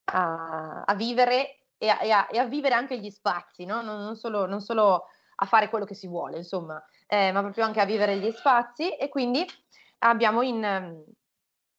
a, 0.06 0.84
a 0.86 0.96
vivere 0.96 1.60
e, 1.78 1.88
e, 1.88 2.08
e 2.32 2.38
a, 2.38 2.46
vivere 2.46 2.74
anche 2.74 2.98
gli 2.98 3.10
spazi, 3.10 3.66
no? 3.66 3.82
non, 3.82 4.02
non, 4.02 4.16
solo, 4.16 4.46
non, 4.46 4.62
solo, 4.62 5.06
a 5.38 5.46
fare 5.46 5.70
quello 5.70 5.86
che 5.86 5.96
si 5.96 6.08
vuole, 6.08 6.38
insomma, 6.38 6.82
eh, 7.08 7.32
ma 7.34 7.42
proprio 7.42 7.66
anche 7.66 7.82
a 7.82 7.86
vivere 7.86 8.18
gli 8.18 8.32
spazi. 8.32 8.96
E 8.96 9.10
quindi 9.10 9.46
abbiamo 10.00 10.42
in 10.42 11.04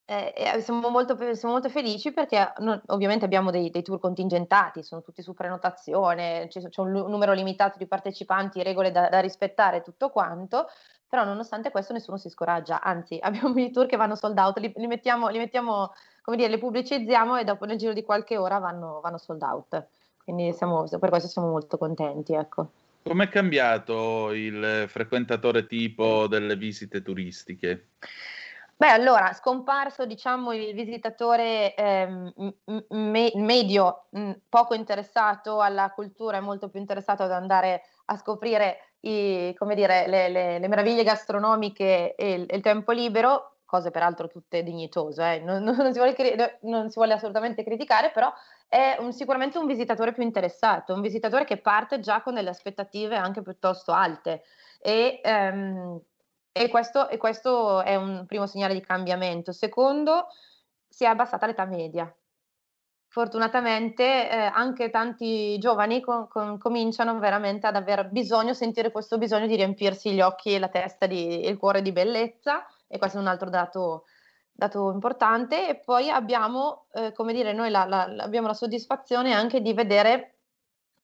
eh, 0.08 0.32
eh, 0.36 0.60
siamo, 0.60 0.88
molto, 0.88 1.16
siamo, 1.34 1.54
molto, 1.54 1.68
felici 1.68 2.12
perché 2.12 2.52
no, 2.58 2.80
ovviamente 2.86 3.24
abbiamo 3.24 3.50
dei, 3.50 3.70
dei, 3.70 3.82
tour 3.82 3.98
contingentati, 3.98 4.84
sono 4.84 5.02
tutti 5.02 5.20
su 5.20 5.34
prenotazione, 5.34 6.46
c'è, 6.48 6.68
c'è 6.68 6.80
un, 6.80 6.92
l- 6.92 7.08
numero 7.08 7.32
limitato 7.32 7.76
di 7.76 7.86
partecipanti, 7.86 8.62
regole 8.62 8.92
da, 8.92 9.08
da, 9.08 9.18
rispettare, 9.18 9.82
tutto 9.82 10.10
quanto, 10.10 10.68
però 11.08 11.24
nonostante 11.24 11.72
questo 11.72 11.92
nessuno 11.92 12.18
si 12.18 12.28
scoraggia, 12.28 12.80
anzi 12.80 13.18
abbiamo 13.20 13.58
i 13.58 13.72
tour 13.72 13.86
che 13.86 13.96
vanno 13.96 14.14
sold 14.14 14.38
out, 14.38 14.58
li, 14.58 14.72
li, 14.76 14.86
mettiamo, 14.86 15.26
li 15.26 15.38
mettiamo, 15.38 15.92
come 16.22 16.36
dire, 16.36 16.50
li 16.50 16.58
pubblicizziamo 16.58 17.36
e 17.36 17.42
dopo 17.42 17.64
nel 17.64 17.76
giro 17.76 17.92
di 17.92 18.04
qualche 18.04 18.36
ora 18.36 18.58
vanno, 18.58 19.00
vanno 19.02 19.18
sold 19.18 19.42
out, 19.42 19.86
quindi 20.22 20.52
siamo, 20.52 20.86
per 20.88 21.08
questo 21.10 21.28
siamo 21.28 21.48
molto 21.48 21.78
contenti. 21.78 22.32
Ecco. 22.32 22.70
Com'è 23.02 23.28
cambiato 23.28 24.32
il 24.32 24.84
frequentatore 24.86 25.66
tipo 25.66 26.28
delle 26.28 26.54
visite 26.54 27.02
turistiche? 27.02 27.88
Beh, 28.78 28.88
allora, 28.90 29.32
scomparso 29.32 30.04
diciamo 30.04 30.52
il 30.52 30.74
visitatore 30.74 31.74
ehm, 31.74 32.30
me- 32.90 33.32
medio, 33.34 34.08
mh, 34.10 34.32
poco 34.50 34.74
interessato 34.74 35.60
alla 35.62 35.90
cultura 35.92 36.36
e 36.36 36.40
molto 36.40 36.68
più 36.68 36.78
interessato 36.78 37.22
ad 37.22 37.32
andare 37.32 37.84
a 38.06 38.16
scoprire 38.18 38.96
i, 39.00 39.56
dire, 39.74 40.06
le, 40.08 40.28
le, 40.28 40.58
le 40.58 40.68
meraviglie 40.68 41.04
gastronomiche 41.04 42.14
e 42.16 42.32
il, 42.34 42.46
il, 42.50 42.60
tempo 42.60 42.92
libero, 42.92 43.60
cose 43.64 43.90
peraltro 43.90 44.28
tutte 44.28 44.62
dignitose, 44.62 45.36
eh? 45.36 45.40
non, 45.40 45.62
non, 45.62 45.92
si 45.94 45.98
vuole, 45.98 46.58
non, 46.62 46.90
si 46.90 46.96
vuole, 46.96 47.14
assolutamente 47.14 47.64
criticare, 47.64 48.10
però 48.10 48.30
è 48.68 48.96
un, 49.00 49.14
sicuramente 49.14 49.56
un 49.56 49.66
visitatore 49.66 50.12
più 50.12 50.22
interessato, 50.22 50.92
un 50.92 51.00
visitatore 51.00 51.46
che 51.46 51.56
parte 51.56 51.98
già 52.00 52.20
con 52.20 52.34
delle 52.34 52.50
aspettative 52.50 53.16
anche 53.16 53.40
piuttosto 53.40 53.92
alte. 53.92 54.42
E, 54.82 55.20
ehm, 55.24 55.98
e 56.56 56.70
questo, 56.70 57.10
e 57.10 57.18
questo 57.18 57.82
è 57.82 57.96
un 57.96 58.24
primo 58.26 58.46
segnale 58.46 58.72
di 58.72 58.80
cambiamento. 58.80 59.52
Secondo, 59.52 60.28
si 60.88 61.04
è 61.04 61.06
abbassata 61.06 61.46
l'età 61.46 61.66
media. 61.66 62.10
Fortunatamente 63.08 64.30
eh, 64.30 64.36
anche 64.36 64.88
tanti 64.88 65.58
giovani 65.58 66.00
con, 66.00 66.26
con, 66.28 66.56
cominciano 66.56 67.18
veramente 67.18 67.66
ad 67.66 67.76
aver 67.76 68.08
bisogno, 68.08 68.54
sentire 68.54 68.90
questo 68.90 69.18
bisogno 69.18 69.46
di 69.46 69.56
riempirsi 69.56 70.12
gli 70.12 70.20
occhi 70.22 70.54
e 70.54 70.58
la 70.58 70.68
testa 70.68 71.04
e 71.06 71.46
il 71.46 71.58
cuore 71.58 71.82
di 71.82 71.92
bellezza 71.92 72.66
e 72.86 72.96
questo 72.98 73.18
è 73.18 73.20
un 73.20 73.26
altro 73.26 73.50
dato, 73.50 74.04
dato 74.50 74.90
importante. 74.92 75.68
E 75.68 75.76
poi 75.76 76.08
abbiamo, 76.08 76.86
eh, 76.92 77.12
come 77.12 77.34
dire, 77.34 77.52
noi 77.52 77.68
la, 77.68 77.84
la, 77.84 78.04
abbiamo 78.18 78.46
la 78.46 78.54
soddisfazione 78.54 79.34
anche 79.34 79.60
di 79.60 79.74
vedere, 79.74 80.38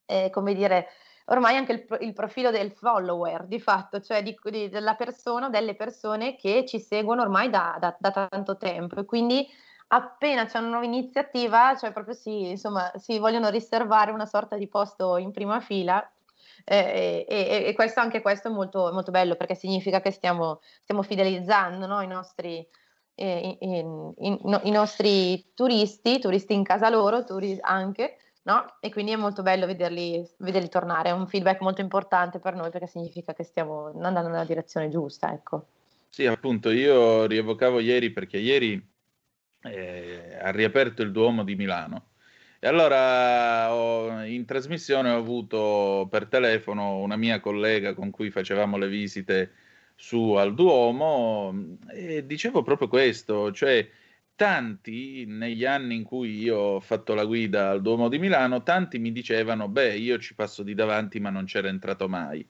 eh, 0.06 0.30
come 0.30 0.54
dire, 0.54 0.88
ormai 1.32 1.56
anche 1.56 1.72
il, 1.72 1.98
il, 2.00 2.12
profilo 2.12 2.50
del 2.50 2.72
follower 2.72 3.44
di 3.46 3.58
fatto, 3.58 4.00
cioè 4.00 4.22
di, 4.22 4.38
di, 4.44 4.68
della 4.68 4.94
persona, 4.94 5.48
delle 5.48 5.74
persone 5.74 6.36
che 6.36 6.64
ci 6.66 6.78
seguono 6.78 7.22
ormai 7.22 7.48
da, 7.48 7.76
da, 7.80 7.96
da 7.98 8.28
tanto 8.28 8.56
tempo 8.58 9.00
e 9.00 9.04
quindi 9.06 9.48
appena 9.88 10.44
c'è 10.44 10.58
una 10.58 10.68
nuova 10.68 10.84
iniziativa, 10.84 11.74
cioè 11.76 11.92
proprio 11.92 12.14
si, 12.14 12.50
insomma, 12.50 12.90
si 12.96 13.18
vogliono 13.18 13.48
riservare 13.48 14.10
una 14.10 14.26
sorta 14.26 14.56
di 14.56 14.68
posto 14.68 15.16
in 15.16 15.32
prima 15.32 15.60
fila 15.60 16.06
Eh, 16.64 17.24
e, 17.28 17.64
e, 17.66 17.74
questo, 17.74 18.00
anche 18.00 18.20
questo 18.20 18.48
è 18.48 18.50
molto, 18.50 18.90
molto 18.92 19.10
bello 19.10 19.34
perché 19.34 19.54
significa 19.56 20.00
che 20.00 20.12
stiamo, 20.12 20.60
stiamo 20.82 21.02
fidelizzando 21.02 21.86
no? 21.86 22.00
I, 22.02 22.06
nostri, 22.06 22.64
eh, 23.16 23.58
in, 23.60 24.12
in, 24.18 24.38
in, 24.44 24.60
i 24.64 24.70
nostri 24.70 25.52
turisti, 25.54 26.20
turisti 26.20 26.54
in 26.54 26.62
casa 26.62 26.88
loro, 26.88 27.24
turisti 27.24 27.60
anche, 27.62 28.16
no? 28.42 28.76
E 28.80 28.90
quindi 28.90 29.12
è 29.12 29.16
molto 29.16 29.42
bello 29.42 29.66
vederli, 29.66 30.26
vederli, 30.38 30.68
tornare. 30.68 31.10
È 31.10 31.12
un 31.12 31.26
feedback 31.26 31.60
molto 31.60 31.80
importante 31.80 32.38
per 32.38 32.54
noi 32.54 32.70
perché 32.70 32.86
significa 32.86 33.34
che 33.34 33.44
stiamo 33.44 33.92
andando 34.00 34.28
nella 34.28 34.44
direzione 34.44 34.88
giusta, 34.88 35.32
ecco. 35.32 35.66
Sì, 36.08 36.26
appunto, 36.26 36.70
io 36.70 37.26
rievocavo 37.26 37.80
ieri 37.80 38.10
perché 38.10 38.38
ieri 38.38 38.80
eh, 39.62 40.38
ha 40.40 40.50
riaperto 40.50 41.02
il 41.02 41.12
Duomo 41.12 41.44
di 41.44 41.54
Milano. 41.54 42.10
E 42.58 42.68
allora 42.68 43.74
ho, 43.74 44.22
in 44.24 44.44
trasmissione 44.44 45.10
ho 45.10 45.16
avuto 45.16 46.06
per 46.10 46.26
telefono 46.26 46.98
una 46.98 47.16
mia 47.16 47.40
collega 47.40 47.94
con 47.94 48.10
cui 48.10 48.30
facevamo 48.30 48.76
le 48.76 48.88
visite 48.88 49.52
su 49.96 50.32
al 50.34 50.54
Duomo 50.54 51.52
e 51.88 52.24
dicevo 52.24 52.62
proprio 52.62 52.88
questo, 52.88 53.50
cioè 53.52 53.88
tanti 54.36 55.24
negli 55.26 55.64
anni 55.64 55.96
in 55.96 56.04
cui 56.04 56.40
io 56.40 56.56
ho 56.56 56.80
fatto 56.80 57.14
la 57.14 57.24
guida 57.24 57.70
al 57.70 57.82
Duomo 57.82 58.08
di 58.08 58.18
Milano, 58.18 58.62
tanti 58.62 58.98
mi 58.98 59.12
dicevano, 59.12 59.68
beh, 59.68 59.96
io 59.96 60.18
ci 60.18 60.34
passo 60.34 60.62
di 60.62 60.74
davanti 60.74 61.20
ma 61.20 61.30
non 61.30 61.44
c'era 61.44 61.68
entrato 61.68 62.08
mai. 62.08 62.46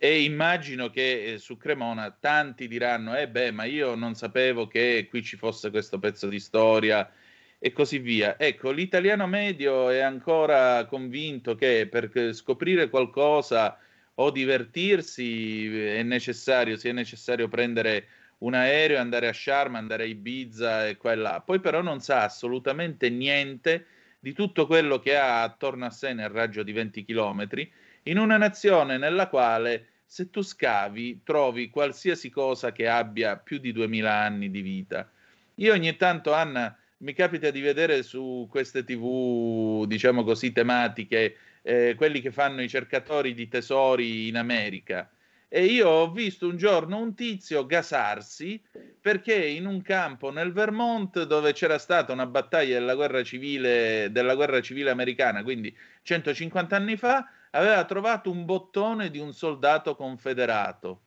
E 0.00 0.22
immagino 0.22 0.90
che 0.90 1.34
eh, 1.34 1.38
su 1.38 1.56
Cremona 1.56 2.10
tanti 2.10 2.68
diranno, 2.68 3.16
eh 3.16 3.28
beh, 3.28 3.50
ma 3.50 3.64
io 3.64 3.94
non 3.96 4.14
sapevo 4.14 4.68
che 4.68 5.06
qui 5.10 5.22
ci 5.22 5.36
fosse 5.36 5.70
questo 5.70 5.98
pezzo 5.98 6.28
di 6.28 6.38
storia 6.38 7.10
e 7.58 7.72
così 7.72 7.98
via. 7.98 8.38
Ecco, 8.38 8.70
l'italiano 8.70 9.26
medio 9.26 9.90
è 9.90 9.98
ancora 9.98 10.86
convinto 10.86 11.56
che 11.56 11.88
per 11.90 12.32
scoprire 12.32 12.88
qualcosa 12.88 13.78
o 14.14 14.30
divertirsi 14.30 15.78
è 15.78 16.02
necessario, 16.02 16.76
sia 16.76 16.92
necessario 16.92 17.48
prendere 17.48 18.06
un 18.38 18.54
aereo, 18.54 18.98
andare 18.98 19.28
a 19.28 19.32
Sharm, 19.32 19.74
andare 19.74 20.04
a 20.04 20.06
Ibiza 20.06 20.88
e 20.88 20.96
qua 20.96 21.12
e 21.12 21.16
là. 21.16 21.42
Poi 21.44 21.60
però 21.60 21.82
non 21.82 22.00
sa 22.00 22.22
assolutamente 22.24 23.10
niente 23.10 23.86
di 24.20 24.32
tutto 24.32 24.66
quello 24.66 24.98
che 24.98 25.16
ha 25.16 25.42
attorno 25.42 25.86
a 25.86 25.90
sé 25.90 26.12
nel 26.12 26.28
raggio 26.28 26.62
di 26.62 26.72
20 26.72 27.04
chilometri 27.04 27.70
in 28.04 28.18
una 28.18 28.36
nazione 28.36 28.98
nella 28.98 29.28
quale 29.28 29.86
se 30.04 30.30
tu 30.30 30.40
scavi 30.40 31.20
trovi 31.22 31.68
qualsiasi 31.68 32.30
cosa 32.30 32.72
che 32.72 32.88
abbia 32.88 33.36
più 33.36 33.58
di 33.58 33.72
2000 33.72 34.12
anni 34.12 34.50
di 34.50 34.62
vita. 34.62 35.10
Io 35.56 35.72
ogni 35.72 35.96
tanto, 35.96 36.32
Anna, 36.32 36.76
mi 36.98 37.12
capita 37.12 37.50
di 37.50 37.60
vedere 37.60 38.02
su 38.02 38.46
queste 38.50 38.84
tv, 38.84 39.84
diciamo 39.86 40.24
così, 40.24 40.52
tematiche, 40.52 41.36
eh, 41.62 41.94
quelli 41.96 42.20
che 42.20 42.30
fanno 42.30 42.62
i 42.62 42.68
cercatori 42.68 43.34
di 43.34 43.48
tesori 43.48 44.28
in 44.28 44.36
America. 44.36 45.10
E 45.50 45.64
io 45.64 45.88
ho 45.88 46.10
visto 46.10 46.46
un 46.46 46.58
giorno 46.58 46.98
un 46.98 47.14
tizio 47.14 47.64
gasarsi 47.64 48.62
perché 49.00 49.34
in 49.34 49.66
un 49.66 49.80
campo 49.80 50.30
nel 50.30 50.52
Vermont 50.52 51.22
dove 51.24 51.54
c'era 51.54 51.78
stata 51.78 52.12
una 52.12 52.26
battaglia 52.26 52.78
della 52.78 52.94
guerra 52.94 53.22
civile, 53.22 54.08
della 54.10 54.34
guerra 54.34 54.60
civile 54.60 54.90
americana, 54.90 55.42
quindi 55.42 55.74
150 56.02 56.76
anni 56.76 56.96
fa, 56.96 57.30
aveva 57.52 57.82
trovato 57.84 58.30
un 58.30 58.44
bottone 58.44 59.10
di 59.10 59.18
un 59.18 59.32
soldato 59.32 59.94
confederato. 59.96 61.02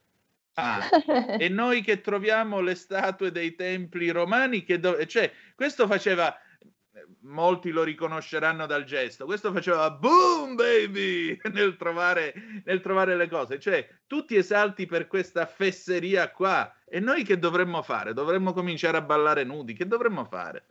Ah, 0.54 0.90
e 1.38 1.48
noi 1.50 1.82
che 1.82 2.02
troviamo 2.02 2.60
le 2.62 2.76
statue 2.76 3.32
dei 3.32 3.56
templi 3.56 4.10
romani, 4.10 4.64
che 4.64 4.80
do- 4.80 5.06
cioè, 5.06 5.32
questo 5.56 5.88
faceva, 5.88 6.36
molti 7.22 7.72
lo 7.72 7.84
riconosceranno 7.84 8.66
dal 8.66 8.84
gesto, 8.84 9.26
questo 9.26 9.52
faceva 9.52 9.92
boom 9.92 10.56
baby 10.56 11.40
nel 11.52 11.76
trovare, 11.78 12.34
nel 12.66 12.82
trovare 12.82 13.16
le 13.16 13.28
cose, 13.28 13.60
cioè 13.60 13.88
tutti 14.08 14.36
esalti 14.36 14.86
per 14.86 15.08
questa 15.08 15.46
fesseria 15.46 16.32
qua. 16.32 16.74
E 16.86 17.00
noi 17.00 17.24
che 17.24 17.40
dovremmo 17.40 17.82
fare? 17.82 18.14
Dovremmo 18.14 18.54
cominciare 18.54 18.98
a 18.98 19.02
ballare 19.02 19.44
nudi, 19.44 19.74
che 19.74 19.88
dovremmo 19.88 20.26
fare? 20.26 20.66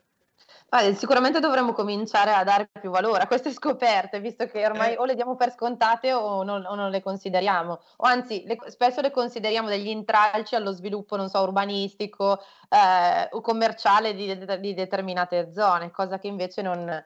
Ah, 0.72 0.94
sicuramente 0.94 1.40
dovremmo 1.40 1.72
cominciare 1.72 2.32
a 2.32 2.44
dare 2.44 2.70
più 2.80 2.90
valore 2.90 3.22
a 3.22 3.26
queste 3.26 3.50
scoperte, 3.50 4.20
visto 4.20 4.46
che 4.46 4.64
ormai 4.64 4.92
eh. 4.92 4.98
o 4.98 5.04
le 5.04 5.16
diamo 5.16 5.34
per 5.34 5.50
scontate 5.50 6.12
o 6.12 6.44
non, 6.44 6.64
o 6.64 6.76
non 6.76 6.90
le 6.90 7.02
consideriamo, 7.02 7.80
o 7.96 8.06
anzi 8.06 8.44
le, 8.46 8.56
spesso 8.68 9.00
le 9.00 9.10
consideriamo 9.10 9.68
degli 9.68 9.88
intralci 9.88 10.54
allo 10.54 10.70
sviluppo, 10.70 11.16
non 11.16 11.28
so, 11.28 11.40
urbanistico 11.40 12.38
eh, 12.68 13.28
o 13.32 13.40
commerciale 13.40 14.14
di, 14.14 14.38
di, 14.60 14.74
determinate 14.74 15.52
zone, 15.52 15.90
cosa 15.90 16.20
che 16.20 16.28
invece 16.28 16.62
non, 16.62 17.04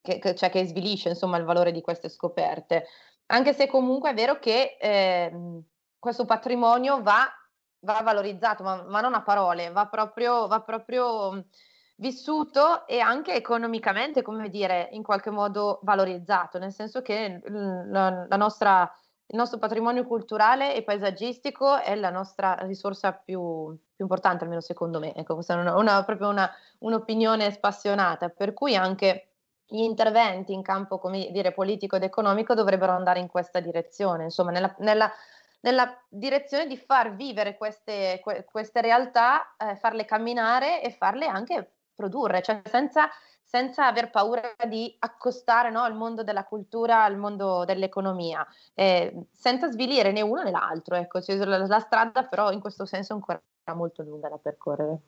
che, 0.00 0.18
che, 0.18 0.34
cioè 0.34 0.50
che 0.50 0.66
svilisce 0.66 1.10
insomma 1.10 1.36
il 1.36 1.44
valore 1.44 1.70
di 1.70 1.80
queste 1.80 2.08
scoperte. 2.08 2.86
Anche 3.26 3.52
se 3.54 3.68
comunque 3.68 4.10
è 4.10 4.14
vero 4.14 4.40
che 4.40 4.76
eh, 4.80 5.62
questo 6.00 6.24
patrimonio 6.24 7.00
va, 7.00 7.28
va 7.80 8.00
valorizzato, 8.02 8.64
ma, 8.64 8.82
ma, 8.88 9.00
non 9.00 9.14
a 9.14 9.22
parole, 9.22 9.70
va 9.70 9.86
proprio, 9.86 10.48
va 10.48 10.60
proprio 10.62 11.44
vissuto 12.00 12.86
e 12.86 13.00
anche 13.00 13.34
economicamente, 13.34 14.22
come 14.22 14.48
dire, 14.48 14.88
in 14.92 15.02
qualche 15.02 15.30
modo 15.30 15.80
valorizzato, 15.82 16.58
nel 16.58 16.72
senso 16.72 17.02
che 17.02 17.40
nostra, 17.48 18.92
il 19.26 19.36
nostro 19.36 19.58
patrimonio 19.58 20.04
culturale 20.04 20.74
e 20.74 20.82
paesaggistico 20.82 21.76
è 21.78 21.94
la 21.96 22.10
nostra 22.10 22.54
risorsa 22.60 23.12
più, 23.12 23.76
più 23.94 24.04
importante, 24.04 24.44
almeno 24.44 24.60
secondo 24.60 25.00
me. 25.00 25.14
Ecco, 25.14 25.34
questa 25.34 25.54
è 25.54 25.60
una, 25.60 25.76
una, 25.76 26.04
proprio 26.04 26.28
una, 26.28 26.48
un'opinione 26.78 27.50
spassionata, 27.50 28.28
per 28.28 28.54
cui 28.54 28.76
anche 28.76 29.30
gli 29.66 29.80
interventi 29.80 30.52
in 30.52 30.62
campo, 30.62 30.98
come 30.98 31.30
dire, 31.32 31.52
politico 31.52 31.96
ed 31.96 32.04
economico 32.04 32.54
dovrebbero 32.54 32.92
andare 32.92 33.18
in 33.18 33.26
questa 33.26 33.58
direzione, 33.60 34.24
insomma, 34.24 34.52
nella, 34.52 34.74
nella 34.78 35.12
nella 35.60 35.92
direzione 36.08 36.68
di 36.68 36.76
far 36.76 37.16
vivere 37.16 37.56
queste, 37.56 38.22
queste 38.48 38.80
realtà, 38.80 39.56
eh, 39.56 39.74
farle 39.74 40.04
camminare 40.04 40.80
e 40.82 40.92
farle 40.92 41.26
anche 41.26 41.77
produrre, 41.98 42.42
cioè 42.42 42.62
senza, 42.64 43.08
senza 43.42 43.86
aver 43.86 44.10
paura 44.10 44.54
di 44.68 44.94
accostare 45.00 45.70
no, 45.70 45.84
il 45.86 45.94
mondo 45.94 46.22
della 46.22 46.44
cultura 46.44 47.02
al 47.02 47.16
mondo 47.16 47.64
dell'economia, 47.64 48.46
eh, 48.74 49.12
senza 49.32 49.68
svilire 49.68 50.12
né 50.12 50.20
uno 50.20 50.44
né 50.44 50.52
l'altro. 50.52 50.94
Ecco. 50.94 51.20
Cioè, 51.20 51.36
la, 51.44 51.66
la, 51.66 51.80
strada 51.80 52.22
però 52.22 52.52
in 52.52 52.60
questo 52.60 52.86
senso 52.86 53.12
è 53.12 53.16
ancora 53.16 53.42
molto 53.74 54.02
lunga 54.02 54.28
da 54.28 54.38
percorrere. 54.38 54.98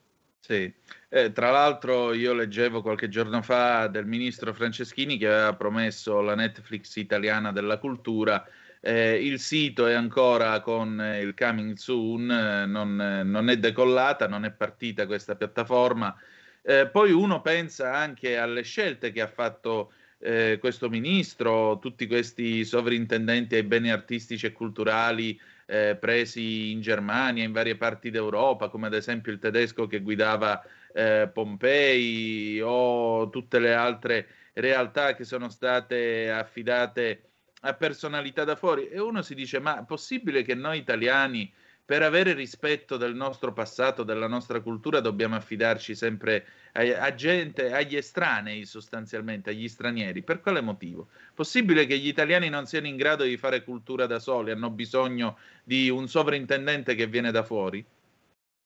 Sì, 0.40 0.72
eh, 1.10 1.32
tra 1.32 1.50
l'altro 1.50 2.14
io 2.14 2.32
leggevo 2.32 2.80
qualche 2.80 3.08
giorno 3.08 3.42
fa 3.42 3.86
del 3.88 4.06
ministro 4.06 4.54
Franceschini 4.54 5.18
che 5.18 5.28
aveva 5.28 5.54
promesso 5.54 6.20
la 6.22 6.34
Netflix 6.34 6.96
italiana 6.96 7.52
della 7.52 7.78
cultura. 7.78 8.44
Eh, 8.80 9.22
il 9.22 9.38
sito 9.38 9.86
è 9.86 9.92
ancora 9.92 10.58
con 10.62 10.98
il 11.20 11.34
coming 11.34 11.76
soon, 11.76 12.30
eh, 12.30 12.64
non, 12.64 12.96
non, 13.26 13.50
è 13.50 13.58
decollata, 13.58 14.26
non 14.26 14.46
è 14.46 14.50
partita 14.50 15.06
questa 15.06 15.36
piattaforma 15.36 16.16
eh, 16.62 16.88
poi 16.88 17.12
uno 17.12 17.40
pensa 17.40 17.94
anche 17.94 18.36
alle 18.36 18.62
scelte 18.62 19.12
che 19.12 19.20
ha 19.20 19.28
fatto 19.28 19.92
eh, 20.18 20.58
questo 20.60 20.88
ministro, 20.88 21.78
tutti 21.78 22.06
questi 22.06 22.64
sovrintendenti 22.64 23.54
ai 23.54 23.62
beni 23.62 23.90
artistici 23.90 24.46
e 24.46 24.52
culturali 24.52 25.40
eh, 25.66 25.96
presi 25.98 26.72
in 26.72 26.80
Germania, 26.80 27.44
in 27.44 27.52
varie 27.52 27.76
parti 27.76 28.10
d'Europa, 28.10 28.68
come 28.68 28.88
ad 28.88 28.94
esempio 28.94 29.32
il 29.32 29.38
tedesco 29.38 29.86
che 29.86 30.00
guidava 30.00 30.62
eh, 30.92 31.30
Pompei 31.32 32.60
o 32.60 33.30
tutte 33.30 33.58
le 33.58 33.72
altre 33.72 34.28
realtà 34.54 35.14
che 35.14 35.24
sono 35.24 35.48
state 35.48 36.30
affidate 36.30 37.22
a 37.60 37.74
personalità 37.74 38.44
da 38.44 38.56
fuori. 38.56 38.88
E 38.88 39.00
uno 39.00 39.22
si 39.22 39.34
dice, 39.34 39.60
ma 39.60 39.80
è 39.80 39.84
possibile 39.84 40.42
che 40.42 40.54
noi 40.54 40.78
italiani 40.78 41.50
per 41.90 42.04
avere 42.04 42.34
rispetto 42.34 42.96
del 42.96 43.16
nostro 43.16 43.52
passato, 43.52 44.04
della 44.04 44.28
nostra 44.28 44.60
cultura, 44.60 45.00
dobbiamo 45.00 45.34
affidarci 45.34 45.96
sempre 45.96 46.46
a, 46.74 46.82
a, 47.02 47.14
gente, 47.16 47.72
agli 47.72 47.96
estranei 47.96 48.64
sostanzialmente, 48.64 49.50
agli 49.50 49.66
stranieri. 49.66 50.22
Per 50.22 50.40
quale 50.40 50.60
motivo? 50.60 51.08
Possibile 51.34 51.86
che 51.86 51.98
gli 51.98 52.06
italiani 52.06 52.48
non 52.48 52.66
siano 52.66 52.86
in 52.86 52.94
grado 52.94 53.24
di 53.24 53.36
fare 53.36 53.64
cultura 53.64 54.06
da 54.06 54.20
soli, 54.20 54.52
hanno 54.52 54.70
bisogno 54.70 55.36
di 55.64 55.88
un 55.88 56.06
sovrintendente 56.06 56.94
che 56.94 57.08
viene 57.08 57.32
da 57.32 57.42
fuori? 57.42 57.84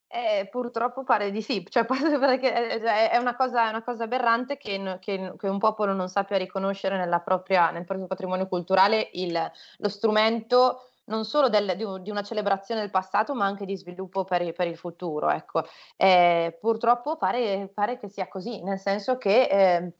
Eh, 0.06 0.46
purtroppo 0.50 1.02
pare 1.02 1.30
di 1.30 1.40
sì, 1.40 1.66
cioè, 1.70 1.86
cioè, 1.88 3.10
è 3.10 3.16
una 3.16 3.36
cosa, 3.36 3.70
una 3.70 3.82
cosa 3.82 4.04
aberrante 4.04 4.58
che, 4.58 4.98
che, 5.00 5.32
che, 5.38 5.48
un 5.48 5.58
popolo 5.58 5.94
non 5.94 6.10
sappia 6.10 6.36
riconoscere 6.36 7.22
propria, 7.24 7.70
nel 7.70 7.86
proprio 7.86 8.06
patrimonio 8.06 8.46
culturale 8.48 9.08
il, 9.14 9.50
lo 9.78 9.88
strumento 9.88 10.88
non 11.06 11.24
solo 11.24 11.48
del, 11.48 11.74
di, 11.76 11.84
di, 12.02 12.10
una 12.10 12.22
celebrazione 12.22 12.80
del 12.80 12.90
passato, 12.90 13.34
ma 13.34 13.46
anche 13.46 13.64
di 13.64 13.76
sviluppo 13.76 14.24
per, 14.24 14.52
per 14.52 14.66
il 14.66 14.76
futuro. 14.76 15.30
Ecco. 15.30 15.64
Eh, 15.96 16.56
purtroppo 16.60 17.16
pare, 17.16 17.70
pare, 17.72 17.98
che 17.98 18.08
sia 18.08 18.28
così, 18.28 18.62
nel 18.62 18.78
senso 18.78 19.18
che 19.18 19.42
eh, 19.44 19.92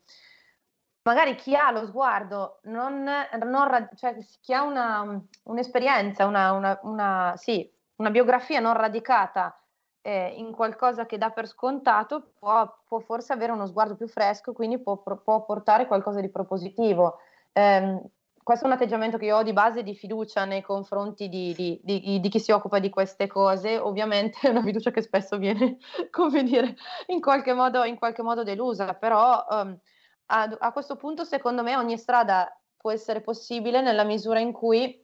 magari 1.03 1.35
chi 1.35 1.55
ha 1.55 1.71
lo 1.71 1.87
sguardo, 1.87 2.61
non, 2.65 3.05
non, 3.05 3.89
cioè 3.97 4.17
chi 4.41 4.53
ha 4.53 4.63
una, 4.63 5.23
un'esperienza, 5.45 6.27
una, 6.27 6.53
una, 6.53 6.79
una, 6.83 7.35
sì, 7.37 7.71
una 7.97 8.11
biografia 8.11 8.61
non 8.61 8.75
radicata 8.75 9.59
eh, 10.01 10.35
in 10.37 10.53
qualcosa 10.53 11.07
che 11.07 11.19
dà 11.19 11.31
per 11.31 11.47
scontato, 11.47 12.33
può, 12.39 12.83
può, 12.87 13.01
forse 13.01 13.33
avere 13.33 13.53
uno 13.53 13.67
sguardo 13.67 13.97
più 13.97 14.07
fresco, 14.07 14.53
quindi 14.53 14.79
può, 14.79 14.99
può 14.99 15.45
portare 15.45 15.87
qualcosa 15.87 16.21
di 16.21 16.31
propositivo. 16.31 17.19
Eh, 17.53 18.01
questo 18.45 18.67
è 18.67 18.69
un 18.69 18.75
atteggiamento 18.75 19.17
che 19.17 19.25
io 19.25 19.39
ho 19.39 19.43
di 19.43 19.55
base 19.55 19.83
di 19.83 19.95
fiducia 19.95 20.45
nei 20.45 20.61
confronti 20.61 21.31
di, 21.31 21.55
di, 21.55 21.81
di, 21.83 22.21
di, 22.21 22.29
chi 22.29 22.39
si 22.39 22.53
occupa 22.53 22.79
di 22.79 22.91
queste 22.91 23.27
cose. 23.27 23.79
Ovviamente 23.79 24.39
è 24.43 24.51
una 24.51 24.63
fiducia 24.63 24.91
che 24.91 25.01
spesso 25.01 25.39
viene, 25.39 25.79
come 26.13 26.43
dire, 26.43 26.77
in 27.07 27.23
qualche 27.23 27.55
modo, 27.55 27.85
in 27.85 27.97
qualche 27.97 28.23
modo 28.23 28.43
delusa, 28.43 28.93
però 28.95 29.47
um, 29.49 29.79
a, 30.27 30.57
a, 30.59 30.73
questo 30.73 30.97
punto 30.97 31.25
secondo 31.25 31.63
me 31.63 31.75
ogni 31.75 31.97
strada 31.97 32.55
può 32.77 32.91
essere 32.91 33.23
possibile 33.23 33.81
nella 33.81 34.05
misura 34.05 34.41
in 34.41 34.53
cui, 34.53 35.03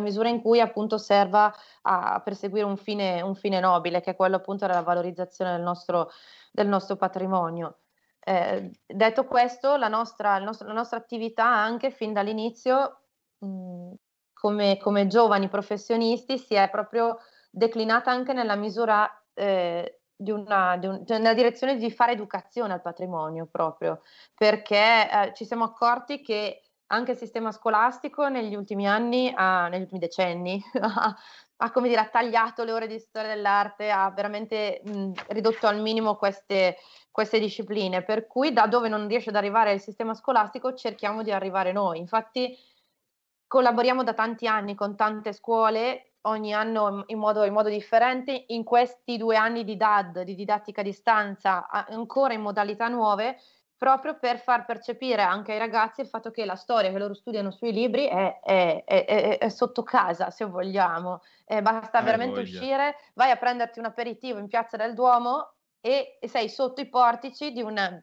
misura 0.00 0.30
in 0.30 0.40
cui 0.40 0.60
appunto 0.60 0.96
serva 0.96 1.54
a 1.82 2.22
perseguire 2.24 2.64
un 2.64 2.78
fine, 2.78 3.20
un 3.20 3.34
fine 3.34 3.60
nobile, 3.60 4.00
che 4.00 4.12
è 4.12 4.16
quello 4.16 4.36
appunto 4.36 4.66
della 4.66 4.80
valorizzazione 4.80 5.52
del 5.52 5.62
nostro, 5.62 6.10
del 6.50 6.68
nostro 6.68 6.96
patrimonio. 6.96 7.80
Eh, 8.22 8.70
detto 8.86 9.24
questo, 9.24 9.76
la 9.76 9.88
nostra, 9.88 10.38
nostro, 10.38 10.66
la 10.66 10.74
nostra, 10.74 10.98
attività 10.98 11.46
anche 11.46 11.90
fin 11.90 12.12
dall'inizio, 12.12 13.00
mh, 13.38 13.92
come, 14.32 14.76
come, 14.78 15.06
giovani 15.06 15.48
professionisti, 15.48 16.38
si 16.38 16.54
è 16.54 16.68
proprio 16.70 17.18
declinata 17.50 18.10
anche 18.10 18.32
nella 18.32 18.56
misura 18.56 19.08
eh, 19.34 20.00
di 20.14 20.30
una, 20.30 20.76
di 20.76 20.86
un, 20.86 21.06
cioè 21.06 21.18
nella 21.18 21.34
direzione 21.34 21.76
di 21.76 21.90
fare 21.90 22.12
educazione 22.12 22.74
al 22.74 22.82
patrimonio 22.82 23.46
proprio, 23.50 24.02
perché 24.34 25.08
eh, 25.10 25.32
ci 25.34 25.46
siamo 25.46 25.64
accorti 25.64 26.20
che 26.20 26.62
anche 26.88 27.12
il 27.12 27.16
sistema 27.16 27.52
scolastico 27.52 28.28
negli 28.28 28.54
ultimi 28.54 28.86
anni, 28.86 29.32
ha, 29.34 29.68
negli 29.68 29.82
ultimi 29.82 30.00
decenni, 30.00 30.62
ha, 31.62 31.70
come 31.70 31.88
dire, 31.88 32.00
ha 32.00 32.06
tagliato 32.06 32.64
le 32.64 32.72
ore 32.72 32.86
di 32.86 32.98
storia 32.98 33.34
dell'arte, 33.34 33.90
ha 33.90 34.10
veramente 34.10 34.80
mh, 34.82 35.12
ridotto 35.28 35.66
al 35.66 35.80
minimo 35.80 36.16
queste, 36.16 36.76
queste 37.10 37.38
discipline, 37.38 38.02
per 38.02 38.26
cui 38.26 38.52
da 38.52 38.66
dove 38.66 38.88
non 38.88 39.06
riesce 39.06 39.28
ad 39.28 39.36
arrivare 39.36 39.72
il 39.72 39.80
sistema 39.80 40.14
scolastico 40.14 40.74
cerchiamo 40.74 41.22
di 41.22 41.30
arrivare 41.30 41.72
noi. 41.72 41.98
Infatti 41.98 42.56
collaboriamo 43.46 44.02
da 44.02 44.14
tanti 44.14 44.46
anni 44.46 44.74
con 44.74 44.96
tante 44.96 45.32
scuole, 45.34 46.12
ogni 46.22 46.54
anno 46.54 47.04
in 47.06 47.18
modo, 47.18 47.44
in 47.44 47.52
modo 47.52 47.68
differente. 47.68 48.44
In 48.48 48.64
questi 48.64 49.18
due 49.18 49.36
anni 49.36 49.64
di 49.64 49.76
DAD, 49.76 50.22
di 50.22 50.34
didattica 50.34 50.80
a 50.80 50.84
distanza, 50.84 51.68
ancora 51.68 52.32
in 52.32 52.40
modalità 52.40 52.88
nuove, 52.88 53.38
proprio 53.80 54.18
per 54.18 54.38
far 54.40 54.66
percepire 54.66 55.22
anche 55.22 55.52
ai 55.52 55.58
ragazzi 55.58 56.02
il 56.02 56.06
fatto 56.06 56.30
che 56.30 56.44
la 56.44 56.54
storia 56.54 56.90
che 56.90 56.98
loro 56.98 57.14
studiano 57.14 57.50
sui 57.50 57.72
libri 57.72 58.08
è, 58.08 58.38
è, 58.40 58.84
è, 58.84 59.38
è 59.38 59.48
sotto 59.48 59.82
casa, 59.82 60.28
se 60.28 60.44
vogliamo. 60.44 61.22
Eh, 61.46 61.62
basta 61.62 62.02
veramente 62.02 62.42
voglia. 62.42 62.58
uscire, 62.58 62.96
vai 63.14 63.30
a 63.30 63.36
prenderti 63.36 63.78
un 63.78 63.86
aperitivo 63.86 64.38
in 64.38 64.48
Piazza 64.48 64.76
del 64.76 64.92
Duomo 64.92 65.54
e, 65.80 66.18
e 66.20 66.28
sei 66.28 66.50
sotto 66.50 66.82
i 66.82 66.90
portici 66.90 67.52
di 67.52 67.62
una, 67.62 67.98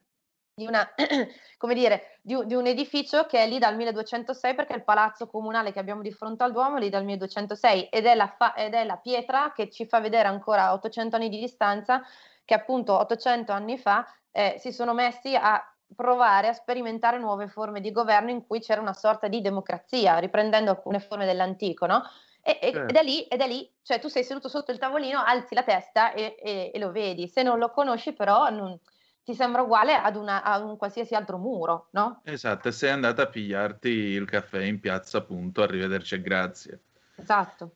di, 0.52 0.66
una, 0.66 0.84
come 1.58 1.76
dire, 1.76 2.18
di, 2.24 2.36
di, 2.48 2.56
un 2.56 2.66
edificio 2.66 3.28
che 3.28 3.44
è 3.44 3.48
lì 3.48 3.60
dal 3.60 3.76
1206 3.76 4.56
perché 4.56 4.74
è 4.74 4.78
il 4.78 4.84
palazzo 4.84 5.28
comunale 5.28 5.72
che 5.72 5.78
abbiamo 5.78 6.02
di 6.02 6.12
fronte 6.12 6.44
al 6.44 6.54
Duomo 6.54 6.78
lì 6.78 6.90
dal 6.90 7.06
1206 7.06 7.90
ed 7.90 8.08
è 8.08 8.16
la, 8.16 8.34
fa, 8.36 8.56
ed 8.56 8.74
è 8.74 8.84
la 8.84 8.98
pietra 8.98 9.52
che 9.54 9.70
ci 9.70 9.86
fa 9.86 10.00
vedere 10.00 10.28
ancora 10.28 10.74
800 10.74 11.18
anni 11.18 11.30
di 11.30 11.40
distanza 11.40 12.02
che 12.48 12.54
appunto 12.54 12.98
800 12.98 13.52
anni 13.52 13.78
fa 13.78 14.08
eh, 14.32 14.56
si 14.58 14.72
sono 14.72 14.94
messi 14.94 15.36
a 15.36 15.62
provare 15.94 16.48
a 16.48 16.54
sperimentare 16.54 17.20
nuove 17.20 17.50
forme 17.50 17.82
di 17.82 17.92
governo 17.92 18.30
in 18.30 18.48
cui 18.48 18.62
c'era 18.62 18.80
una 18.80 18.94
sorta 18.94 19.28
di 19.28 19.42
democrazia, 19.42 20.18
riprendendo 20.18 20.72
alcune 20.72 21.02
forme 21.02 21.26
dell'antico, 21.26 21.86
no? 21.86 22.04
E, 22.42 22.58
e, 22.62 22.72
certo. 22.72 22.90
ed, 22.90 22.96
è 22.96 23.04
lì, 23.04 23.24
ed 23.24 23.42
è 23.42 23.48
lì, 23.50 23.70
cioè 23.82 24.00
tu 24.00 24.08
sei 24.08 24.24
seduto 24.24 24.48
sotto 24.48 24.72
il 24.72 24.78
tavolino, 24.78 25.22
alzi 25.22 25.56
la 25.56 25.64
testa 25.64 26.14
e, 26.14 26.38
e, 26.42 26.72
e 26.74 26.80
lo 26.80 26.92
vedi. 26.92 27.28
Se 27.28 27.44
non 27.44 27.60
lo 27.60 27.70
conosci, 27.70 28.14
però, 28.14 28.50
non, 28.50 28.80
ti 29.26 29.34
sembra 29.36 29.64
uguale 29.64 29.94
ad 29.94 30.16
una, 30.16 30.42
a 30.42 30.58
un 30.60 30.78
qualsiasi 30.78 31.16
altro 31.16 31.38
muro, 31.38 31.90
no? 31.92 32.22
Esatto, 32.24 32.70
e 32.70 32.72
sei 32.72 32.92
andata 32.92 33.24
a 33.24 33.28
pigliarti 33.28 33.90
il 33.90 34.26
caffè 34.26 34.64
in 34.64 34.80
piazza, 34.80 35.18
appunto, 35.18 35.64
arrivederci 35.64 36.16
e 36.16 36.22
grazie. 36.22 36.82
Esatto. 37.18 37.72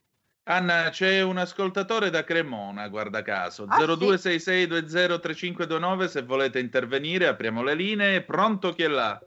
Anna, 0.51 0.89
c'è 0.89 1.21
un 1.21 1.37
ascoltatore 1.37 2.09
da 2.09 2.25
Cremona, 2.25 2.89
guarda 2.89 3.21
caso, 3.21 3.65
ah, 3.69 3.77
0266203529, 3.77 6.07
se 6.07 6.23
volete 6.23 6.59
intervenire, 6.59 7.27
apriamo 7.27 7.63
le 7.63 7.73
linee. 7.73 8.21
Pronto 8.23 8.73
chi 8.73 8.83
è 8.83 8.89
là? 8.89 9.17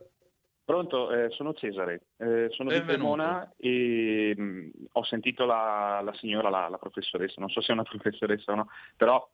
Pronto, 0.63 1.11
eh, 1.11 1.31
sono 1.31 1.53
Cesare, 1.53 2.01
eh, 2.17 2.49
sono 2.51 2.69
Benvenuto. 2.69 2.69
di 2.69 2.85
Cremona 2.85 3.51
e 3.57 4.35
mh, 4.37 4.43
mm, 4.43 4.69
ho 4.91 5.03
sentito 5.03 5.45
la, 5.45 5.99
la 6.03 6.13
signora, 6.13 6.49
la, 6.49 6.69
la, 6.69 6.77
professoressa, 6.77 7.39
non 7.39 7.49
so 7.49 7.59
se 7.61 7.71
è 7.71 7.73
una 7.73 7.81
professoressa 7.89 8.51
o 8.51 8.55
no, 8.55 8.69
però 8.95 9.27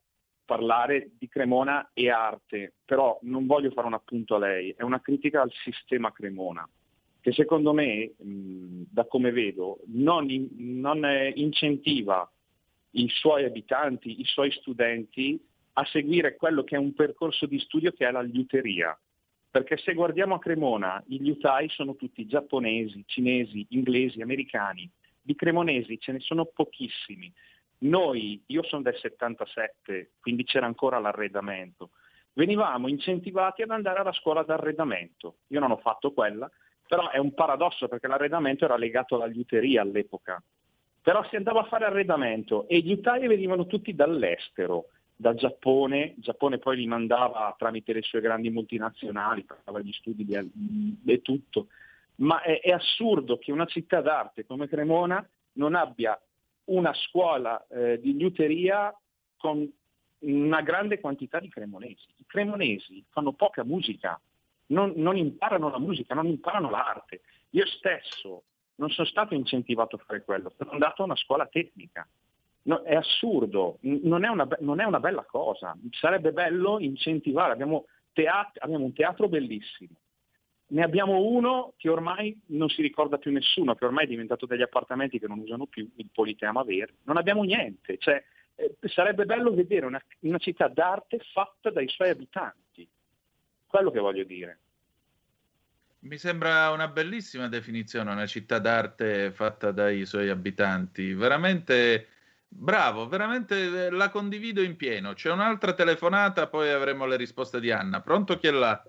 parlare 0.46 1.10
di 1.18 1.28
Cremona 1.28 1.90
e 1.94 2.10
arte, 2.10 2.76
però 2.86 3.20
non 3.24 3.46
voglio 3.46 3.72
fare 3.72 3.88
un 3.88 3.96
appunto 3.96 4.36
a 4.36 4.40
lei, 4.40 4.74
è 4.78 4.84
una 4.84 5.02
critica 5.02 5.42
al 5.42 5.52
sistema 5.52 6.14
Cremona, 6.14 6.66
che 7.22 7.32
secondo 7.32 7.72
me, 7.72 8.12
da 8.18 9.06
come 9.06 9.32
vedo, 9.32 9.80
non, 9.88 10.26
non 10.58 11.32
incentiva 11.36 12.30
i 12.92 13.08
suoi 13.08 13.46
abitanti, 13.46 14.20
i 14.20 14.26
suoi 14.26 14.52
studenti 14.52 15.40
a 15.74 15.86
seguire 15.86 16.36
quello 16.36 16.64
che 16.64 16.76
è 16.76 16.80
un 16.80 16.94
percorso 16.94 17.46
di 17.46 17.60
studio 17.60 17.92
che 17.92 18.08
è 18.08 18.12
la 18.12 18.22
liuteria 18.22 18.98
perché 19.52 19.76
se 19.76 19.94
guardiamo 19.94 20.36
a 20.36 20.40
Cremona, 20.40 21.04
i 21.10 21.20
liutai 21.20 21.68
sono 21.68 21.98
tutti 21.98 22.26
giapponesi, 22.26 23.04
cinesi, 23.06 23.66
inglesi, 23.72 24.22
americani. 24.22 24.90
Di 25.22 25.36
cremonesi 25.36 26.00
ce 26.00 26.14
ne 26.14 26.22
sono 26.22 26.46
pochissimi. 26.46 27.32
Noi, 27.80 28.42
io 28.46 28.64
sono 28.64 28.82
del 28.82 28.96
77, 28.98 30.14
quindi 30.22 30.46
c'era 30.46 30.68
ancora 30.68 31.00
l'arredamento, 31.00 31.90
venivamo 32.34 32.88
incentivati 32.88 33.62
ad 33.62 33.72
andare 33.72 34.00
alla 34.00 34.14
scuola 34.14 34.42
d'arredamento. 34.44 35.40
Io 35.48 35.60
non 35.60 35.72
ho 35.72 35.78
fatto 35.78 36.14
quella, 36.14 36.50
però 36.92 37.10
è 37.10 37.18
un 37.20 37.34
paradosso 37.34 37.88
perché 37.88 38.08
l'arredamento 38.08 38.66
era 38.66 38.76
legato 38.76 39.16
alla 39.16 39.26
liuteria 39.26 39.82
all'epoca. 39.82 40.44
Però 41.02 41.26
si 41.30 41.38
andava 41.38 41.62
a 41.62 41.68
fare 41.68 41.86
arredamento 41.86 42.68
e 42.68 42.80
gli 42.80 42.88
liutai 42.88 43.28
venivano 43.28 43.66
tutti 43.66 43.96
dall'estero 43.96 44.88
dal 45.16 45.36
Giappone, 45.36 46.16
il 46.18 46.22
Giappone 46.22 46.58
poi 46.58 46.76
li 46.76 46.88
mandava 46.88 47.56
tramite 47.58 47.94
le 47.94 48.02
sue 48.02 48.20
grandi 48.20 48.50
multinazionali, 48.50 49.46
pagava 49.46 49.80
gli 49.80 49.94
studi 49.94 50.28
e 51.06 51.22
tutto, 51.22 51.68
ma 52.16 52.42
è, 52.42 52.60
è, 52.60 52.72
assurdo 52.72 53.38
che 53.38 53.54
una 53.54 53.68
città 53.68 54.02
d'arte 54.02 54.46
come 54.46 54.68
Cremona 54.68 55.26
non 55.54 55.76
abbia 55.76 56.20
una 56.66 56.94
scuola 56.94 57.66
eh, 57.68 58.02
di 58.02 58.18
liuteria 58.18 58.94
con 59.38 59.66
una 60.20 60.62
grande 60.62 61.00
quantità 61.00 61.40
di 61.40 61.48
cremonesi. 61.48 62.08
I 62.18 62.26
cremonesi 62.28 63.02
fanno 63.12 63.32
poca 63.32 63.64
musica, 63.64 64.20
non, 64.72 64.94
non 64.96 65.16
imparano 65.16 65.70
la 65.70 65.80
musica, 65.80 66.14
non 66.14 66.28
imparano 66.28 66.70
l'arte. 66.70 67.22
Io 67.52 67.66
stesso 67.66 68.44
non 68.76 68.90
sono 68.90 69.08
stato 69.08 69.34
incentivato 69.34 69.96
a 69.96 70.04
fare 70.06 70.24
quello, 70.24 70.52
sono 70.58 70.72
andato 70.72 71.02
a 71.02 71.06
una 71.06 71.16
scuola 71.16 71.46
tecnica 71.48 72.08
No, 72.64 72.84
è 72.84 72.94
assurdo, 72.94 73.80
non 73.82 74.24
è, 74.24 74.28
una, 74.28 74.48
non 74.60 74.80
è, 74.80 74.84
una, 74.84 75.00
bella 75.00 75.24
cosa. 75.24 75.76
Sarebbe 75.90 76.32
bello 76.32 76.80
incentivare, 76.80 77.54
abbiamo, 77.54 77.86
teat- 78.14 78.58
abbiamo, 78.60 78.86
un 78.86 78.94
teatro 78.94 79.28
bellissimo, 79.28 79.96
ne 80.68 80.84
abbiamo 80.84 81.22
uno 81.22 81.74
che 81.78 81.90
ormai 81.90 82.40
non 82.48 82.70
si 82.70 82.84
ricorda 82.84 83.18
più 83.18 83.32
nessuno, 83.32 83.74
che 83.74 83.86
ormai 83.86 84.06
è 84.06 84.10
diventato 84.10 84.46
degli 84.46 84.62
appartamenti 84.62 85.18
che 85.18 85.28
non 85.28 85.40
usano 85.40 85.66
più, 85.66 85.90
il 85.96 86.10
Politeama 86.14 86.64
Verde. 86.64 86.98
Non 87.06 87.18
abbiamo 87.18 87.42
niente, 87.44 87.98
cioè, 87.98 88.24
eh, 88.54 88.76
sarebbe 88.82 89.26
bello 89.26 89.52
vedere 89.52 89.88
una, 89.88 90.02
una 90.20 90.38
città 90.38 90.68
d'arte 90.68 91.18
fatta 91.34 91.72
dai 91.72 91.88
suoi 91.88 92.10
abitanti. 92.10 92.88
Quello 93.72 93.90
che 93.90 94.00
voglio 94.00 94.24
dire. 94.24 94.60
Mi 96.00 96.18
sembra 96.18 96.70
una 96.72 96.88
bellissima 96.88 97.48
definizione, 97.48 98.12
una 98.12 98.26
città 98.26 98.60
d'arte 98.60 99.32
fatta 99.32 99.72
dai 99.72 100.06
suoi 100.06 100.30
abitanti. 100.30 101.14
Veramente 101.14 102.08
Bravo, 102.54 103.08
veramente 103.08 103.86
eh, 103.86 103.90
la 103.90 104.10
condivido 104.10 104.62
in 104.62 104.76
pieno. 104.76 105.14
C'è 105.14 105.32
un'altra 105.32 105.72
telefonata, 105.74 106.48
poi 106.48 106.70
avremo 106.70 107.06
le 107.06 107.16
risposte 107.16 107.62
di 107.62 107.72
Anna. 107.72 108.02
Pronto 108.02 108.38
chi 108.38 108.48
è 108.48 108.52
là? 108.52 108.84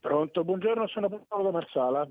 Pronto, 0.00 0.42
buongiorno, 0.42 0.88
sono 0.88 1.08
Paolo 1.28 1.44
da 1.44 1.50
Marsala. 1.50 2.08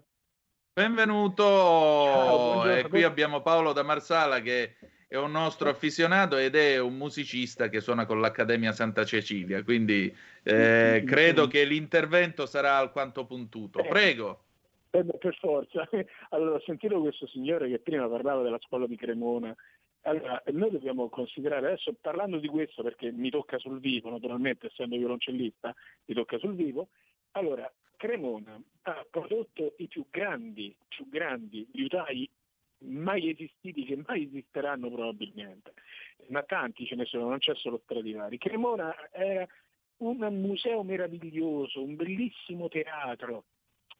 Benvenuto. 0.71 1.43
Ciao, 1.43 2.69
e 2.69 2.87
qui 2.87 3.01
abbiamo 3.01 3.41
Paolo 3.41 3.73
da 3.73 3.81
Marsala 3.81 4.39
che 4.39 4.75
è 5.11 5.17
un 5.17 5.31
nostro 5.31 5.67
affissionato 5.67 6.37
ed 6.37 6.55
è 6.55 6.79
un 6.79 6.95
musicista 6.95 7.67
che 7.67 7.81
suona 7.81 8.05
con 8.05 8.21
l'Accademia 8.21 8.71
Santa 8.71 9.03
Cecilia, 9.03 9.61
quindi 9.61 10.15
eh, 10.41 11.03
credo 11.05 11.47
che 11.47 11.65
l'intervento 11.65 12.45
sarà 12.45 12.77
alquanto 12.77 13.25
puntuto. 13.25 13.79
Eh. 13.79 13.89
Prego. 13.89 14.43
Eh, 14.91 15.03
per 15.03 15.35
forza. 15.35 15.85
Allora, 16.29 16.61
sentito 16.65 17.01
questo 17.01 17.27
signore 17.27 17.67
che 17.67 17.79
prima 17.79 18.07
parlava 18.07 18.41
della 18.41 18.59
scuola 18.61 18.87
di 18.87 18.95
Cremona 18.95 19.53
allora, 20.03 20.41
noi 20.53 20.71
dobbiamo 20.71 21.09
considerare 21.09 21.67
adesso, 21.67 21.93
parlando 21.99 22.37
di 22.37 22.47
questo 22.47 22.81
perché 22.81 23.11
mi 23.11 23.29
tocca 23.29 23.59
sul 23.59 23.81
vivo, 23.81 24.09
naturalmente 24.09 24.67
essendo 24.67 24.95
violoncellista, 24.95 25.75
mi 26.05 26.15
tocca 26.15 26.37
sul 26.37 26.55
vivo, 26.55 26.87
allora 27.31 27.69
Cremona 27.97 28.57
ha 28.83 29.05
prodotto 29.09 29.73
i 29.79 29.87
più 29.87 30.05
grandi, 30.09 30.73
più 30.87 31.09
grandi 31.09 31.67
liutai 31.73 32.29
mai 32.81 33.29
esistiti, 33.29 33.85
che 33.85 34.01
mai 34.05 34.25
esisteranno 34.25 34.89
probabilmente, 34.89 35.73
ma 36.29 36.43
tanti 36.43 36.85
ce 36.85 36.95
ne 36.95 37.05
sono, 37.05 37.29
non 37.29 37.39
c'è 37.39 37.55
solo 37.55 37.81
Stradivari. 37.83 38.37
Cremona 38.37 38.93
era 39.11 39.47
un 39.97 40.17
museo 40.41 40.83
meraviglioso, 40.83 41.83
un 41.83 41.95
bellissimo 41.95 42.67
teatro, 42.67 43.45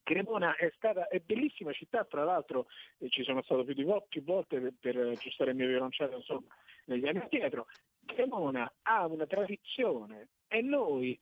Cremona 0.04 0.56
è 0.56 0.72
stata 0.76 1.08
è 1.08 1.20
bellissima 1.20 1.72
città, 1.72 2.04
tra 2.06 2.24
l'altro 2.24 2.68
eh, 2.98 3.10
ci 3.10 3.24
sono 3.24 3.42
stato 3.44 3.64
più, 3.64 3.76
vo- 3.84 4.06
più 4.10 4.24
volte 4.24 4.60
per, 4.60 4.74
per 4.80 4.98
aggiustare 4.98 5.52
il 5.52 5.58
mio 5.58 5.68
violoncello 5.68 6.18
insomma, 6.18 6.48
negli 6.86 7.08
anni 7.08 7.20
addietro. 7.20 7.68
Cremona 8.06 8.72
ha 8.82 9.06
una 9.06 9.26
tradizione 9.26 10.30
e 10.48 10.62
noi 10.62 11.20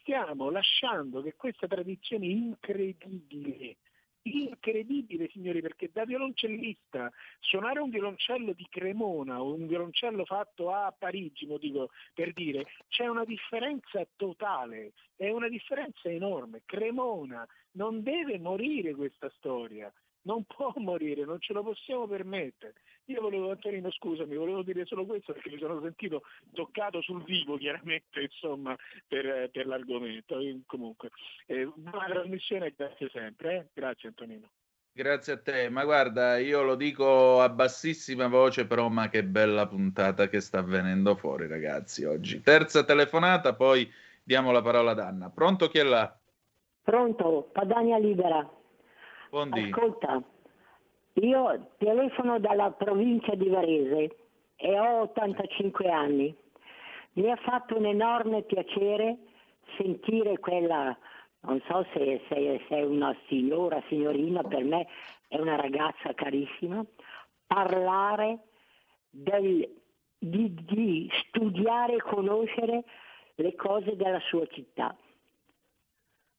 stiamo 0.00 0.50
lasciando 0.50 1.22
che 1.22 1.34
questa 1.34 1.66
tradizione 1.66 2.26
incredibile 2.26 3.76
incredibile 4.22 5.28
signori 5.28 5.60
perché 5.60 5.90
da 5.92 6.04
violoncellista 6.04 7.10
suonare 7.40 7.80
un 7.80 7.90
violoncello 7.90 8.52
di 8.52 8.66
Cremona 8.70 9.42
o 9.42 9.54
un 9.54 9.66
violoncello 9.66 10.24
fatto 10.24 10.70
a 10.70 10.94
Parigi, 10.96 11.46
dico 11.58 11.90
per 12.14 12.32
dire, 12.32 12.66
c'è 12.88 13.06
una 13.06 13.24
differenza 13.24 14.06
totale, 14.16 14.92
è 15.16 15.30
una 15.30 15.48
differenza 15.48 16.08
enorme. 16.08 16.62
Cremona 16.64 17.46
non 17.72 18.02
deve 18.02 18.38
morire 18.38 18.94
questa 18.94 19.30
storia, 19.36 19.92
non 20.22 20.44
può 20.44 20.72
morire, 20.76 21.24
non 21.24 21.40
ce 21.40 21.52
lo 21.52 21.62
possiamo 21.62 22.06
permettere. 22.06 22.74
Io 23.06 23.20
volevo, 23.20 23.50
Antonino, 23.50 23.90
scusami, 23.90 24.36
volevo 24.36 24.62
dire 24.62 24.84
solo 24.84 25.04
questo 25.04 25.32
perché 25.32 25.50
mi 25.50 25.58
sono 25.58 25.80
sentito 25.80 26.22
toccato 26.52 27.00
sul 27.02 27.22
vivo, 27.24 27.56
chiaramente, 27.56 28.20
insomma, 28.20 28.76
per, 29.06 29.50
per 29.50 29.66
l'argomento. 29.66 30.38
Comunque, 30.66 31.10
eh, 31.46 31.68
buona 31.74 32.06
trasmissione 32.06 32.72
grazie 32.76 33.08
sempre. 33.10 33.56
Eh? 33.56 33.66
Grazie 33.72 34.08
Antonino. 34.08 34.50
Grazie 34.94 35.32
a 35.32 35.40
te, 35.40 35.70
ma 35.70 35.84
guarda, 35.84 36.36
io 36.36 36.62
lo 36.62 36.74
dico 36.74 37.40
a 37.40 37.48
bassissima 37.48 38.28
voce, 38.28 38.66
però 38.66 38.90
ma 38.90 39.08
che 39.08 39.24
bella 39.24 39.66
puntata 39.66 40.28
che 40.28 40.40
sta 40.40 40.60
venendo 40.60 41.16
fuori, 41.16 41.46
ragazzi, 41.46 42.04
oggi. 42.04 42.42
Terza 42.42 42.84
telefonata, 42.84 43.54
poi 43.54 43.90
diamo 44.22 44.52
la 44.52 44.60
parola 44.60 44.90
ad 44.90 44.98
Anna. 44.98 45.30
Pronto 45.30 45.68
chi 45.68 45.78
è 45.78 45.82
là? 45.82 46.14
Pronto, 46.82 47.48
Padania 47.52 47.96
Libera. 47.96 48.46
Buondì. 49.32 49.70
Ascolta, 49.72 50.22
io 51.14 51.70
telefono 51.78 52.38
dalla 52.38 52.70
provincia 52.70 53.34
di 53.34 53.48
Varese 53.48 54.16
e 54.56 54.78
ho 54.78 55.00
85 55.04 55.90
anni. 55.90 56.36
Mi 57.14 57.30
ha 57.30 57.36
fatto 57.36 57.78
un 57.78 57.86
enorme 57.86 58.42
piacere 58.42 59.16
sentire 59.78 60.38
quella, 60.38 60.94
non 61.40 61.62
so 61.66 61.86
se, 61.94 62.20
se, 62.28 62.62
se 62.68 62.74
una 62.74 63.16
signora, 63.26 63.82
signorina, 63.88 64.42
per 64.42 64.64
me 64.64 64.86
è 65.28 65.38
una 65.38 65.56
ragazza 65.56 66.12
carissima, 66.12 66.84
parlare 67.46 68.40
del, 69.08 69.66
di, 70.18 70.54
di 70.54 71.10
studiare 71.26 71.94
e 71.94 72.02
conoscere 72.02 72.84
le 73.36 73.54
cose 73.54 73.96
della 73.96 74.20
sua 74.20 74.46
città. 74.48 74.94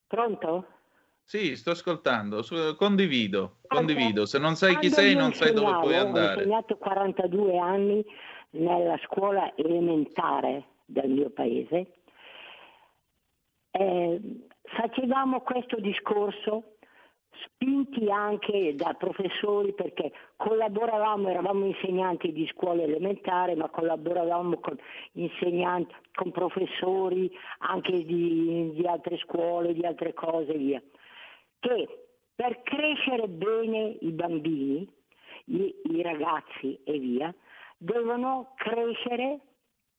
Pronto? 0.05 0.67
Sì, 1.25 1.55
sto 1.55 1.71
ascoltando, 1.71 2.43
condivido, 2.77 3.57
condivido. 3.67 4.25
Se 4.25 4.37
non 4.37 4.55
sai 4.55 4.77
chi 4.77 4.89
sei, 4.89 5.15
non 5.15 5.33
sai 5.33 5.53
dove 5.53 5.71
puoi 5.79 5.95
andare. 5.95 6.35
Ho 6.35 6.37
insegnato 6.37 6.77
42 6.77 7.57
anni 7.57 8.05
nella 8.51 8.97
scuola 9.05 9.55
elementare 9.55 10.65
del 10.85 11.09
mio 11.09 11.29
paese. 11.31 11.93
Eh, 13.71 14.21
facevamo 14.63 15.41
questo 15.41 15.79
discorso 15.79 16.75
spinti 17.45 18.11
anche 18.11 18.75
da 18.75 18.93
professori 18.93 19.73
perché 19.73 20.11
collaboravamo, 20.35 21.29
eravamo 21.29 21.65
insegnanti 21.65 22.31
di 22.31 22.47
scuola 22.53 22.83
elementare, 22.83 23.55
ma 23.55 23.69
collaboravamo 23.69 24.59
con 24.59 24.77
insegnanti, 25.13 25.95
con 26.13 26.31
professori 26.31 27.31
anche 27.59 28.05
di, 28.05 28.71
di 28.75 28.85
altre 28.85 29.17
scuole, 29.17 29.73
di 29.73 29.83
altre 29.83 30.13
cose 30.13 30.53
via 30.53 30.81
che 31.63 31.87
per 32.35 32.61
crescere 32.63 33.27
bene 33.29 33.97
i 34.01 34.11
bambini, 34.11 34.87
i, 35.45 35.73
i 35.91 36.01
ragazzi 36.01 36.77
e 36.83 36.99
via, 36.99 37.33
devono 37.77 38.53
crescere, 38.57 39.39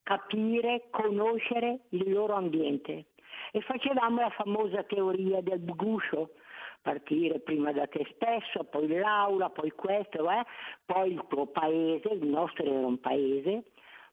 capire, 0.02 0.88
conoscere 0.90 1.80
il 1.90 2.12
loro 2.12 2.34
ambiente. 2.34 3.06
E 3.50 3.60
facevamo 3.62 4.20
la 4.20 4.30
famosa 4.30 4.82
teoria 4.82 5.40
del 5.40 5.64
guscio, 5.64 6.32
partire 6.82 7.40
prima 7.40 7.72
da 7.72 7.86
te 7.86 8.06
stesso, 8.14 8.64
poi 8.64 8.86
l'aula, 8.88 9.48
poi 9.48 9.70
questo, 9.70 10.30
eh? 10.30 10.44
poi 10.84 11.12
il 11.12 11.24
tuo 11.28 11.46
paese, 11.46 12.08
il 12.08 12.26
nostro 12.26 12.64
era 12.64 12.86
un 12.86 13.00
paese, 13.00 13.64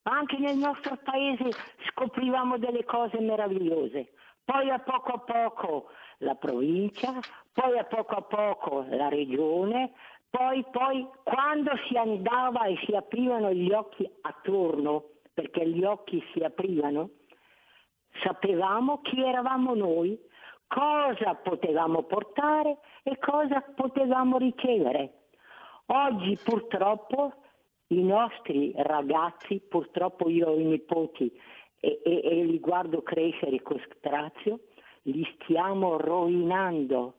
ma 0.04 0.18
anche 0.18 0.38
nel 0.38 0.58
nostro 0.58 0.98
paese 1.04 1.50
scoprivamo 1.90 2.58
delle 2.58 2.86
cose 2.86 3.20
meravigliose. 3.20 4.14
Poi 4.44 4.70
a 4.70 4.80
poco 4.80 5.12
a 5.14 5.20
poco 5.20 5.90
la 6.20 6.36
provincia, 6.36 7.20
poi 7.54 7.78
a 7.78 7.84
poco 7.84 8.16
a 8.16 8.22
poco 8.22 8.86
la 8.90 9.10
regione, 9.10 9.92
poi, 10.30 10.64
poi 10.72 11.06
quando 11.24 11.72
si 11.88 11.98
andava 11.98 12.66
e 12.66 12.78
si 12.86 12.96
aprivano 12.96 13.52
gli 13.52 13.72
occhi 13.72 14.10
attorno, 14.22 15.04
perché 15.34 15.68
gli 15.68 15.84
occhi 15.84 16.24
si 16.32 16.40
aprivano, 16.42 17.10
sapevamo 18.24 19.02
chi 19.02 19.22
eravamo 19.22 19.76
noi, 19.76 20.18
cosa 20.68 21.36
potevamo 21.36 22.04
portare 22.04 22.78
e 23.04 23.18
cosa 23.20 23.62
potevamo 23.62 24.38
ricevere. 24.38 25.24
Oggi 25.88 26.38
purtroppo 26.42 27.34
i 27.88 28.02
nostri 28.02 28.72
ragazzi, 28.78 29.60
purtroppo 29.60 30.30
io 30.30 30.48
ho 30.48 30.58
i 30.58 30.64
nipoti 30.64 31.30
e, 31.78 32.00
e, 32.06 32.22
e 32.24 32.44
li 32.46 32.60
guardo 32.60 33.02
crescere 33.02 33.62
con 33.62 33.84
strazio, 33.98 34.62
li 35.04 35.28
stiamo 35.36 35.98
rovinando 35.98 37.16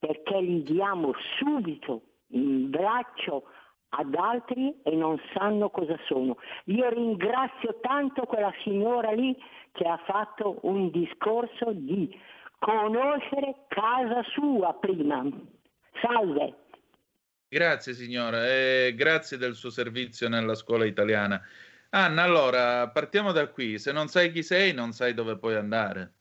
perché 0.00 0.40
li 0.40 0.62
diamo 0.62 1.12
subito 1.38 2.02
in 2.28 2.70
braccio 2.70 3.44
ad 3.90 4.14
altri 4.14 4.74
e 4.82 4.94
non 4.96 5.20
sanno 5.34 5.68
cosa 5.70 5.96
sono. 6.06 6.38
Io 6.64 6.88
ringrazio 6.88 7.78
tanto 7.80 8.22
quella 8.22 8.52
signora 8.62 9.12
lì 9.12 9.36
che 9.72 9.86
ha 9.86 10.00
fatto 10.06 10.58
un 10.62 10.90
discorso 10.90 11.72
di 11.72 12.18
conoscere 12.58 13.66
casa 13.68 14.22
sua 14.32 14.74
prima. 14.74 15.24
Salve. 16.00 16.54
Grazie 17.48 17.94
signora 17.94 18.46
e 18.46 18.94
grazie 18.96 19.36
del 19.36 19.54
suo 19.54 19.70
servizio 19.70 20.28
nella 20.28 20.54
scuola 20.54 20.84
italiana. 20.84 21.40
Anna, 21.90 22.22
allora 22.22 22.88
partiamo 22.88 23.32
da 23.32 23.48
qui. 23.48 23.78
Se 23.78 23.90
non 23.90 24.06
sai 24.06 24.30
chi 24.30 24.44
sei, 24.44 24.72
non 24.72 24.92
sai 24.92 25.14
dove 25.14 25.36
puoi 25.36 25.56
andare. 25.56 26.12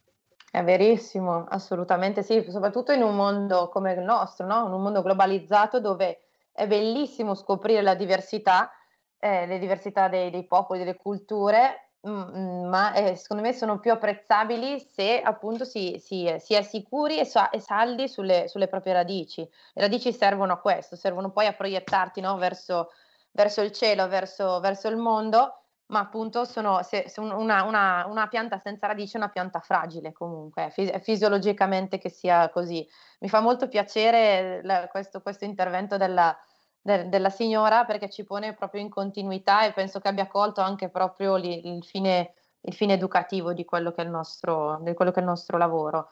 È 0.51 0.63
verissimo, 0.63 1.45
assolutamente 1.47 2.23
sì, 2.23 2.43
soprattutto 2.49 2.91
in 2.91 3.03
un 3.03 3.15
mondo 3.15 3.69
come 3.69 3.93
il 3.93 3.99
nostro, 3.99 4.47
no? 4.47 4.65
in 4.65 4.73
un 4.73 4.81
mondo 4.81 5.03
globalizzato 5.03 5.79
dove 5.79 6.21
è 6.51 6.65
bellissimo 6.65 7.35
scoprire 7.35 7.83
la 7.83 7.93
diversità, 7.93 8.71
eh, 9.19 9.45
le 9.45 9.59
diversità 9.59 10.07
dei, 10.07 10.31
dei, 10.31 10.47
popoli, 10.47 10.79
delle 10.79 10.95
culture, 10.95 11.91
mh, 12.01 12.09
mm, 12.09 12.35
mm, 12.35 12.67
ma 12.67 12.93
eh, 12.93 13.15
secondo 13.15 13.43
me 13.43 13.53
sono 13.53 13.79
più 13.79 13.91
apprezzabili 13.91 14.79
se 14.79 15.21
appunto 15.21 15.65
si, 15.65 15.99
si, 15.99 16.33
si 16.39 16.55
è 16.55 16.63
sicuri 16.63 17.19
e, 17.19 17.25
sa, 17.25 17.51
e 17.51 17.59
saldi 17.59 18.07
sulle, 18.07 18.47
sulle, 18.47 18.67
proprie 18.67 18.93
radici. 18.93 19.41
Le 19.41 19.81
radici 19.83 20.11
servono 20.11 20.53
a 20.53 20.59
questo, 20.59 20.95
servono 20.95 21.29
poi 21.29 21.45
a 21.45 21.53
proiettarti 21.53 22.21
no? 22.21 22.37
verso, 22.37 22.89
verso, 23.31 23.61
il 23.61 23.71
cielo, 23.71 24.07
verso, 24.07 24.59
verso 24.61 24.87
il 24.87 24.97
mondo 24.97 25.58
ma 25.89 25.99
appunto 25.99 26.45
sono 26.45 26.83
se, 26.83 27.05
se 27.07 27.19
una, 27.19 27.63
una, 27.63 28.05
una, 28.07 28.27
pianta 28.27 28.59
senza 28.59 28.87
radice 28.87 29.17
è 29.17 29.21
una 29.21 29.29
pianta 29.29 29.59
fragile 29.59 30.11
comunque, 30.11 30.71
è 30.73 30.99
fisiologicamente 30.99 31.97
che 31.97 32.09
sia 32.09 32.49
così. 32.49 32.87
Mi 33.19 33.29
fa 33.29 33.39
molto 33.39 33.67
piacere 33.67 34.61
la, 34.63 34.87
questo, 34.87 35.21
questo, 35.21 35.45
intervento 35.45 35.97
della, 35.97 36.37
de, 36.81 37.09
della, 37.09 37.29
signora 37.29 37.85
perché 37.85 38.09
ci 38.09 38.23
pone 38.23 38.53
proprio 38.53 38.81
in 38.81 38.89
continuità 38.89 39.65
e 39.65 39.73
penso 39.73 39.99
che 39.99 40.07
abbia 40.07 40.27
colto 40.27 40.61
anche 40.61 40.89
proprio 40.89 41.35
li, 41.37 41.67
il, 41.75 41.83
fine, 41.83 42.33
il, 42.61 42.73
fine, 42.73 42.93
educativo 42.93 43.53
di 43.53 43.65
quello 43.65 43.93
nostro, 44.05 44.79
di 44.83 44.93
quello 44.93 45.11
che 45.11 45.19
è 45.19 45.23
il 45.23 45.29
nostro 45.29 45.57
lavoro 45.57 46.09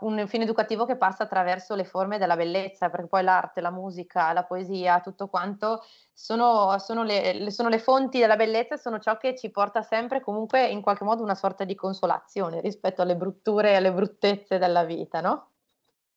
un 0.00 0.26
fine 0.26 0.44
educativo 0.44 0.84
che 0.84 0.96
passa 0.96 1.22
attraverso 1.22 1.74
le 1.74 1.84
forme 1.84 2.18
della 2.18 2.36
bellezza, 2.36 2.90
perché 2.90 3.06
poi 3.06 3.22
l'arte, 3.22 3.60
la 3.60 3.70
musica, 3.70 4.32
la 4.32 4.44
poesia, 4.44 5.00
tutto 5.00 5.28
quanto 5.28 5.82
sono, 6.12 6.78
sono, 6.78 7.04
le, 7.04 7.50
sono 7.50 7.68
le 7.68 7.78
fonti 7.78 8.18
della 8.18 8.36
bellezza 8.36 8.74
e 8.74 8.78
sono 8.78 8.98
ciò 8.98 9.16
che 9.16 9.36
ci 9.36 9.50
porta 9.50 9.82
sempre 9.82 10.20
comunque 10.20 10.66
in 10.66 10.82
qualche 10.82 11.04
modo 11.04 11.22
una 11.22 11.34
sorta 11.34 11.64
di 11.64 11.74
consolazione 11.74 12.60
rispetto 12.60 13.02
alle 13.02 13.16
brutture 13.16 13.70
e 13.70 13.76
alle 13.76 13.92
bruttezze 13.92 14.58
della 14.58 14.84
vita, 14.84 15.20
no? 15.20 15.50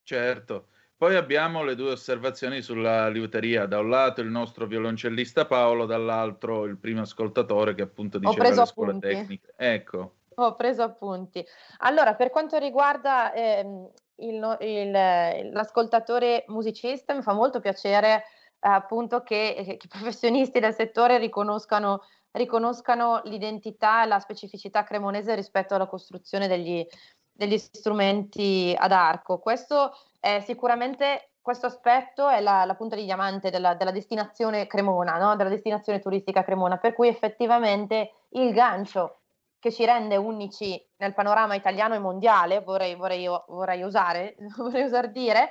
Certo. 0.03 0.68
Poi 1.01 1.16
abbiamo 1.16 1.64
le 1.64 1.74
due 1.74 1.93
osservazioni 1.93 2.62
sulla 2.62 3.09
liuteria, 3.09 3.66
da 3.66 3.80
un 3.80 3.89
lato 3.89 4.22
il 4.22 4.30
nostro 4.30 4.68
violoncellista 4.68 5.47
Paolo, 5.47 5.86
dall'altro 5.86 6.66
il 6.66 6.78
primo 6.78 7.01
ascoltatore 7.01 7.74
che 7.74 7.82
appunto 7.82 8.20
diceva 8.20 8.49
le 8.49 8.66
scuole 8.68 8.91
appunti. 8.91 9.07
tecniche. 9.07 9.53
Ecco, 9.57 10.18
ho 10.36 10.56
preso 10.56 10.84
appunti. 10.84 11.46
Allora, 11.80 12.16
per 12.16 12.30
quanto 12.30 12.58
riguarda 12.58 13.34
ehm, 13.34 13.90
il, 14.18 14.58
il, 14.62 14.92
l'ascoltatore 15.52 16.46
musicista, 16.48 17.14
mi 17.14 17.22
fa 17.22 17.34
molto 17.34 17.60
piacere 17.60 18.24
eh, 18.60 18.70
appunto 18.70 19.22
che, 19.24 19.54
che, 19.64 19.80
i 19.82 19.88
professionisti 19.88 20.60
del 20.60 20.74
settore 20.74 21.18
riconoscano, 21.18 22.04
riconoscano 22.32 23.22
l'identità 23.26 24.04
e 24.04 24.08
la 24.08 24.20
specificità 24.20 24.84
cremonese 24.84 25.36
rispetto 25.36 25.76
alla 25.76 25.88
costruzione 25.88 26.48
degli, 26.48 26.86
degli 27.32 27.58
strumenti 27.58 28.74
ad 28.78 28.92
arco. 28.92 29.40
Questo 29.40 29.92
eh, 30.20 30.42
sicuramente 30.42 31.32
questo 31.42 31.66
aspetto 31.66 32.30
è 32.30 32.40
la, 32.40 32.66
la 32.66 32.76
punta 32.76 32.96
di 32.96 33.04
diamante 33.04 33.50
della, 33.50 33.74
della 33.74 33.90
destinazione 33.90 34.68
Cremona, 34.68 35.18
no? 35.18 35.36
della 35.36 35.50
destinazione 35.50 36.00
turistica 36.00 36.44
Cremona, 36.44 36.78
per 36.78 36.94
cui 36.94 37.08
effettivamente 37.08 38.12
il 38.34 38.54
gancio 38.54 39.21
che 39.62 39.72
ci 39.72 39.86
rende 39.86 40.18
unici 40.18 40.84
nel 40.97 41.14
panorama 41.14 41.53
italiano 41.53 41.93
e 41.93 41.99
mondiale, 41.99 42.62
vorrei, 42.62 42.95
vorrei, 42.95 43.28
vorrei, 43.28 43.84
usare, 43.84 44.36
vorrei 44.57 44.84
usare 44.86 45.12
dire, 45.12 45.49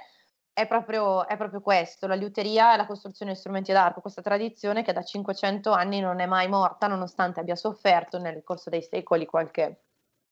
è 0.53 0.67
proprio, 0.67 1.27
è 1.29 1.37
proprio, 1.37 1.61
questo, 1.61 2.09
la 2.09 2.17
liuteria 2.17 2.75
e 2.75 2.77
la 2.77 2.87
costruzione 2.87 3.33
di 3.33 3.39
strumenti 3.39 3.71
d'arco, 3.73 4.01
questa 4.01 4.21
tradizione 4.21 4.83
che 4.83 4.93
da 4.93 5.05
500 5.05 5.71
anni 5.71 6.01
non 6.01 6.19
è 6.19 6.27
mai 6.27 6.49
morta, 6.49 6.89
nonostante 6.89 7.39
abbia 7.39 7.55
sofferto 7.55 8.19
nel 8.19 8.43
corso 8.43 8.69
dei 8.69 8.83
secoli 8.83 9.27
qualche, 9.27 9.85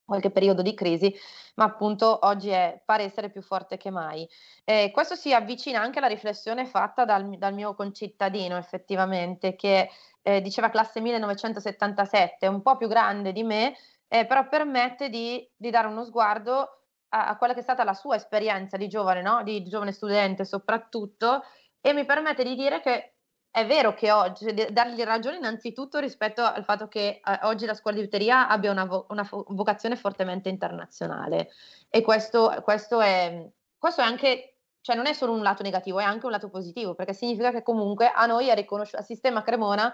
qualche 0.08 0.30
periodo 0.30 0.62
di 0.62 0.72
crisi, 0.72 1.14
ma 1.56 1.64
appunto 1.64 2.20
oggi 2.22 2.48
è, 2.48 2.80
pare 2.82 3.04
essere 3.04 3.28
più 3.28 3.42
forte 3.42 3.76
che 3.76 3.90
mai. 3.90 4.26
Eh, 4.64 4.90
questo 4.90 5.14
si 5.14 5.34
avvicina 5.34 5.82
anche 5.82 5.98
alla 5.98 6.08
riflessione 6.08 6.64
fatta 6.64 7.04
dal, 7.04 7.36
dal 7.36 7.52
mio 7.52 7.74
concittadino, 7.74 8.56
effettivamente, 8.56 9.54
che 9.54 9.90
eh, 10.22 10.40
diceva 10.40 10.70
classe 10.70 11.00
1977, 11.02 12.46
un 12.46 12.62
po' 12.62 12.78
più 12.78 12.88
grande 12.88 13.32
di 13.32 13.42
me, 13.42 13.76
eh, 14.08 14.24
però 14.24 14.48
permette 14.48 15.10
di, 15.10 15.46
di, 15.54 15.68
dare 15.68 15.88
uno 15.88 16.04
sguardo 16.04 16.84
a, 17.10 17.28
a, 17.28 17.36
quella 17.36 17.52
che 17.52 17.60
è 17.60 17.62
stata 17.62 17.84
la 17.84 17.92
sua 17.92 18.16
esperienza 18.16 18.78
di 18.78 18.88
giovane, 18.88 19.20
no? 19.20 19.42
di, 19.42 19.62
di 19.62 19.68
giovane 19.68 19.92
studente 19.92 20.46
soprattutto, 20.46 21.42
e 21.82 21.92
mi 21.92 22.06
permette 22.06 22.44
di 22.44 22.54
dire 22.54 22.80
che 22.80 23.17
è 23.60 23.66
vero 23.66 23.94
che 23.94 24.10
oggi, 24.10 24.52
dargli 24.70 25.02
ragione 25.02 25.36
innanzitutto 25.36 25.98
rispetto 25.98 26.42
al 26.42 26.64
fatto 26.64 26.88
che 26.88 27.20
eh, 27.24 27.38
oggi 27.42 27.66
la 27.66 27.74
scuola 27.74 27.96
di 27.96 28.02
uteria 28.04 28.48
abbia 28.48 28.70
una, 28.70 28.84
vo- 28.84 29.06
una 29.10 29.24
fo- 29.24 29.44
vocazione 29.48 29.96
fortemente 29.96 30.48
internazionale. 30.48 31.50
E 31.88 32.02
questo, 32.02 32.60
questo, 32.62 33.00
è, 33.00 33.48
questo 33.76 34.00
è 34.00 34.04
anche 34.04 34.54
cioè 34.80 34.96
non 34.96 35.06
è 35.06 35.12
solo 35.12 35.32
un 35.32 35.42
lato 35.42 35.62
negativo, 35.62 36.00
è 36.00 36.04
anche 36.04 36.24
un 36.24 36.32
lato 36.32 36.48
positivo, 36.48 36.94
perché 36.94 37.12
significa 37.12 37.50
che 37.50 37.62
comunque 37.62 38.10
a 38.10 38.24
noi 38.24 38.48
è 38.48 38.54
riconosciuto, 38.54 38.98
al 38.98 39.04
sistema 39.04 39.42
Cremona 39.42 39.92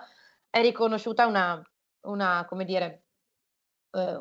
è 0.48 0.60
riconosciuta 0.60 1.26
una, 1.26 1.60
una 2.02 2.44
come 2.48 2.64
dire, 2.64 3.02
eh, 3.90 4.18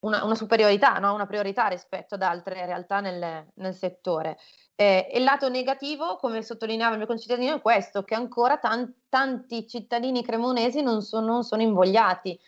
una, 0.00 0.24
una, 0.24 0.34
superiorità, 0.34 0.94
no? 0.98 1.14
una 1.14 1.26
priorità 1.26 1.66
rispetto 1.66 2.14
ad 2.14 2.22
altre 2.22 2.66
realtà 2.66 3.00
nel, 3.00 3.46
nel 3.54 3.74
settore. 3.74 4.38
Eh, 4.74 5.10
il 5.14 5.24
lato 5.24 5.48
negativo, 5.48 6.16
come 6.16 6.42
sottolineava 6.42 6.92
il 6.92 6.98
mio 6.98 7.06
concittadino, 7.06 7.56
è 7.56 7.60
questo, 7.60 8.04
che 8.04 8.14
ancora 8.14 8.58
tan- 8.58 8.94
tanti 9.08 9.66
cittadini 9.66 10.22
cremonesi 10.22 10.82
non, 10.82 11.02
so, 11.02 11.20
non 11.20 11.42
sono 11.42 11.62
invogliati 11.62 12.38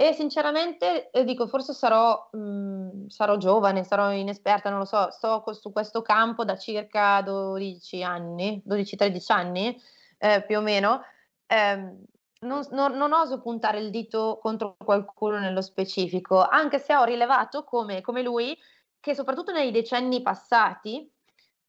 e 0.00 0.14
sinceramente 0.14 1.10
eh, 1.10 1.24
dico, 1.24 1.46
forse 1.46 1.74
sarò, 1.74 2.30
mh, 2.32 2.38
mm, 2.38 3.06
sarò, 3.08 3.36
giovane, 3.36 3.84
sarò 3.84 4.10
inesperta, 4.12 4.70
non 4.70 4.78
lo 4.78 4.86
so, 4.86 5.10
sto 5.10 5.44
su 5.52 5.72
questo 5.72 6.00
campo 6.00 6.42
da 6.42 6.56
circa 6.56 7.20
12 7.20 8.02
anni, 8.02 8.62
12-13 8.66 9.24
anni 9.30 9.78
eh, 10.16 10.42
più 10.46 10.56
o 10.56 10.62
meno. 10.62 11.02
Eh, 11.46 11.96
non, 12.40 12.66
non, 12.70 12.96
non, 12.96 13.12
oso 13.12 13.40
puntare 13.40 13.80
il 13.80 13.90
dito 13.90 14.38
contro 14.40 14.76
qualcuno 14.76 15.38
nello 15.38 15.62
specifico, 15.62 16.42
anche 16.42 16.78
se 16.78 16.94
ho 16.94 17.04
rilevato 17.04 17.64
come, 17.64 18.00
come 18.00 18.22
lui 18.22 18.56
che 18.98 19.14
soprattutto 19.14 19.52
nei 19.52 19.70
decenni 19.70 20.22
passati 20.22 21.10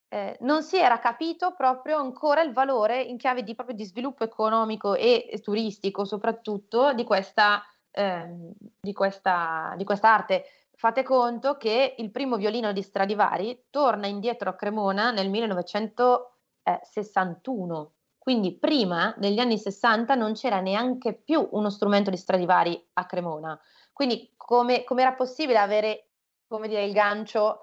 eh, 0.10 0.38
non 0.42 0.64
si 0.64 0.78
era 0.78 1.00
capito 1.00 1.54
proprio 1.54 1.98
ancora 1.98 2.42
il 2.42 2.52
valore 2.52 3.02
in 3.02 3.18
chiave 3.18 3.44
di, 3.44 3.56
di 3.74 3.86
sviluppo 3.86 4.24
economico 4.24 4.96
e, 4.96 5.28
e 5.30 5.40
turistico 5.40 6.06
soprattutto 6.06 6.94
di 6.94 7.04
questa 7.04 7.64
Ehm, 7.94 8.54
di, 8.80 8.94
questa, 8.94 9.74
di 9.78 9.84
questa 9.84 10.14
arte. 10.14 10.46
Fate 10.74 11.04
conto 11.04 11.58
che 11.58 11.96
il 11.98 12.10
primo 12.12 12.38
violino 12.38 12.72
di 12.72 12.82
Stradivari 12.82 13.66
torna 13.70 14.08
indietro 14.08 14.50
a 14.50 14.56
Cremona 14.56 15.12
nel 15.12 15.30
1961, 15.30 17.92
quindi 18.22 18.56
prima, 18.56 19.16
negli 19.18 19.40
anni 19.40 19.58
60, 19.58 20.14
non 20.14 20.34
c'era 20.34 20.60
neanche 20.60 21.16
più 21.16 21.50
uno 21.54 21.72
strumento 21.72 22.12
di 22.12 22.18
Stradivari 22.18 22.80
a 22.94 23.08
Cremona. 23.08 23.60
Quindi 23.92 24.32
come, 24.38 24.84
era 24.86 25.14
possibile 25.14 25.58
avere 25.58 26.10
dire, 26.68 26.86
il 26.86 26.94
gancio 26.94 27.62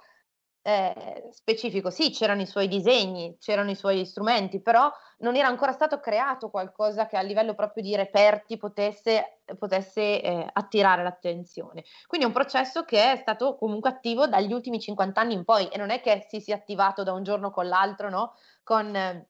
eh, 0.62 1.28
specifico. 1.30 1.90
Sì, 1.90 2.10
c'erano 2.10 2.40
i 2.40 2.46
suoi 2.46 2.66
disegni, 2.66 3.36
c'erano 3.38 3.70
i 3.70 3.76
suoi 3.76 4.04
strumenti, 4.04 4.60
però 4.60 4.90
non 5.18 5.36
era 5.36 5.46
ancora 5.46 5.70
stato 5.70 6.00
creato 6.00 6.50
qualcosa 6.50 7.06
che 7.06 7.16
a 7.16 7.22
livello 7.22 7.54
proprio 7.54 7.84
di 7.84 7.94
reperti 7.94 8.56
potesse, 8.56 9.42
potesse 9.56 10.20
eh, 10.20 10.50
attirare 10.52 11.04
l'attenzione. 11.04 11.84
Quindi 12.08 12.26
è 12.26 12.28
un 12.28 12.34
processo 12.34 12.84
che 12.84 13.12
è 13.12 13.16
stato 13.16 13.54
comunque 13.54 13.90
attivo 13.90 14.26
dagli 14.26 14.52
ultimi 14.52 14.80
50 14.80 15.20
anni 15.20 15.34
in 15.34 15.44
poi 15.44 15.68
e 15.68 15.78
non 15.78 15.90
è 15.90 16.00
che 16.00 16.26
si 16.28 16.40
sia 16.40 16.56
attivato 16.56 17.04
da 17.04 17.12
un 17.12 17.22
giorno 17.22 17.52
con 17.52 17.68
l'altro, 17.68 18.10
no? 18.10 18.34
con, 18.64 18.92
eh, 18.96 19.28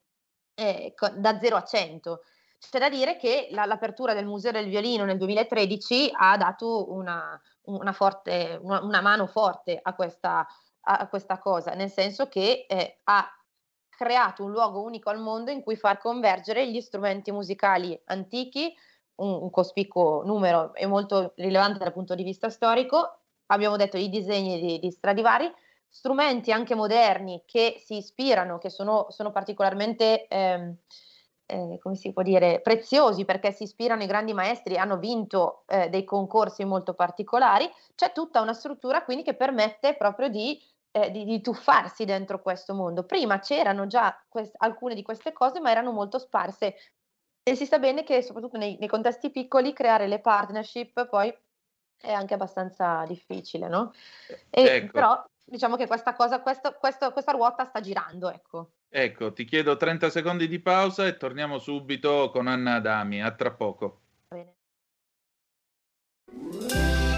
con, 0.95 1.21
da 1.21 1.39
0 1.39 1.57
a 1.57 1.65
100. 1.65 2.23
C'è 2.59 2.79
da 2.79 2.89
dire 2.89 3.17
che 3.17 3.49
la, 3.53 3.65
l'apertura 3.67 4.15
del 4.15 4.27
Museo 4.27 4.51
del 4.51 4.69
Violino 4.69 5.05
nel 5.05 5.17
2013 5.17 6.11
ha 6.13 6.37
dato 6.37 6.93
una, 6.93 7.41
una, 7.63 7.93
forte, 7.93 8.59
una, 8.61 8.83
una 8.83 9.01
mano 9.01 9.27
forte 9.27 9.79
a 9.81 9.95
questa, 9.95 10.47
a 10.81 11.09
questa 11.09 11.39
cosa, 11.39 11.73
nel 11.75 11.91
senso 11.91 12.29
che 12.29 12.67
eh, 12.69 12.99
ha 13.05 13.33
creato 13.89 14.45
un 14.45 14.53
luogo 14.53 14.83
unico 14.83 15.11
al 15.11 15.19
mondo 15.19 15.51
in 15.51 15.63
cui 15.63 15.77
far 15.77 15.99
convergere 15.99 16.69
gli 16.71 16.81
strumenti 16.81 17.31
musicali 17.33 18.01
antichi, 18.07 18.75
un, 19.17 19.43
un 19.43 19.51
cospicuo 19.51 20.23
numero 20.25 20.75
e 20.75 20.87
molto 20.87 21.33
rilevante 21.37 21.79
dal 21.79 21.93
punto 21.93 22.15
di 22.15 22.23
vista 22.23 22.49
storico, 22.49 23.19
abbiamo 23.47 23.77
detto 23.77 23.97
i 23.97 24.09
disegni 24.09 24.61
di, 24.61 24.79
di 24.79 24.91
Stradivari, 24.91 25.53
strumenti 25.89 26.53
anche 26.53 26.75
moderni 26.75 27.43
che 27.47 27.81
si 27.85 27.97
ispirano, 27.97 28.59
che 28.59 28.71
sono, 28.71 29.07
sono 29.11 29.31
particolarmente... 29.31 30.27
Ehm, 30.29 30.77
eh, 31.51 31.79
come 31.81 31.95
si 31.95 32.13
può 32.13 32.23
dire, 32.23 32.61
preziosi 32.61 33.25
perché 33.25 33.53
si 33.53 33.63
ispirano 33.63 34.03
ai 34.03 34.07
grandi 34.07 34.35
maestri, 34.35 34.77
hanno 34.77 34.99
vinto 34.99 35.65
eh, 35.67 35.89
dei 35.89 36.05
concorsi 36.05 36.65
molto 36.65 36.93
particolari, 36.93 37.67
c'è 37.95 38.13
tutta 38.13 38.43
una 38.43 38.53
struttura 38.53 39.03
quindi 39.03 39.23
che 39.23 39.35
permette 39.35 39.97
proprio 39.97 40.29
di, 40.29 40.63
eh, 40.91 41.11
di, 41.11 41.25
di 41.25 41.41
tuffarsi 41.41 42.05
dentro 42.05 42.43
questo 42.43 42.75
mondo. 42.75 43.05
Prima 43.05 43.39
c'erano 43.39 43.87
già 43.87 44.23
quest- 44.29 44.55
alcune 44.59 44.95
di 44.95 45.03
queste 45.03 45.33
cose, 45.33 45.59
ma 45.59 45.71
erano 45.71 45.91
molto 45.91 46.19
sparse 46.19 46.77
e 47.43 47.55
si 47.55 47.65
sa 47.65 47.79
bene 47.79 48.05
che 48.05 48.21
soprattutto 48.21 48.59
nei, 48.59 48.77
nei 48.79 48.89
contesti 48.89 49.31
piccoli 49.31 49.73
creare 49.73 50.07
le 50.07 50.21
partnership 50.21 51.07
poi 51.09 51.35
è 51.97 52.13
anche 52.13 52.35
abbastanza 52.35 53.05
difficile, 53.07 53.69
no? 53.69 53.95
E, 54.51 54.63
ecco. 54.63 54.93
Però 54.93 55.25
diciamo 55.49 55.77
che 55.77 55.87
questa 55.87 56.15
cosa, 56.15 56.41
questo, 56.41 56.77
questo, 56.79 57.11
questa 57.13 57.33
ruota 57.33 57.65
sta 57.65 57.81
girando, 57.81 58.31
ecco. 58.31 58.73
Ecco, 58.89 59.33
ti 59.33 59.45
chiedo 59.45 59.77
30 59.77 60.11
secondi 60.11 60.49
di 60.49 60.61
pausa 60.61 61.07
e 61.07 61.17
torniamo 61.17 61.59
subito 61.59 62.31
con 62.31 62.47
Anna 62.47 62.75
Adami. 62.75 63.23
A 63.23 63.31
tra 63.33 63.51
poco. 63.53 64.01
Bene. 64.29 64.55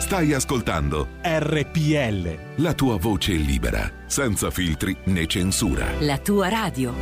Stai 0.00 0.32
ascoltando 0.32 1.06
RPL. 1.22 2.62
La 2.62 2.74
tua 2.74 2.96
voce 2.96 3.32
libera, 3.34 3.88
senza 4.06 4.50
filtri 4.50 4.96
né 5.04 5.26
censura. 5.26 5.86
La 6.00 6.18
tua 6.18 6.48
radio. 6.48 6.92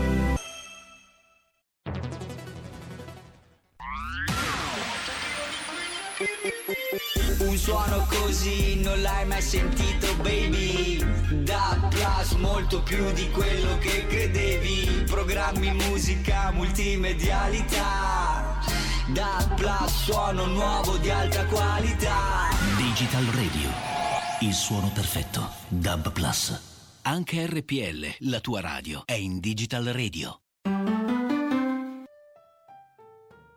Un 7.41 7.57
suono 7.57 8.07
così 8.09 8.83
non 8.83 9.01
l'hai 9.01 9.25
mai 9.25 9.41
sentito, 9.41 10.15
baby. 10.17 11.18
Da 11.31 11.79
Plus 11.91 12.33
molto 12.39 12.83
più 12.83 13.13
di 13.13 13.29
quello 13.31 13.77
che 13.79 14.07
credevi. 14.07 15.05
Programmi, 15.05 15.75
musica, 15.75 16.51
multimedialità. 16.53 18.59
Da 19.09 19.47
Plus 19.55 20.05
suono 20.05 20.47
nuovo 20.47 20.97
di 20.97 21.11
alta 21.11 21.45
qualità. 21.45 22.49
Digital 22.79 23.25
Radio. 23.25 23.71
Il 24.41 24.55
suono 24.55 24.91
perfetto. 24.91 25.47
Dub 25.69 26.13
Plus. 26.13 26.59
Anche 27.03 27.47
RPL, 27.47 28.31
la 28.31 28.41
tua 28.41 28.63
radio, 28.63 29.03
è 29.05 29.13
in 29.13 29.39
Digital 29.39 29.85
Radio. 29.85 30.41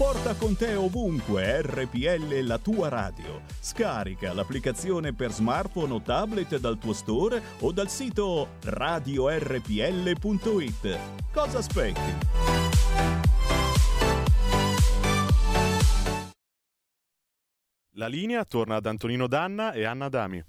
Porta 0.00 0.32
con 0.34 0.56
te 0.56 0.74
ovunque 0.76 1.60
RPL 1.60 2.46
la 2.46 2.58
tua 2.58 2.88
radio. 2.88 3.42
Scarica 3.60 4.32
l'applicazione 4.32 5.12
per 5.12 5.30
smartphone 5.30 5.92
o 5.92 6.00
tablet 6.00 6.56
dal 6.56 6.78
tuo 6.78 6.94
store 6.94 7.42
o 7.60 7.70
dal 7.70 7.90
sito 7.90 8.56
radiorpl.it. 8.62 10.98
Cosa 11.30 11.58
aspetti? 11.58 12.00
La 17.96 18.06
linea 18.06 18.46
torna 18.46 18.76
ad 18.76 18.86
Antonino 18.86 19.26
Danna 19.26 19.72
e 19.72 19.84
Anna 19.84 20.08
Dami. 20.08 20.42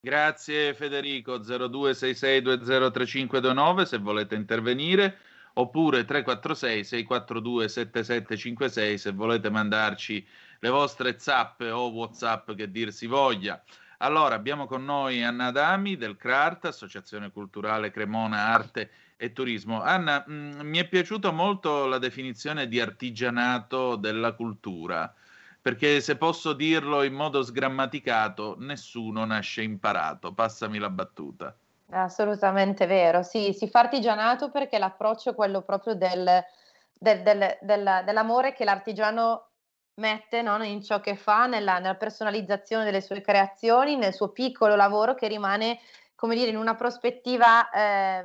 Grazie 0.00 0.74
Federico 0.74 1.38
0266203529 1.38 3.82
se 3.82 3.98
volete 3.98 4.34
intervenire 4.34 5.18
oppure 5.58 6.04
346 6.04 6.84
642 6.84 7.68
7756 7.68 8.98
se 8.98 9.12
volete 9.12 9.50
mandarci 9.50 10.26
le 10.58 10.68
vostre 10.68 11.18
zappe 11.18 11.70
o 11.70 11.90
whatsapp 11.90 12.52
che 12.52 12.70
dir 12.70 12.92
si 12.92 13.06
voglia. 13.06 13.62
Allora, 13.98 14.34
abbiamo 14.34 14.66
con 14.66 14.84
noi 14.84 15.22
Anna 15.22 15.50
Dami 15.50 15.96
del 15.96 16.16
CRART, 16.16 16.66
Associazione 16.66 17.30
Culturale 17.30 17.90
Cremona 17.90 18.48
Arte 18.48 18.90
e 19.16 19.32
Turismo. 19.32 19.80
Anna, 19.80 20.22
mh, 20.26 20.32
mm, 20.32 20.60
mi 20.60 20.78
è 20.78 20.86
piaciuta 20.86 21.30
molto 21.30 21.86
la 21.86 21.98
definizione 21.98 22.68
di 22.68 22.78
artigianato 22.78 23.96
della 23.96 24.34
cultura, 24.34 25.12
perché 25.62 26.00
se 26.02 26.16
posso 26.16 26.52
dirlo 26.52 27.02
in 27.02 27.14
modo 27.14 27.42
sgrammaticato, 27.42 28.56
nessuno 28.58 29.24
nasce 29.24 29.62
imparato. 29.62 30.34
Passami 30.34 30.78
la 30.78 30.90
battuta. 30.90 31.56
Assolutamente 31.90 32.86
vero, 32.86 33.22
sì, 33.22 33.52
si 33.52 33.68
fa 33.68 33.80
artigianato 33.80 34.50
perché 34.50 34.76
l'approccio 34.76 35.30
è 35.30 35.34
quello 35.34 35.62
proprio 35.62 35.94
del, 35.94 36.44
del, 36.92 37.22
del, 37.22 38.02
dell'amore 38.04 38.52
che 38.52 38.64
l'artigiano 38.64 39.50
mette 39.94 40.42
no, 40.42 40.62
in 40.64 40.82
ciò 40.82 41.00
che 41.00 41.14
fa, 41.14 41.46
nella, 41.46 41.78
nella, 41.78 41.94
personalizzazione 41.94 42.84
delle 42.84 43.00
sue 43.00 43.20
creazioni, 43.20 43.96
nel 43.96 44.12
suo 44.12 44.30
piccolo 44.30 44.74
lavoro 44.74 45.14
che 45.14 45.28
rimane, 45.28 45.78
come 46.16 46.34
dire, 46.34 46.50
in 46.50 46.56
una 46.56 46.74
prospettiva, 46.74 47.70
eh, 47.70 48.24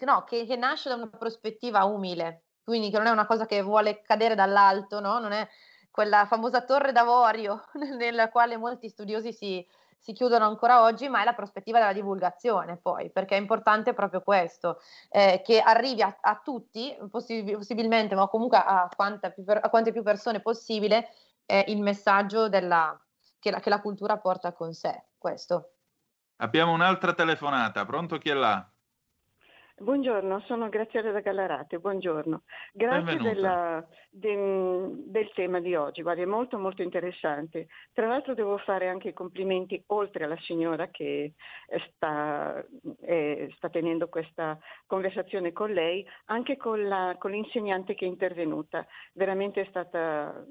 no, 0.00 0.24
che, 0.24 0.44
che, 0.44 0.56
nasce 0.56 0.88
da 0.88 0.96
una 0.96 1.08
prospettiva 1.08 1.84
umile, 1.84 2.42
quindi 2.64 2.90
che 2.90 2.98
non 2.98 3.06
è 3.06 3.10
una 3.10 3.26
cosa 3.26 3.46
che 3.46 3.62
vuole 3.62 4.02
cadere 4.02 4.34
dall'alto, 4.34 4.98
no? 5.00 5.20
non 5.20 5.32
è 5.32 5.48
quella 5.90 6.26
famosa 6.26 6.62
torre 6.62 6.92
d'avorio 6.92 7.64
nella 7.96 8.28
quale 8.28 8.56
molti 8.56 8.88
studiosi 8.88 9.32
si, 9.32 9.66
si 9.98 10.12
chiudono 10.12 10.46
ancora 10.46 10.82
oggi, 10.82 11.08
ma 11.08 11.22
è 11.22 11.24
la 11.24 11.34
prospettiva 11.34 11.78
della 11.78 11.92
divulgazione 11.92 12.76
poi, 12.76 13.10
perché 13.10 13.36
è 13.36 13.40
importante 13.40 13.92
proprio 13.92 14.22
questo, 14.22 14.80
eh, 15.10 15.42
che 15.44 15.60
arrivi 15.60 16.02
a, 16.02 16.16
a 16.20 16.40
tutti, 16.42 16.96
possib- 17.10 17.56
possibilmente, 17.56 18.14
ma 18.14 18.28
comunque 18.28 18.58
a, 18.58 18.88
più 19.34 19.44
per- 19.44 19.60
a, 19.62 19.68
quante 19.68 19.92
più 19.92 20.02
persone 20.02 20.40
possibile, 20.40 21.08
eh, 21.44 21.64
il 21.68 21.82
messaggio 21.82 22.48
della, 22.48 22.98
che, 23.38 23.50
la, 23.50 23.60
che 23.60 23.70
la 23.70 23.80
cultura 23.80 24.16
porta 24.18 24.52
con 24.52 24.72
sé. 24.72 25.04
Questo. 25.18 25.72
Abbiamo 26.36 26.72
un'altra 26.72 27.14
telefonata, 27.14 27.84
pronto 27.84 28.18
chi 28.18 28.30
è 28.30 28.34
là? 28.34 28.70
Buongiorno, 29.78 30.40
sono 30.46 30.70
Graziella 30.70 31.10
da 31.10 31.20
Gallarate, 31.20 31.78
buongiorno. 31.78 32.44
Grazie 32.72 33.18
della, 33.18 33.86
de, 34.08 34.90
del 35.04 35.30
tema 35.34 35.60
di 35.60 35.74
oggi, 35.74 36.00
guarda, 36.00 36.22
è 36.22 36.24
molto 36.24 36.56
molto 36.56 36.80
interessante. 36.80 37.66
Tra 37.92 38.06
l'altro 38.06 38.32
devo 38.32 38.56
fare 38.56 38.88
anche 38.88 39.08
i 39.08 39.12
complimenti 39.12 39.82
oltre 39.88 40.24
alla 40.24 40.38
signora 40.38 40.88
che 40.88 41.34
sta, 41.88 42.64
eh, 43.02 43.52
sta 43.56 43.68
tenendo 43.68 44.08
questa 44.08 44.58
conversazione 44.86 45.52
con 45.52 45.70
lei, 45.70 46.06
anche 46.26 46.56
con, 46.56 46.88
la, 46.88 47.14
con 47.18 47.32
l'insegnante 47.32 47.94
che 47.94 48.06
è 48.06 48.08
intervenuta. 48.08 48.86
Veramente 49.12 49.60
è 49.60 49.66
stata 49.68 50.42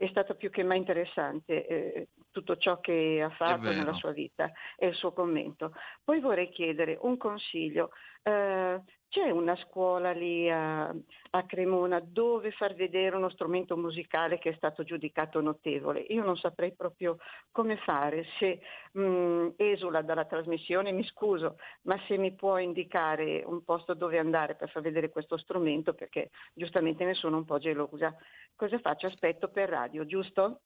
è 0.00 0.08
stato 0.08 0.34
più 0.34 0.48
che 0.48 0.62
mai 0.62 0.78
interessante 0.78 1.66
eh, 1.66 2.08
tutto 2.30 2.56
ciò 2.56 2.80
che 2.80 3.20
ha 3.22 3.28
fatto 3.28 3.70
nella 3.70 3.92
sua 3.92 4.12
vita 4.12 4.50
e 4.78 4.86
il 4.86 4.94
suo 4.94 5.12
commento. 5.12 5.74
Poi 6.02 6.20
vorrei 6.20 6.48
chiedere 6.48 6.96
un 7.02 7.18
consiglio. 7.18 7.90
Eh, 8.22 8.80
c'è 9.10 9.28
una 9.28 9.56
scuola 9.56 10.12
lì 10.12 10.48
a, 10.48 10.84
a, 10.86 11.44
Cremona 11.44 11.98
dove 12.00 12.52
far 12.52 12.74
vedere 12.74 13.16
uno 13.16 13.28
strumento 13.28 13.76
musicale 13.76 14.38
che 14.38 14.50
è 14.50 14.54
stato 14.54 14.84
giudicato 14.84 15.40
notevole. 15.40 15.98
Io 16.10 16.22
non 16.24 16.36
saprei 16.36 16.72
proprio 16.74 17.18
come 17.50 17.76
fare, 17.78 18.24
se 18.38 18.60
mh, 18.92 19.02
mm, 19.02 19.48
esula 19.56 20.02
dalla 20.02 20.26
trasmissione, 20.26 20.92
mi 20.92 21.04
scuso, 21.04 21.58
ma 21.82 22.00
se 22.06 22.16
mi 22.18 22.32
può 22.34 22.58
indicare 22.58 23.42
un 23.44 23.64
posto 23.64 23.94
dove 23.94 24.16
andare 24.16 24.54
per 24.54 24.70
far 24.70 24.82
vedere 24.82 25.10
questo 25.10 25.36
strumento, 25.36 25.92
perché 25.92 26.30
giustamente 26.54 27.04
ne 27.04 27.14
sono 27.14 27.36
un 27.36 27.44
po' 27.44 27.58
gelosa. 27.58 28.14
Cosa 28.54 28.78
faccio? 28.78 29.08
Aspetto 29.08 29.48
per 29.48 29.70
radio, 29.70 30.06
giusto? 30.06 30.60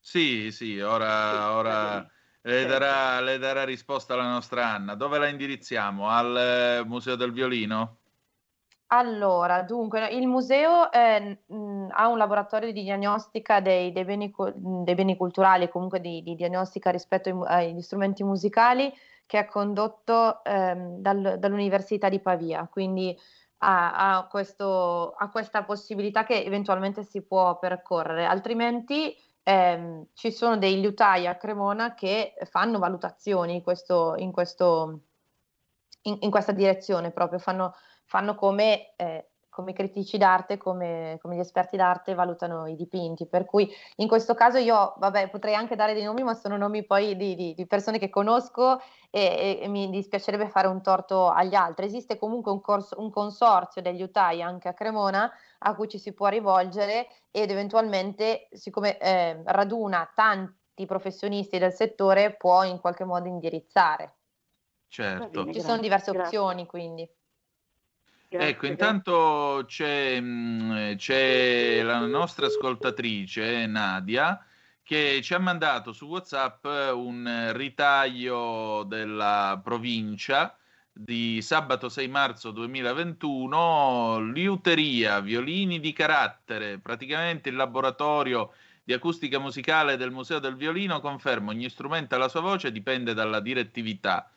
Sì, 0.00 0.50
sì, 0.50 0.80
ora, 0.80 1.30
sì, 1.30 1.36
ora 1.36 2.10
le, 2.42 2.66
darà, 2.66 3.20
le 3.20 3.38
darà 3.38 3.64
risposta 3.64 4.16
la 4.16 4.28
nostra 4.28 4.66
Anna. 4.66 4.94
Dove 4.94 5.18
la 5.18 5.28
indirizziamo? 5.28 6.08
Al 6.08 6.36
eh, 6.36 6.84
Museo 6.84 7.16
del 7.16 7.32
Violino? 7.32 7.96
Allora, 8.92 9.62
dunque, 9.62 10.08
il 10.08 10.26
museo 10.26 10.90
eh, 10.90 11.42
mh, 11.46 11.88
ha 11.90 12.08
un 12.08 12.18
laboratorio 12.18 12.72
di 12.72 12.82
diagnostica 12.82 13.60
dei, 13.60 13.92
dei, 13.92 14.04
beni, 14.04 14.34
dei 14.56 14.94
beni, 14.96 15.16
culturali, 15.16 15.68
comunque 15.68 16.00
di, 16.00 16.22
di 16.24 16.34
diagnostica 16.34 16.90
rispetto 16.90 17.44
ai, 17.44 17.70
agli 17.70 17.82
strumenti 17.82 18.24
musicali, 18.24 18.92
che 19.26 19.38
è 19.38 19.46
condotto 19.46 20.42
ehm, 20.42 20.98
dal, 20.98 21.36
dall'Università 21.38 22.08
di 22.08 22.18
Pavia, 22.18 22.68
quindi 22.68 23.16
ha, 23.58 24.16
ha, 24.16 24.26
questo, 24.26 25.12
ha, 25.12 25.30
questa 25.30 25.62
possibilità 25.62 26.24
che 26.24 26.42
eventualmente 26.42 27.04
si 27.04 27.22
può 27.22 27.60
percorrere, 27.60 28.24
altrimenti 28.24 29.14
ehm, 29.42 30.08
ci 30.14 30.30
sono 30.32 30.56
dei 30.58 30.80
liutai 30.80 31.26
a 31.26 31.36
Cremona 31.36 31.94
che 31.94 32.34
fanno 32.50 32.78
valutazioni 32.78 33.54
in, 33.54 33.62
questo, 33.62 34.14
in, 34.16 34.32
questo, 34.32 35.00
in, 36.02 36.18
in 36.20 36.30
questa 36.30 36.52
direzione 36.52 37.10
proprio, 37.10 37.38
fanno, 37.38 37.74
fanno 38.04 38.34
come 38.34 38.94
eh, 38.96 39.29
come 39.60 39.72
critici 39.72 40.18
d'arte, 40.18 40.56
come, 40.56 41.18
come, 41.20 41.36
gli 41.36 41.40
esperti 41.40 41.76
d'arte 41.76 42.14
valutano 42.14 42.66
i 42.66 42.74
dipinti. 42.74 43.26
Per 43.26 43.44
cui 43.44 43.70
in 43.96 44.08
questo 44.08 44.34
caso 44.34 44.58
io, 44.58 44.94
vabbè, 44.96 45.28
potrei 45.28 45.54
anche 45.54 45.76
dare 45.76 45.92
dei 45.94 46.02
nomi, 46.02 46.22
ma 46.22 46.34
sono 46.34 46.56
nomi 46.56 46.84
poi 46.84 47.16
di, 47.16 47.34
di, 47.34 47.54
di 47.54 47.66
persone 47.66 47.98
che 47.98 48.08
conosco 48.08 48.80
e, 49.10 49.60
e, 49.60 49.68
mi 49.68 49.90
dispiacerebbe 49.90 50.48
fare 50.48 50.66
un 50.66 50.82
torto 50.82 51.28
agli 51.28 51.54
altri. 51.54 51.86
Esiste 51.86 52.18
comunque 52.18 52.50
un, 52.50 52.60
corso, 52.60 52.98
un 52.98 53.10
consorzio 53.10 53.82
degli 53.82 54.02
UTAI 54.02 54.42
anche 54.42 54.68
a 54.68 54.74
Cremona 54.74 55.30
a 55.58 55.74
cui 55.74 55.88
ci 55.88 55.98
si 55.98 56.12
può 56.12 56.28
rivolgere 56.28 57.08
ed 57.30 57.50
eventualmente, 57.50 58.48
siccome 58.52 58.98
eh, 58.98 59.42
raduna 59.44 60.10
tanti 60.14 60.86
professionisti 60.86 61.58
del 61.58 61.72
settore, 61.72 62.34
può 62.34 62.64
in 62.64 62.80
qualche 62.80 63.04
modo 63.04 63.28
indirizzare. 63.28 64.14
Certo. 64.88 65.52
Ci 65.52 65.60
sono 65.60 65.78
diverse 65.78 66.10
grazie. 66.10 66.38
opzioni 66.38 66.66
quindi. 66.66 67.08
Grazie. 68.32 68.48
Ecco, 68.48 68.66
intanto 68.66 69.64
c'è, 69.66 70.20
mm, 70.20 70.94
c'è, 70.94 71.82
la 71.82 71.98
nostra 72.06 72.46
ascoltatrice 72.46 73.66
Nadia 73.66 74.40
che 74.84 75.20
ci 75.20 75.34
ha 75.34 75.40
mandato 75.40 75.92
su 75.92 76.06
WhatsApp 76.06 76.64
un 76.64 77.50
ritaglio 77.54 78.84
della 78.86 79.60
provincia 79.64 80.56
di 80.92 81.42
sabato 81.42 81.88
6 81.88 82.06
marzo 82.06 82.52
2021, 82.52 84.20
liuteria, 84.32 85.18
violini 85.18 85.80
di 85.80 85.92
carattere, 85.92 86.78
praticamente 86.78 87.48
il 87.48 87.56
laboratorio 87.56 88.52
di 88.84 88.92
acustica 88.92 89.40
musicale 89.40 89.96
del 89.96 90.12
Museo 90.12 90.38
del 90.38 90.54
Violino 90.54 91.00
conferma 91.00 91.50
ogni 91.50 91.68
strumento 91.68 92.14
alla 92.14 92.28
sua 92.28 92.42
voce 92.42 92.70
dipende 92.70 93.12
dalla 93.12 93.40
direttività 93.40 94.30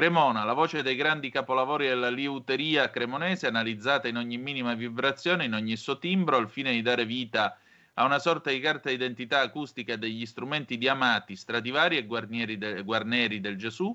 Cremona, 0.00 0.44
la 0.44 0.54
voce 0.54 0.82
dei 0.82 0.96
grandi 0.96 1.28
capolavori 1.28 1.86
della 1.86 2.08
liuteria 2.08 2.88
cremonese, 2.88 3.48
analizzata 3.48 4.08
in 4.08 4.16
ogni 4.16 4.38
minima 4.38 4.72
vibrazione, 4.72 5.44
in 5.44 5.52
ogni 5.52 5.76
suo 5.76 5.98
timbro, 5.98 6.38
al 6.38 6.48
fine 6.48 6.72
di 6.72 6.80
dare 6.80 7.04
vita 7.04 7.58
a 7.92 8.06
una 8.06 8.18
sorta 8.18 8.48
di 8.48 8.60
carta 8.60 8.88
d'identità 8.88 9.40
acustica 9.40 9.96
degli 9.96 10.24
strumenti 10.24 10.78
di 10.78 10.88
Amati, 10.88 11.36
Stradivari 11.36 11.98
e 11.98 12.06
Guarnieri 12.06 12.56
de, 12.56 12.82
Guarneri 12.82 13.40
del 13.40 13.58
Gesù. 13.58 13.94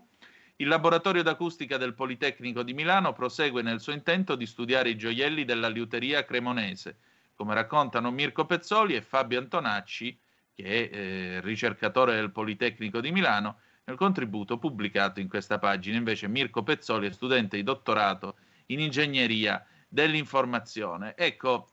Il 0.57 0.67
laboratorio 0.67 1.23
d'acustica 1.23 1.77
del 1.77 1.95
Politecnico 1.95 2.61
di 2.61 2.75
Milano 2.75 3.11
prosegue 3.11 3.63
nel 3.63 3.79
suo 3.79 3.93
intento 3.93 4.35
di 4.35 4.45
studiare 4.45 4.89
i 4.89 4.97
gioielli 4.97 5.43
della 5.43 5.69
liuteria 5.69 6.23
cremonese, 6.23 6.97
come 7.33 7.55
raccontano 7.55 8.11
Mirko 8.11 8.45
Pezzoli 8.45 8.93
e 8.93 9.01
Fabio 9.01 9.39
Antonacci, 9.39 10.15
che 10.53 10.63
è 10.63 10.95
eh, 10.95 11.41
ricercatore 11.41 12.13
del 12.13 12.29
Politecnico 12.29 13.01
di 13.01 13.11
Milano, 13.11 13.57
nel 13.85 13.97
contributo 13.97 14.57
pubblicato 14.57 15.19
in 15.19 15.27
questa 15.27 15.59
pagina. 15.59 15.97
Invece 15.97 16.27
Mirko 16.27 16.63
Pezzoli 16.63 17.07
è 17.07 17.11
studente 17.11 17.55
di 17.55 17.63
dottorato 17.63 18.35
in 18.67 18.79
ingegneria 18.79 19.65
dell'informazione. 19.87 21.15
Ecco, 21.15 21.69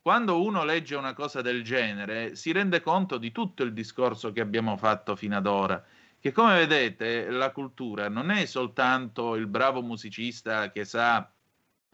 quando 0.00 0.42
uno 0.42 0.64
legge 0.64 0.94
una 0.94 1.14
cosa 1.14 1.40
del 1.40 1.62
genere 1.62 2.36
si 2.36 2.52
rende 2.52 2.82
conto 2.82 3.16
di 3.16 3.32
tutto 3.32 3.62
il 3.62 3.72
discorso 3.72 4.32
che 4.32 4.40
abbiamo 4.40 4.76
fatto 4.76 5.16
fino 5.16 5.36
ad 5.36 5.46
ora. 5.46 5.82
Che 6.20 6.32
come 6.32 6.54
vedete 6.54 7.30
la 7.30 7.50
cultura 7.50 8.08
non 8.08 8.30
è 8.30 8.46
soltanto 8.46 9.34
il 9.34 9.46
bravo 9.46 9.82
musicista 9.82 10.70
che 10.70 10.84
sa 10.84 11.30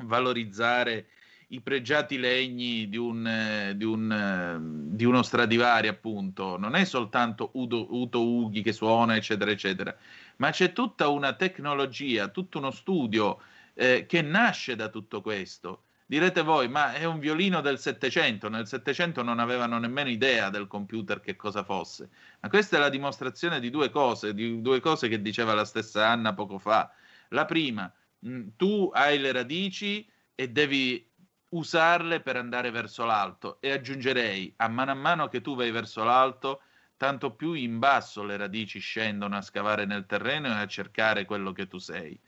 valorizzare 0.03 1.09
i 1.53 1.61
pregiati 1.61 2.19
legni 2.19 2.89
di, 2.89 2.97
un, 2.97 3.73
di, 3.75 3.85
un, 3.85 4.89
di 4.93 5.05
uno 5.05 5.23
Stradivari, 5.23 5.89
appunto, 5.89 6.57
non 6.57 6.75
è 6.75 6.85
soltanto 6.85 7.51
Udo, 7.55 7.87
Uto 7.95 8.25
Ughi 8.25 8.63
che 8.63 8.73
suona, 8.73 9.17
eccetera, 9.17 9.51
eccetera, 9.51 9.97
ma 10.37 10.51
c'è 10.51 10.73
tutta 10.73 11.09
una 11.09 11.35
tecnologia, 11.35 12.29
tutto 12.29 12.59
uno 12.59 12.71
studio 12.71 13.41
eh, 13.75 14.07
che 14.07 14.23
nasce 14.23 14.77
da 14.77 14.89
tutto 14.89 15.23
questo. 15.23 15.85
Direte 16.07 16.43
voi, 16.43 16.69
ma 16.69 16.93
è 16.93 17.05
un 17.05 17.19
violino 17.19 17.61
del 17.61 17.79
Settecento, 17.79 18.49
nel 18.49 18.67
Settecento 18.67 19.23
non 19.23 19.39
avevano 19.39 19.79
nemmeno 19.79 20.09
idea 20.09 20.51
del 20.51 20.67
computer 20.67 21.21
che 21.21 21.37
cosa 21.37 21.65
fosse. 21.65 22.11
Ma 22.41 22.49
questa 22.49 22.77
è 22.77 22.81
la 22.81 22.89
dimostrazione 22.89 23.61
di 23.61 23.71
due 23.71 23.91
cose, 23.91 24.35
di 24.35 24.61
due 24.61 24.81
cose 24.81 25.09
che 25.09 25.21
diceva 25.21 25.55
la 25.55 25.65
stessa 25.65 26.09
Anna 26.09 26.35
poco 26.35 26.59
fa. 26.59 26.93
La 27.29 27.45
prima, 27.45 27.93
mh, 28.21 28.49
tu 28.57 28.91
hai 28.93 29.19
le 29.19 29.31
radici 29.33 30.09
e 30.35 30.49
devi 30.49 31.10
usarle 31.51 32.21
per 32.21 32.37
andare 32.37 32.71
verso 32.71 33.05
l'alto. 33.05 33.61
E 33.61 33.71
aggiungerei 33.73 34.53
a 34.57 34.69
mano 34.69 34.91
a 34.91 34.95
mano 34.95 35.29
che 35.29 35.41
tu 35.41 35.55
vai 35.55 35.71
verso 35.71 36.05
l'alto 36.05 36.63
tanto 36.97 37.31
più 37.31 37.55
in 37.55 37.79
basso 37.79 38.23
le 38.23 38.37
radici 38.37 38.79
scendono 38.79 39.35
a 39.35 39.41
scavare 39.41 39.87
nel 39.87 40.05
terreno 40.05 40.49
e 40.49 40.51
a 40.51 40.67
cercare 40.67 41.25
quello 41.25 41.53
che 41.53 41.67
tu 41.67 41.79
sei. 41.79 42.19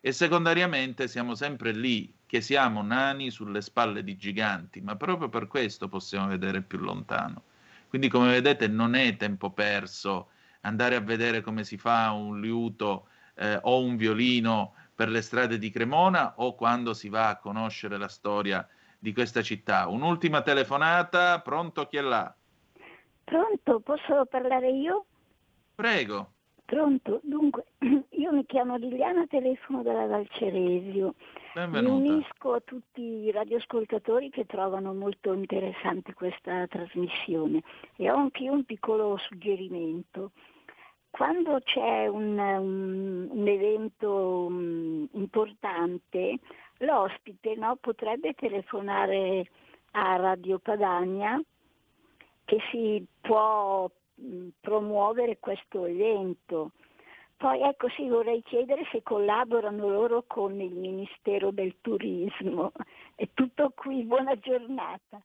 E 0.00 0.12
secondariamente 0.12 1.08
siamo 1.08 1.34
sempre 1.34 1.72
lì 1.72 2.12
che 2.26 2.42
siamo 2.42 2.82
nani 2.82 3.30
sulle 3.30 3.62
spalle 3.62 4.04
di 4.04 4.18
giganti 4.18 4.82
ma 4.82 4.96
proprio 4.96 5.30
per 5.30 5.46
questo 5.46 5.88
possiamo 5.88 6.26
vedere 6.28 6.60
più 6.60 6.76
lontano. 6.78 7.42
Quindi 7.88 8.08
come 8.08 8.30
vedete 8.30 8.68
non 8.68 8.94
è 8.94 9.16
tempo 9.16 9.50
perso 9.50 10.28
andare 10.60 10.96
a 10.96 11.00
vedere 11.00 11.40
come 11.40 11.64
si 11.64 11.78
fa 11.78 12.10
un 12.10 12.38
liuto 12.38 13.08
eh, 13.34 13.58
o 13.62 13.82
un 13.82 13.96
violino 13.96 14.74
per 14.98 15.10
le 15.10 15.22
strade 15.22 15.58
di 15.58 15.70
Cremona 15.70 16.34
o 16.38 16.56
quando 16.56 16.92
si 16.92 17.08
va 17.08 17.28
a 17.28 17.36
conoscere 17.36 17.98
la 17.98 18.08
storia 18.08 18.66
di 18.98 19.12
questa 19.12 19.42
città. 19.42 19.86
Un'ultima 19.86 20.42
telefonata, 20.42 21.38
pronto 21.38 21.86
chi 21.86 21.98
è 21.98 22.00
là? 22.00 22.34
Pronto, 23.22 23.78
posso 23.78 24.26
parlare 24.28 24.72
io? 24.72 25.04
Prego. 25.76 26.32
Pronto, 26.64 27.20
dunque, 27.22 27.66
io 28.10 28.32
mi 28.32 28.44
chiamo 28.44 28.74
Liliana, 28.74 29.24
telefono 29.28 29.84
dalla 29.84 30.06
Valceresio. 30.06 31.14
Benvenuta. 31.54 31.92
Mi 31.92 32.08
unisco 32.08 32.54
a 32.54 32.60
tutti 32.64 33.00
i 33.00 33.30
radioascoltatori 33.30 34.30
che 34.30 34.46
trovano 34.46 34.92
molto 34.94 35.32
interessante 35.32 36.12
questa 36.12 36.66
trasmissione 36.66 37.62
e 37.94 38.10
ho 38.10 38.16
anche 38.16 38.42
io 38.42 38.52
un 38.52 38.64
piccolo 38.64 39.16
suggerimento 39.16 40.32
quando 41.18 41.60
c'è 41.64 42.06
un, 42.06 42.38
un, 42.38 43.26
un 43.28 43.48
evento 43.48 44.44
um, 44.44 45.08
importante, 45.14 46.38
l'ospite 46.76 47.56
no, 47.56 47.74
potrebbe 47.74 48.34
telefonare 48.34 49.50
a 49.92 50.14
Radio 50.14 50.60
Padania 50.60 51.42
che 52.44 52.58
si 52.70 53.04
può 53.20 53.90
mh, 54.14 54.46
promuovere 54.60 55.40
questo 55.40 55.86
evento. 55.86 56.70
Poi 57.36 57.62
ecco 57.62 57.88
sì, 57.96 58.06
vorrei 58.06 58.40
chiedere 58.42 58.86
se 58.92 59.02
collaborano 59.02 59.88
loro 59.88 60.22
con 60.24 60.60
il 60.60 60.72
Ministero 60.72 61.50
del 61.50 61.78
Turismo. 61.80 62.70
È 63.16 63.28
tutto 63.34 63.72
qui, 63.74 64.04
buona 64.04 64.38
giornata. 64.38 65.20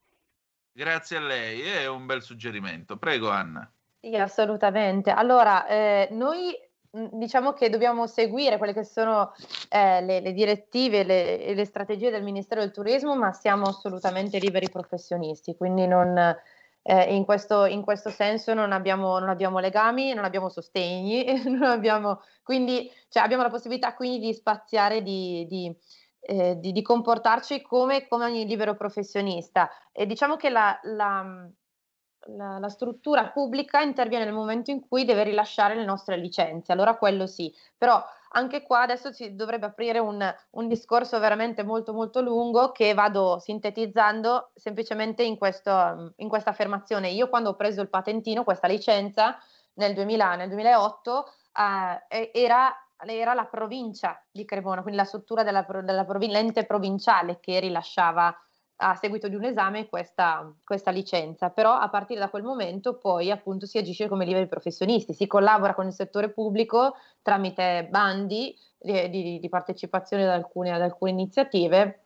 Grazie 0.72 1.18
a 1.18 1.22
lei, 1.22 1.62
è 1.62 1.88
un 1.88 2.08
bel 2.08 2.24
suggerimento. 2.24 2.98
Prego 2.98 3.30
Anna. 3.30 3.72
Sì, 4.04 4.18
assolutamente. 4.18 5.12
Allora, 5.12 5.66
eh, 5.66 6.10
noi 6.12 6.54
diciamo 6.90 7.54
che 7.54 7.70
dobbiamo 7.70 8.06
seguire 8.06 8.58
quelle 8.58 8.74
che 8.74 8.84
sono 8.84 9.32
eh, 9.70 10.02
le, 10.02 10.20
le, 10.20 10.34
direttive 10.34 11.04
le, 11.06 11.54
le 11.54 11.66
strategie 11.66 12.12
del 12.12 12.22
Ministero 12.22 12.60
del 12.60 12.72
Turismo, 12.72 13.16
ma 13.16 13.32
siamo 13.32 13.64
assolutamente 13.66 14.40
liberi 14.40 14.70
professionisti, 14.70 15.56
quindi 15.56 15.88
non, 15.88 16.18
eh, 16.82 17.16
in, 17.16 17.24
questo, 17.24 17.64
in, 17.64 17.82
questo, 17.82 18.10
senso 18.10 18.54
non 18.54 18.74
abbiamo, 18.74 19.20
non 19.20 19.30
abbiamo, 19.30 19.60
legami, 19.60 20.14
non 20.14 20.26
abbiamo 20.26 20.50
sostegni, 20.50 21.42
non 21.48 21.64
abbiamo, 21.64 22.24
quindi 22.44 22.92
cioè, 23.08 23.24
abbiamo 23.24 23.44
la 23.44 23.50
possibilità 23.50 23.94
quindi 23.96 24.20
di 24.20 24.34
spaziare, 24.34 25.02
di, 25.02 25.46
di, 25.48 25.74
eh, 26.20 26.60
di, 26.60 26.74
di 26.74 26.82
comportarci 26.82 27.62
come, 27.62 28.06
come, 28.10 28.26
ogni 28.26 28.46
libero 28.46 28.76
professionista. 28.76 29.70
E 29.94 30.06
diciamo 30.06 30.36
che 30.36 30.50
la, 30.50 30.78
la 30.84 31.50
la, 32.28 32.58
la, 32.60 32.70
struttura 32.70 33.30
pubblica 33.30 33.82
interviene 33.82 34.26
nel 34.26 34.34
momento 34.34 34.72
in 34.72 34.88
cui 34.88 35.06
deve 35.06 35.24
rilasciare 35.24 35.76
le 35.76 35.86
nostre 35.86 36.18
licenze, 36.18 36.72
allora 36.72 36.96
quello 36.96 37.28
sì, 37.28 37.54
però 37.78 38.04
anche 38.36 38.64
qua 38.64 38.82
adesso 38.82 39.12
si 39.12 39.36
dovrebbe 39.36 39.68
aprire 39.68 40.00
un, 40.00 40.34
un 40.52 40.68
discorso 40.68 41.20
veramente 41.20 41.64
molto 41.64 41.94
molto 41.94 42.22
lungo 42.22 42.72
che 42.72 42.94
vado 42.94 43.40
sintetizzando 43.40 44.52
semplicemente 44.56 45.24
in, 45.24 45.38
questo, 45.38 46.14
in 46.18 46.30
questa 46.30 46.50
affermazione. 46.50 47.10
Io 47.10 47.30
quando 47.30 47.50
ho 47.50 47.56
preso 47.56 47.82
il 47.82 47.90
patentino, 47.90 48.44
questa 48.44 48.68
licenza 48.68 49.38
nel, 49.74 49.94
2000, 49.94 50.36
nel 50.36 50.50
2008, 50.50 51.26
eh, 52.10 52.32
era 52.34 52.76
era 53.06 53.34
la 53.34 53.46
provincia 53.46 54.22
di 54.32 54.46
Cremona, 54.46 54.82
quindi 54.82 54.98
la 54.98 55.06
struttura 55.06 55.44
della, 55.44 55.66
della 55.84 56.06
provin- 56.06 56.32
l'ente 56.32 56.66
provinciale 56.66 57.40
che 57.42 57.60
rilasciava 57.60 58.34
a 58.78 58.96
seguito 58.96 59.28
di 59.28 59.36
un 59.36 59.44
esame 59.44 59.88
questa, 59.88 60.52
questa, 60.64 60.92
licenza, 60.92 61.50
però 61.50 61.74
a 61.74 61.90
partire 61.90 62.20
da 62.20 62.30
quel 62.30 62.44
momento 62.44 62.96
poi 62.96 63.32
appunto 63.32 63.66
si 63.66 63.78
agisce 63.78 64.08
come 64.08 64.26
liberi 64.26 64.48
professionisti, 64.48 65.14
si 65.14 65.28
collabora 65.28 65.74
con 65.74 65.88
il 65.88 65.94
settore 65.94 66.30
pubblico 66.30 66.96
tramite 67.22 67.88
bandi 67.90 68.58
di, 68.78 69.10
di, 69.10 69.40
di 69.40 69.50
partecipazione 69.50 70.24
ad 70.24 70.32
alcune, 70.32 70.72
ad 70.72 70.82
alcune 70.82 71.12
iniziative, 71.12 72.00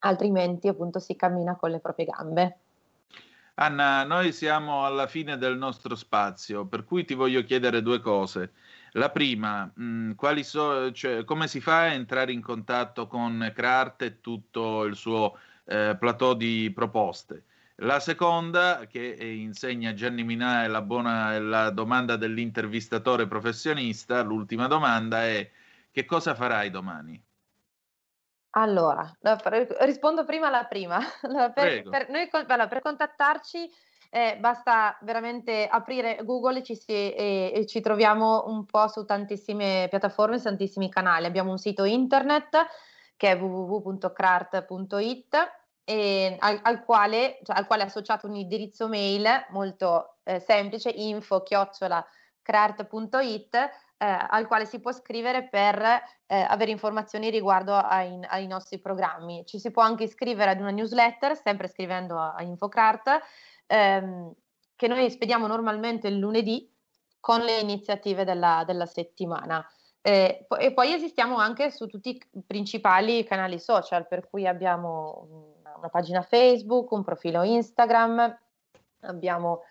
altrimenti 0.00 0.68
appunto 0.68 0.98
si 0.98 1.16
cammina 1.16 1.56
con 1.56 1.70
le 1.70 1.80
proprie 1.80 2.06
gambe. 2.06 2.56
Anna, 3.54 4.04
noi 4.04 4.32
siamo 4.32 4.86
alla 4.86 5.06
fine 5.06 5.36
del 5.36 5.58
nostro 5.58 5.94
spazio, 5.94 6.66
per 6.66 6.84
cui 6.84 7.04
ti 7.04 7.14
voglio 7.14 7.44
chiedere 7.44 7.82
due 7.82 8.00
cose. 8.00 8.52
La 8.92 9.10
prima, 9.10 9.70
mh, 9.74 10.12
so, 10.40 10.90
cioè, 10.92 11.24
come 11.24 11.48
si 11.48 11.60
fa 11.60 11.80
a 11.80 11.92
entrare 11.92 12.32
in 12.32 12.40
contatto 12.40 13.06
con 13.06 13.52
Crart 13.54 14.02
e 14.02 14.20
tutto 14.20 14.84
il 14.84 14.96
suo 14.96 15.38
eh, 15.64 15.96
plateau 15.98 16.34
di 16.34 16.70
proposte. 16.74 17.44
La 17.76 18.00
seconda, 18.00 18.86
che 18.88 19.00
insegna 19.00 19.94
Gianni 19.94 20.22
Minà, 20.22 20.64
è 20.64 20.68
la, 20.68 20.82
buona, 20.82 21.34
è 21.34 21.38
la 21.38 21.70
domanda 21.70 22.16
dell'intervistatore 22.16 23.26
professionista. 23.26 24.22
L'ultima 24.22 24.66
domanda 24.66 25.24
è: 25.24 25.50
che 25.90 26.04
cosa 26.04 26.34
farai 26.34 26.70
domani? 26.70 27.20
Allora, 28.54 29.10
rispondo 29.80 30.24
prima 30.24 30.48
alla 30.48 30.64
prima. 30.64 30.98
Per, 31.54 31.82
per, 31.88 32.10
noi, 32.10 32.28
allora, 32.30 32.68
per 32.68 32.82
contattarci 32.82 33.70
eh, 34.10 34.36
basta 34.38 34.98
veramente 35.00 35.66
aprire 35.66 36.18
Google 36.22 36.58
e 36.58 36.62
ci, 36.62 36.76
si, 36.76 36.92
e, 36.92 37.50
e 37.54 37.66
ci, 37.66 37.80
troviamo 37.80 38.44
un 38.46 38.66
po' 38.66 38.86
su 38.88 39.06
tantissime 39.06 39.86
piattaforme, 39.88 40.36
su 40.36 40.44
tantissimi 40.44 40.90
canali. 40.90 41.24
Abbiamo 41.24 41.50
un 41.50 41.56
sito 41.56 41.84
internet 41.84 42.58
che 43.22 43.30
è 43.30 43.40
www.crart.it 43.40 45.36
e 45.84 46.36
al, 46.40 46.58
al, 46.60 46.82
quale, 46.82 47.38
cioè, 47.44 47.56
al, 47.56 47.68
quale, 47.68 47.84
è 47.84 47.86
associato 47.86 48.26
un 48.26 48.34
indirizzo 48.34 48.88
mail 48.88 49.46
molto 49.50 50.16
eh, 50.24 50.40
semplice, 50.40 50.90
info-crart.it, 50.90 53.54
eh, 53.54 53.70
al 54.28 54.48
quale 54.48 54.66
si 54.66 54.80
può 54.80 54.90
scrivere 54.90 55.48
per 55.48 55.80
eh, 55.80 56.02
avere 56.26 56.72
informazioni 56.72 57.30
riguardo 57.30 57.76
ai, 57.76 58.18
ai, 58.26 58.48
nostri 58.48 58.80
programmi. 58.80 59.44
Ci 59.46 59.60
si 59.60 59.70
può 59.70 59.82
anche 59.82 60.02
iscrivere 60.02 60.50
ad 60.50 60.58
una 60.58 60.70
newsletter, 60.70 61.36
sempre 61.36 61.68
scrivendo 61.68 62.18
a, 62.18 62.34
a 62.34 62.42
Infocrart, 62.42 63.20
ehm, 63.66 64.34
che 64.74 64.88
noi 64.88 65.08
spediamo 65.08 65.46
normalmente 65.46 66.08
il 66.08 66.18
lunedì 66.18 66.68
con 67.20 67.42
le 67.42 67.60
iniziative 67.60 68.24
della, 68.24 68.64
della 68.66 68.86
settimana. 68.86 69.64
Eh, 70.04 70.46
e 70.58 70.72
poi 70.72 70.92
esistiamo 70.92 71.36
anche 71.36 71.70
su 71.70 71.86
tutti 71.86 72.10
i 72.10 72.42
principali 72.44 73.24
canali 73.24 73.60
social, 73.60 74.08
per 74.08 74.28
cui 74.28 74.48
abbiamo 74.48 75.54
una 75.76 75.88
pagina 75.88 76.22
Facebook, 76.22 76.90
un 76.90 77.04
profilo 77.04 77.42
Instagram, 77.44 78.38
abbiamo 79.02 79.62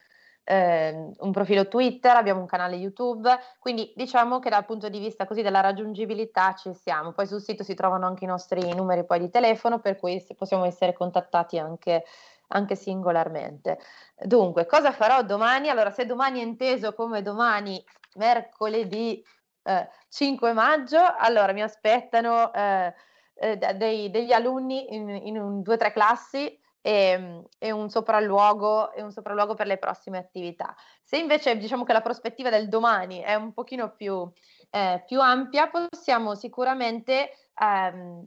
eh, 0.45 1.11
un 1.17 1.31
profilo 1.31 1.67
Twitter, 1.67 2.15
abbiamo 2.15 2.39
un 2.39 2.45
canale 2.45 2.77
YouTube, 2.77 3.29
quindi 3.59 3.91
diciamo 3.95 4.39
che 4.39 4.49
dal 4.49 4.65
punto 4.65 4.87
di 4.87 4.99
vista 4.99 5.25
così 5.25 5.41
della 5.41 5.59
raggiungibilità 5.59 6.53
ci 6.55 6.73
siamo. 6.73 7.11
Poi 7.11 7.27
sul 7.27 7.41
sito 7.41 7.63
si 7.63 7.73
trovano 7.73 8.05
anche 8.07 8.23
i 8.23 8.27
nostri 8.27 8.73
numeri 8.73 9.05
poi 9.05 9.19
di 9.19 9.29
telefono, 9.29 9.79
per 9.79 9.97
cui 9.97 10.25
possiamo 10.37 10.63
essere 10.65 10.93
contattati 10.93 11.59
anche, 11.59 12.05
anche 12.47 12.75
singolarmente. 12.75 13.79
Dunque, 14.23 14.65
cosa 14.65 14.91
farò 14.91 15.23
domani? 15.23 15.69
Allora, 15.69 15.91
se 15.91 16.05
domani 16.05 16.39
è 16.39 16.43
inteso 16.43 16.93
come 16.93 17.21
domani, 17.21 17.83
mercoledì 18.15 19.23
eh, 19.63 19.89
5 20.09 20.53
maggio, 20.53 20.99
allora 21.17 21.53
mi 21.53 21.61
aspettano 21.61 22.51
eh, 22.53 22.93
eh, 23.35 23.57
dei, 23.75 24.09
degli 24.09 24.33
alunni 24.33 24.93
in, 24.93 25.09
in 25.09 25.37
un, 25.39 25.61
due 25.61 25.75
o 25.75 25.77
tre 25.77 25.91
classi 25.91 26.59
e, 26.81 27.43
e, 27.57 27.71
un 27.71 27.89
sopralluogo, 27.89 28.91
e 28.91 29.01
un 29.01 29.11
sopralluogo 29.11 29.53
per 29.53 29.67
le 29.67 29.77
prossime 29.77 30.17
attività. 30.17 30.75
Se 31.03 31.17
invece 31.17 31.57
diciamo 31.57 31.83
che 31.83 31.93
la 31.93 32.01
prospettiva 32.01 32.49
del 32.49 32.67
domani 32.69 33.19
è 33.19 33.35
un 33.35 33.53
pochino 33.53 33.93
più, 33.95 34.29
eh, 34.69 35.03
più 35.05 35.21
ampia, 35.21 35.69
possiamo 35.69 36.35
sicuramente 36.35 37.31
ehm, 37.59 38.25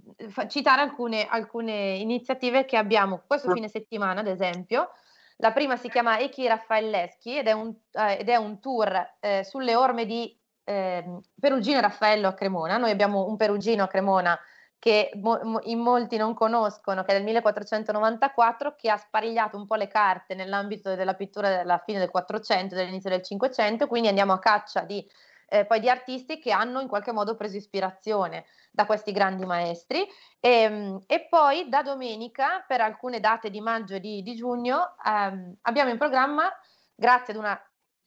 citare 0.49 0.83
alcune, 0.83 1.27
alcune 1.27 1.97
iniziative 1.97 2.65
che 2.65 2.77
abbiamo 2.77 3.23
questo 3.27 3.53
fine 3.53 3.69
settimana, 3.69 4.21
ad 4.21 4.29
esempio. 4.29 4.91
La 5.39 5.53
prima 5.53 5.77
si 5.77 5.91
chiama 5.91 6.21
Echi 6.21 6.47
Raffaelleschi 6.47 7.39
ed 7.39 7.49
è 7.49 7.53
un, 7.53 7.75
eh, 7.93 8.19
ed 8.19 8.29
è 8.29 8.37
un 8.37 8.61
tour 8.61 9.17
eh, 9.19 9.43
sulle 9.43 9.75
orme 9.75 10.07
di 10.07 10.37
eh, 10.65 11.21
Perugino 11.39 11.79
e 11.79 11.81
Raffaello 11.83 12.29
a 12.29 12.35
Cremona. 12.35 12.77
Noi 12.79 12.91
abbiamo 12.91 13.27
un 13.27 13.37
Perugino 13.37 13.85
a 13.85 13.89
Cremona 13.89 14.39
che 14.85 15.13
mo- 15.15 15.61
in 15.63 15.79
molti 15.79 16.19
non 16.19 16.35
conoscono, 16.35 17.05
che 17.05 17.13
è 17.13 17.15
del 17.15 17.25
1494, 17.25 18.75
che 18.77 18.91
ha 18.91 18.99
sparigliato 18.99 19.57
un 19.57 19.67
po' 19.67 19.77
le 19.77 19.89
carte 19.89 20.35
nell'ambito 20.35 20.95
della 20.95 21.15
pittura 21.15 21.49
della 21.49 21.79
fine 21.79 21.99
del 21.99 22.11
400 22.11 22.75
dell'inizio 22.75 23.09
del 23.09 23.23
500, 23.23 23.87
quindi 23.87 24.09
andiamo 24.09 24.35
a 24.35 24.39
caccia 24.39 24.83
di, 24.83 25.03
eh, 25.49 25.65
poi 25.65 25.81
di 25.81 25.89
artisti 25.89 26.39
che 26.39 26.53
hanno 26.53 26.81
in 26.81 26.89
qualche 26.89 27.13
modo 27.13 27.35
preso 27.35 27.57
ispirazione 27.57 28.45
da 28.71 28.85
questi 28.85 29.13
grandi 29.13 29.47
maestri. 29.47 30.07
E, 30.39 30.51
ehm, 30.51 31.03
e 31.07 31.29
poi 31.31 31.67
da 31.71 31.83
domenica, 31.83 32.63
per 32.67 32.83
alcune 32.83 33.21
date 33.21 33.49
di 33.49 33.63
maggio 33.63 33.95
e 33.95 34.01
di, 34.01 34.23
di 34.23 34.35
giugno, 34.35 34.97
ehm, 35.03 35.57
abbiamo 35.63 35.91
in 35.91 35.97
programma, 35.97 36.53
grazie 36.95 37.33
ad 37.33 37.39
una 37.39 37.59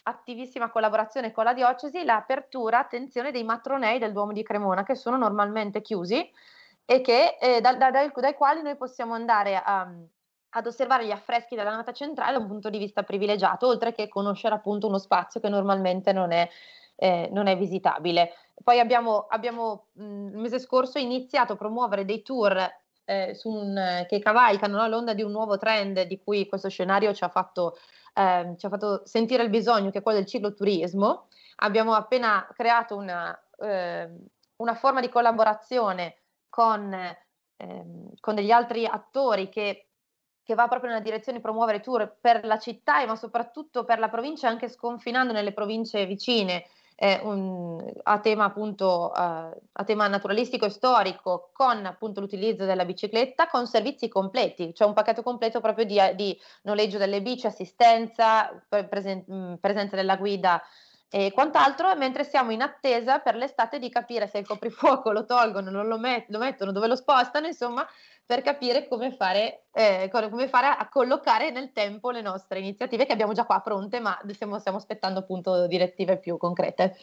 attivissima 0.08 0.70
collaborazione 0.70 1.32
con 1.32 1.43
la 1.43 1.53
diocesi, 1.53 2.03
l'apertura, 2.03 2.80
attenzione, 2.80 3.32
dei 3.32 3.43
matronei 3.43 3.99
del 3.99 4.14
Duomo 4.14 4.32
di 4.32 4.43
Cremona, 4.43 4.84
che 4.84 4.95
sono 4.95 5.18
normalmente 5.18 5.82
chiusi 5.82 6.30
e 6.86 7.01
che, 7.01 7.38
eh, 7.39 7.60
da, 7.60 7.76
da, 7.76 7.91
dai, 7.91 8.10
dai, 8.16 8.34
quali 8.34 8.62
noi 8.62 8.78
possiamo 8.78 9.14
andare 9.14 9.62
a, 9.62 9.86
ad 10.49 10.66
osservare 10.66 11.05
gli 11.05 11.12
affreschi 11.12 11.55
della 11.55 11.76
nata 11.76 11.91
centrale 11.91 12.32
da 12.32 12.39
un 12.39 12.47
punto 12.47 12.70
di 12.70 12.78
vista 12.78 13.03
privilegiato, 13.03 13.68
oltre 13.68 13.91
che 13.91 14.08
conoscere 14.08 14.55
appunto 14.55 14.88
uno 14.88 14.97
spazio 14.97 15.41
che 15.41 15.49
normalmente 15.49 16.14
non 16.14 16.32
è, 16.32 16.47
eh, 16.95 17.30
non 17.32 17.47
è 17.47 17.58
visitabile. 17.58 18.32
Poi 18.64 18.80
abbiamo, 18.80 19.28
abbiamo 19.30 19.88
mh, 19.93 20.28
il 20.30 20.38
mese 20.38 20.60
scorso 20.60 20.97
iniziato 20.97 21.53
a 21.53 21.58
promuovere 21.58 22.05
dei 22.05 22.22
tour 22.22 22.58
eh, 23.03 23.39
un, 23.43 24.05
che 24.08 24.20
cavalcano 24.20 24.78
no, 24.78 24.88
l'onda 24.88 25.14
di 25.14 25.24
un 25.24 25.32
nuovo 25.32 25.58
trend 25.58 26.01
di 26.03 26.20
cui 26.22 26.47
questo 26.47 26.70
scenario 26.70 27.14
ci 27.14 27.24
ha, 27.24 27.30
fatto, 27.30 27.78
eh, 28.18 28.55
ci 28.57 28.65
ha 28.65 28.70
fatto 28.70 29.03
sentire 29.05 29.43
il 29.43 29.49
bisogno, 29.49 29.91
che 29.91 29.99
è 29.99 30.01
quello 30.01 30.18
del 30.18 30.28
cicloturismo. 30.28 31.28
Abbiamo 31.57 31.93
appena 31.93 32.47
creato 32.51 32.95
una, 32.95 33.39
eh, 33.59 34.09
una 34.57 34.74
forma 34.74 35.01
di 35.01 35.09
collaborazione 35.09 36.22
con, 36.49 36.91
ehm, 37.57 38.09
con 38.20 38.36
degli 38.36 38.49
altri 38.49 38.86
attori 38.88 39.49
che, 39.49 39.89
che, 40.43 40.55
va 40.55 40.68
proprio 40.68 40.89
nella 40.89 41.03
direzione 41.03 41.38
di 41.38 41.43
promuovere 41.43 41.80
tour 41.80 42.18
per 42.20 42.43
la 42.43 42.57
città, 42.57 43.05
ma 43.05 43.15
soprattutto 43.15 43.84
per 43.84 43.99
la 43.99 44.09
provincia, 44.09 44.47
anche 44.47 44.68
sconfinando 44.68 45.32
nelle 45.32 45.53
province 45.53 46.05
vicine. 46.07 46.65
Eh, 47.00 47.20
un, 47.22 47.91
a 48.04 48.20
tema 48.20 48.45
appunto 48.45 49.12
uh, 49.14 49.20
a 49.20 49.84
tema 49.86 50.08
naturalistico 50.08 50.66
e 50.66 50.72
storico 50.72 51.52
con 51.54 51.86
appunto 51.86 52.22
l'utilizzo 52.22 52.66
della 52.66 52.86
bicicletta 52.86 53.48
con 53.48 53.68
servizi 53.68 54.08
completi, 54.08 54.74
cioè 54.74 54.88
un 54.88 54.95
pacchetto 54.95 55.22
completo 55.22 55.62
proprio 55.62 55.86
di, 55.86 56.00
di 56.16 56.36
noleggio 56.64 56.98
delle 56.98 57.22
bici, 57.22 57.45
assistenza, 57.45 58.50
presen- 58.68 59.60
presenza 59.62 59.95
della 59.95 60.18
guida 60.18 60.60
e 61.10 61.32
quant'altro, 61.34 61.95
mentre 61.95 62.26
siamo 62.26 62.51
in 62.51 62.62
attesa 62.62 63.20
per 63.20 63.36
l'estate 63.36 63.80
di 63.80 63.89
capire 63.89 64.28
se 64.28 64.39
il 64.39 64.45
coprifuoco 64.45 65.12
lo 65.12 65.26
tolgono, 65.26 65.70
non 65.70 65.88
lo, 65.88 65.97
met- 65.97 66.30
lo 66.30 66.38
mettono, 66.38 66.72
dove 66.72 66.88
lo 66.88 66.95
spostano, 66.95 67.47
insomma, 67.47 67.88
per 68.26 68.41
capire 68.41 68.88
come 68.89 69.14
fare, 69.14 69.64
eh, 69.72 70.10
come 70.12 70.49
fare 70.49 70.68
a, 70.68 70.89
collocare 70.89 71.49
nel 71.49 71.72
tempo 71.72 72.12
le 72.12 72.22
nostre 72.22 72.60
iniziative 72.60 73.05
che 73.05 73.14
abbiamo 73.14 73.32
già 73.32 73.45
qua 73.45 73.62
pronte, 73.62 74.01
ma 74.01 74.20
stiamo, 74.32 74.60
stiamo 74.60 74.78
aspettando 74.78 75.20
appunto 75.20 75.66
direttive 75.68 76.18
più 76.18 76.36
concrete. 76.36 76.97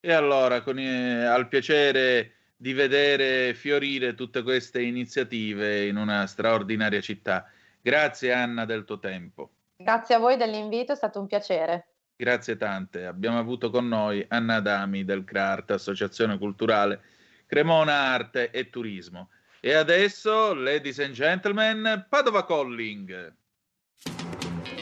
E 0.00 0.12
allora, 0.12 0.62
con, 0.62 0.78
eh, 0.78 1.26
al 1.26 1.48
piacere 1.48 2.32
di 2.56 2.72
vedere 2.72 3.52
fiorire 3.52 4.14
tutte 4.14 4.42
queste 4.42 4.80
iniziative 4.80 5.86
in 5.86 5.96
una 5.96 6.26
straordinaria 6.26 7.02
città. 7.02 7.50
Grazie 7.82 8.32
Anna 8.32 8.64
del 8.64 8.84
tuo 8.84 8.98
tempo. 8.98 9.50
Grazie 9.76 10.14
a 10.14 10.18
voi 10.18 10.38
dell'invito, 10.38 10.92
è 10.92 10.96
stato 10.96 11.20
un 11.20 11.26
piacere. 11.26 11.95
Grazie 12.16 12.56
tante. 12.56 13.04
Abbiamo 13.04 13.38
avuto 13.38 13.68
con 13.68 13.86
noi 13.88 14.24
Anna 14.28 14.54
Adami 14.54 15.04
del 15.04 15.24
CRART, 15.24 15.72
Associazione 15.72 16.38
Culturale 16.38 17.00
Cremona 17.46 17.92
Arte 17.92 18.50
e 18.50 18.70
Turismo. 18.70 19.28
E 19.60 19.74
adesso, 19.74 20.54
ladies 20.54 20.98
and 20.98 21.12
gentlemen, 21.12 22.06
Padova 22.08 22.44
Calling. 22.44 23.34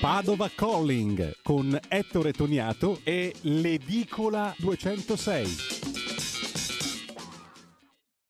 Padova 0.01 0.49
Calling 0.55 1.41
con 1.43 1.78
Ettore 1.89 2.32
Toniato 2.32 3.01
e 3.03 3.35
l'Edicola 3.43 4.55
206. 4.59 5.82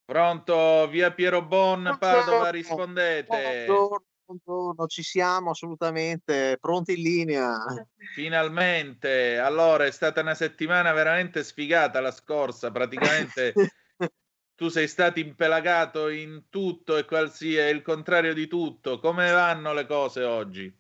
Pronto, 0.05 0.89
via 0.89 1.13
Piero 1.13 1.43
Bon, 1.43 1.97
Padova, 1.99 2.51
rispondete. 2.51 3.65
Buongiorno, 3.67 4.05
Buongiorno, 4.27 4.87
ci 4.87 5.03
siamo 5.03 5.51
assolutamente 5.51 6.57
pronti 6.59 6.95
in 6.95 7.03
linea. 7.03 7.59
Finalmente, 8.15 9.37
allora 9.37 9.85
è 9.85 9.91
stata 9.91 10.23
una 10.23 10.35
settimana 10.35 10.93
veramente 10.93 11.45
sfigata 11.45 12.01
la 12.01 12.11
scorsa, 12.11 12.71
praticamente 12.71 13.53
tu 14.57 14.69
sei 14.69 14.89
stato 14.89 15.21
impelagato 15.21 16.09
in 16.09 16.45
tutto 16.49 16.97
e 16.97 17.05
qualsiasi 17.05 17.71
il 17.71 17.83
contrario 17.83 18.33
di 18.33 18.47
tutto. 18.47 18.99
Come 18.99 19.31
vanno 19.31 19.75
le 19.75 19.87
cose 19.87 20.23
oggi? 20.23 20.75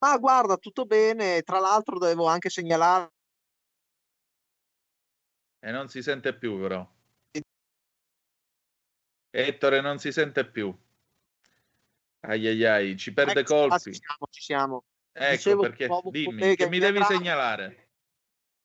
Ah, 0.00 0.18
guarda, 0.18 0.58
tutto 0.58 0.84
bene. 0.84 1.40
Tra 1.40 1.58
l'altro 1.58 1.98
devo 1.98 2.26
anche 2.26 2.50
segnalare. 2.50 3.12
E 5.58 5.70
non 5.70 5.88
si 5.88 6.02
sente 6.02 6.36
più, 6.36 6.60
però. 6.60 6.86
Ettore 9.30 9.80
non 9.80 9.98
si 9.98 10.12
sente 10.12 10.44
più. 10.44 10.76
Ai 12.20 12.46
ai 12.46 12.64
ai, 12.64 12.96
ci 12.96 13.12
perde 13.12 13.40
ecco, 13.40 13.54
colpi. 13.54 13.92
Ci 13.92 14.00
siamo, 14.00 14.26
ci 14.30 14.42
siamo. 14.42 14.84
Ecco 15.12 15.30
Dicevo, 15.34 15.62
perché 15.62 15.88
dimmi, 16.10 16.54
che 16.54 16.68
mi 16.68 16.78
devi 16.78 16.98
Grassi. 16.98 17.14
segnalare. 17.14 17.88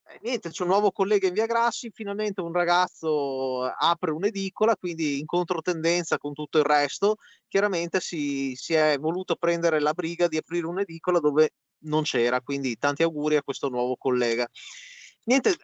Eh, 0.07 0.19
niente, 0.21 0.49
c'è 0.49 0.63
un 0.63 0.69
nuovo 0.69 0.91
collega 0.91 1.27
in 1.27 1.33
via 1.33 1.47
Grassi, 1.47 1.89
finalmente 1.91 2.41
un 2.41 2.53
ragazzo 2.53 3.63
apre 3.63 4.11
un'edicola, 4.11 4.75
quindi 4.75 5.19
in 5.19 5.25
controtendenza 5.25 6.17
con 6.17 6.33
tutto 6.33 6.59
il 6.59 6.63
resto, 6.63 7.15
chiaramente 7.47 7.99
si, 7.99 8.53
si 8.55 8.73
è 8.73 8.97
voluto 8.99 9.35
prendere 9.35 9.79
la 9.79 9.93
briga 9.93 10.27
di 10.27 10.37
aprire 10.37 10.67
un'edicola 10.67 11.19
dove 11.19 11.53
non 11.85 12.03
c'era, 12.03 12.41
quindi 12.41 12.77
tanti 12.77 13.01
auguri 13.01 13.37
a 13.37 13.43
questo 13.43 13.69
nuovo 13.69 13.95
collega. 13.95 14.47
Niente, 15.23 15.55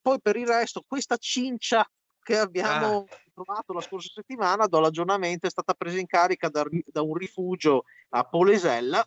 poi 0.00 0.18
per 0.20 0.36
il 0.36 0.46
resto, 0.46 0.82
questa 0.86 1.16
cincia 1.18 1.86
che 2.22 2.38
abbiamo 2.38 3.06
ah. 3.08 3.16
Trovato 3.42 3.72
la 3.72 3.80
scorsa 3.80 4.10
settimana, 4.14 4.66
do 4.66 4.80
l'aggiornamento, 4.80 5.46
è 5.46 5.50
stata 5.50 5.74
presa 5.74 5.98
in 5.98 6.06
carica 6.06 6.48
da, 6.48 6.64
da 6.86 7.02
un 7.02 7.14
rifugio 7.14 7.84
a 8.10 8.24
Polesella, 8.24 9.04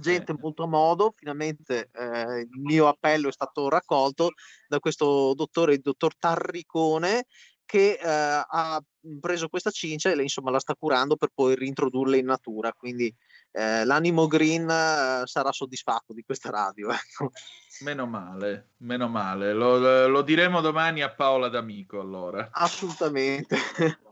gente 0.00 0.32
molto 0.38 0.62
a 0.62 0.68
modo, 0.68 1.12
finalmente 1.16 1.90
eh, 1.92 2.40
il 2.40 2.60
mio 2.60 2.86
appello 2.86 3.28
è 3.28 3.32
stato 3.32 3.68
raccolto 3.68 4.30
da 4.68 4.78
questo 4.78 5.34
dottore, 5.34 5.74
il 5.74 5.80
dottor 5.80 6.16
Tarricone, 6.16 7.26
che 7.64 7.98
eh, 8.00 8.00
ha 8.02 8.80
preso 9.20 9.48
questa 9.48 9.70
cincia 9.70 10.10
e 10.10 10.22
insomma 10.22 10.50
la 10.50 10.60
sta 10.60 10.74
curando 10.74 11.16
per 11.16 11.30
poi 11.34 11.54
reintrodurla 11.54 12.16
in 12.16 12.26
natura, 12.26 12.72
quindi 12.72 13.12
eh, 13.50 13.84
l'animo 13.84 14.26
green 14.26 14.68
eh, 14.68 15.22
sarà 15.24 15.52
soddisfatto 15.52 16.12
di 16.12 16.22
questa 16.22 16.50
radio. 16.50 16.88
Ecco. 16.98 17.32
Meno 17.80 18.06
male, 18.06 18.70
meno 18.78 19.08
male. 19.08 19.52
Lo, 19.52 20.08
lo, 20.08 20.22
diremo 20.22 20.60
domani 20.60 21.00
a 21.02 21.10
Paola 21.10 21.48
D'Amico 21.48 22.00
allora. 22.00 22.48
Assolutamente. 22.50 23.56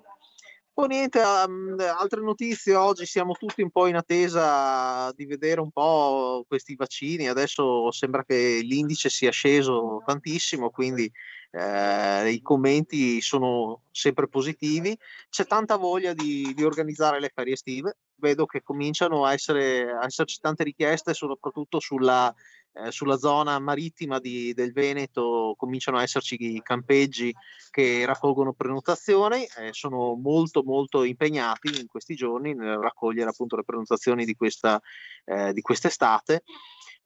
Poi 0.76 0.89
niente, 0.89 1.20
um, 1.20 1.74
altre 1.80 2.20
notizie, 2.20 2.74
oggi 2.74 3.07
siamo 3.07 3.32
tutti 3.32 3.62
un 3.62 3.70
po' 3.70 3.87
in 3.87 3.97
attesa 3.97 5.11
di 5.12 5.24
vedere 5.24 5.61
un 5.61 5.70
po' 5.70 6.45
questi 6.47 6.76
vaccini, 6.76 7.28
adesso 7.28 7.91
sembra 7.93 8.22
che 8.24 8.61
l'indice 8.62 9.09
sia 9.09 9.30
sceso 9.30 10.03
tantissimo, 10.05 10.68
quindi 10.68 11.11
eh, 11.51 12.30
i 12.30 12.43
commenti 12.43 13.22
sono 13.22 13.84
sempre 13.91 14.28
positivi, 14.28 14.95
c'è 15.30 15.47
tanta 15.47 15.76
voglia 15.76 16.12
di, 16.12 16.53
di, 16.55 16.62
organizzare 16.62 17.20
le 17.20 17.32
ferie 17.34 17.55
estive, 17.55 17.97
vedo 18.19 18.47
che 18.47 18.62
cominciano 18.62 19.25
a, 19.25 19.33
essere, 19.33 19.91
a 19.91 20.05
esserci 20.05 20.39
tante 20.41 20.64
richieste 20.64 21.14
soprattutto 21.14 21.81
sulla, 21.81 22.33
eh, 22.73 22.91
sulla 22.91 23.17
zona 23.17 23.59
marittima 23.59 24.19
di, 24.19 24.53
del 24.55 24.73
Veneto, 24.73 25.55
cominciano 25.57 25.99
a 25.99 26.03
esserci 26.03 26.61
campeggi 26.62 27.35
che 27.71 28.05
raccolgono 28.05 28.53
prenotazioni, 28.53 29.47
eh, 29.59 29.73
sono 29.73 30.14
molto 30.14 30.62
molto 30.62 31.05
impegnati 31.05 31.81
in 31.81 31.87
questi 31.87 32.14
giorni 32.14 32.55
nel 32.55 32.79
raccogliere 32.79 33.31
appunto 33.31 33.57
le 33.57 33.64
prenotazioni 33.64 34.25
di, 34.25 34.35
questa, 34.35 34.81
eh, 35.25 35.53
di 35.53 35.61
quest'estate 35.61 36.43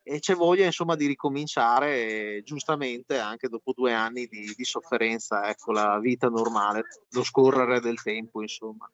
e 0.03 0.19
c'è 0.19 0.35
voglia 0.35 0.65
insomma 0.65 0.97
di 0.97 1.07
ricominciare 1.07 2.43
giustamente 2.43 3.19
anche 3.19 3.49
dopo 3.49 3.73
due 3.73 3.93
anni 3.93 4.27
di, 4.27 4.53
di, 4.57 4.65
sofferenza, 4.65 5.49
ecco 5.49 5.73
la 5.73 5.99
vita 5.99 6.29
normale, 6.29 6.83
lo 7.11 7.23
scorrere 7.23 7.81
del 7.81 8.01
tempo 8.01 8.41
insomma. 8.41 8.91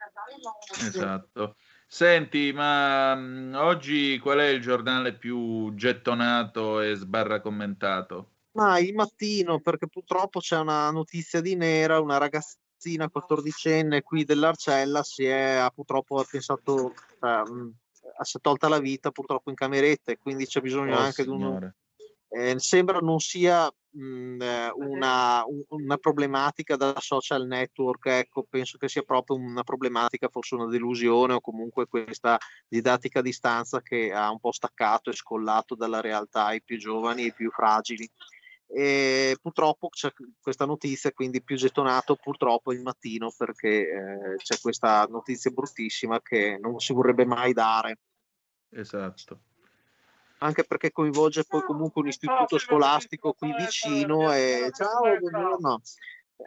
Esatto. 0.79 1.57
Senti, 1.91 2.53
ma 2.53 3.14
mh, 3.16 3.55
oggi 3.57 4.18
qual 4.20 4.39
è 4.39 4.47
il 4.49 4.61
giornale 4.61 5.16
più 5.16 5.72
gettonato 5.74 6.80
e 6.80 6.95
sbarra 6.95 7.41
commentato? 7.41 8.30
Ma 8.57 8.78
il 8.78 8.95
mattino, 8.95 9.61
perché 9.61 9.87
purtroppo 9.87 10.41
c'è 10.41 10.59
una 10.59 10.91
notizia 10.91 11.41
di 11.43 11.55
nera, 11.57 12.01
una 12.01 12.16
ragazzina 12.16 13.11
14enne 13.11 14.01
qui 14.03 14.24
dell'Arcella 14.24 15.03
si 15.03 15.24
è 15.24 15.57
ha 15.57 15.68
purtroppo 15.70 16.18
ha 16.18 16.24
pensato, 16.24 16.95
ehm, 17.20 17.74
si 18.22 18.37
è 18.39 18.41
tolta 18.41 18.68
la 18.68 18.78
vita 18.78 19.11
purtroppo 19.11 19.51
in 19.51 19.57
cameretta 19.57 20.11
e 20.12 20.16
quindi 20.18 20.47
c'è 20.47 20.61
bisogno 20.62 20.97
Oh, 20.97 20.99
anche 20.99 21.22
di 21.24 21.28
uno, 21.30 21.59
signore. 21.59 21.74
Eh, 22.29 22.59
sembra 22.59 22.99
non 22.99 23.18
sia 23.18 23.70
mh, 23.91 24.41
eh, 24.43 24.70
una, 24.74 25.45
un- 25.47 25.64
una 25.68 25.97
problematica 25.97 26.77
da 26.77 26.95
social 26.99 27.47
network, 27.47 28.07
ecco, 28.07 28.45
penso 28.49 28.79
che 28.79 28.89
sia 28.89 29.03
proprio 29.03 29.37
una 29.37 29.62
problematica, 29.62 30.29
forse 30.29 30.55
una 30.55 30.66
delusione 30.66 31.35
o 31.35 31.41
comunque 31.41 31.87
questa 31.87 32.39
didattica 32.68 33.20
a 33.20 33.22
distanza 33.22 33.81
che 33.83 34.12
ha 34.12 34.31
un 34.31 34.39
po' 34.41 34.53
staccato 34.53 35.11
e 35.11 35.14
scollato 35.14 35.74
dalla 35.74 36.01
realtà 36.01 36.53
i 36.53 36.62
più 36.62 36.79
giovani 36.79 37.22
e 37.22 37.27
i 37.27 37.35
più 37.35 37.51
fragili. 37.51 38.09
E 38.68 39.37
purtroppo 39.41 39.89
c'è 39.89 40.11
questa 40.41 40.64
notizia, 40.66 41.12
quindi 41.12 41.43
più 41.43 41.57
gettonato 41.57 42.16
purtroppo 42.16 42.72
il 42.72 42.83
mattino 42.83 43.33
perché 43.37 43.68
eh, 43.68 44.37
c'è 44.37 44.59
questa 44.61 45.07
notizia 45.09 45.53
bruttissima 45.53 46.20
che 46.20 46.59
non 46.61 46.79
si 46.81 46.93
vorrebbe 46.93 47.24
mai 47.24 47.53
dare 47.53 47.99
Esatto. 48.70 49.45
Anche 50.39 50.64
perché 50.64 50.91
coinvolge 50.93 51.45
poi 51.45 51.62
comunque 51.62 52.03
un 52.03 52.09
istituto 52.09 52.59
scolastico 52.59 53.32
qui 53.32 53.55
vicino 53.57 54.32
e 54.32 54.70
ciao, 54.74 55.16
buongiorno. 55.18 55.80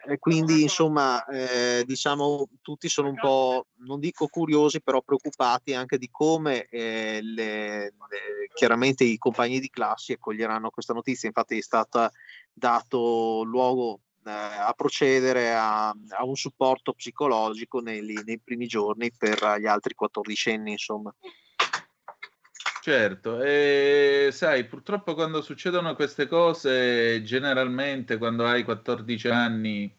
E 0.08 0.20
quindi 0.20 0.62
insomma 0.62 1.26
eh, 1.26 1.84
diciamo 1.84 2.48
tutti 2.62 2.88
sono 2.88 3.10
un 3.10 3.16
po' 3.16 3.66
non 3.78 4.00
dico 4.00 4.28
curiosi 4.28 4.84
però 4.84 5.02
preoccupati 5.02 5.74
anche 5.74 5.98
di 5.98 6.10
come 6.12 6.66
eh, 6.66 7.20
le- 7.24 7.86
le- 7.86 8.50
chiaramente 8.54 9.04
i 9.04 9.18
compagni 9.18 9.60
di 9.60 9.70
classi 9.72 10.14
accoglieranno 10.14 10.70
questa 10.70 10.94
notizia. 10.94 11.28
Infatti 11.28 11.58
è 11.58 11.62
stato 11.62 12.12
dato 12.54 13.42
luogo 13.44 14.02
eh, 14.26 14.30
a 14.30 14.74
procedere 14.76 15.56
a, 15.56 15.90
a 15.90 16.24
un 16.24 16.36
supporto 16.36 16.94
psicologico 16.94 17.80
nei, 17.80 18.02
nei 18.02 18.40
primi 18.40 18.68
giorni 18.68 19.12
per 19.12 19.56
gli 19.60 19.66
altri 19.66 19.96
14 19.96 20.52
anni 20.52 20.72
insomma 20.74 21.12
Certo, 22.82 23.42
e 23.42 24.30
sai, 24.32 24.66
purtroppo 24.66 25.14
quando 25.14 25.42
succedono 25.42 25.96
queste 25.96 26.28
cose, 26.28 27.22
generalmente 27.24 28.18
quando 28.18 28.46
hai 28.46 28.64
14 28.64 29.28
anni, 29.28 29.94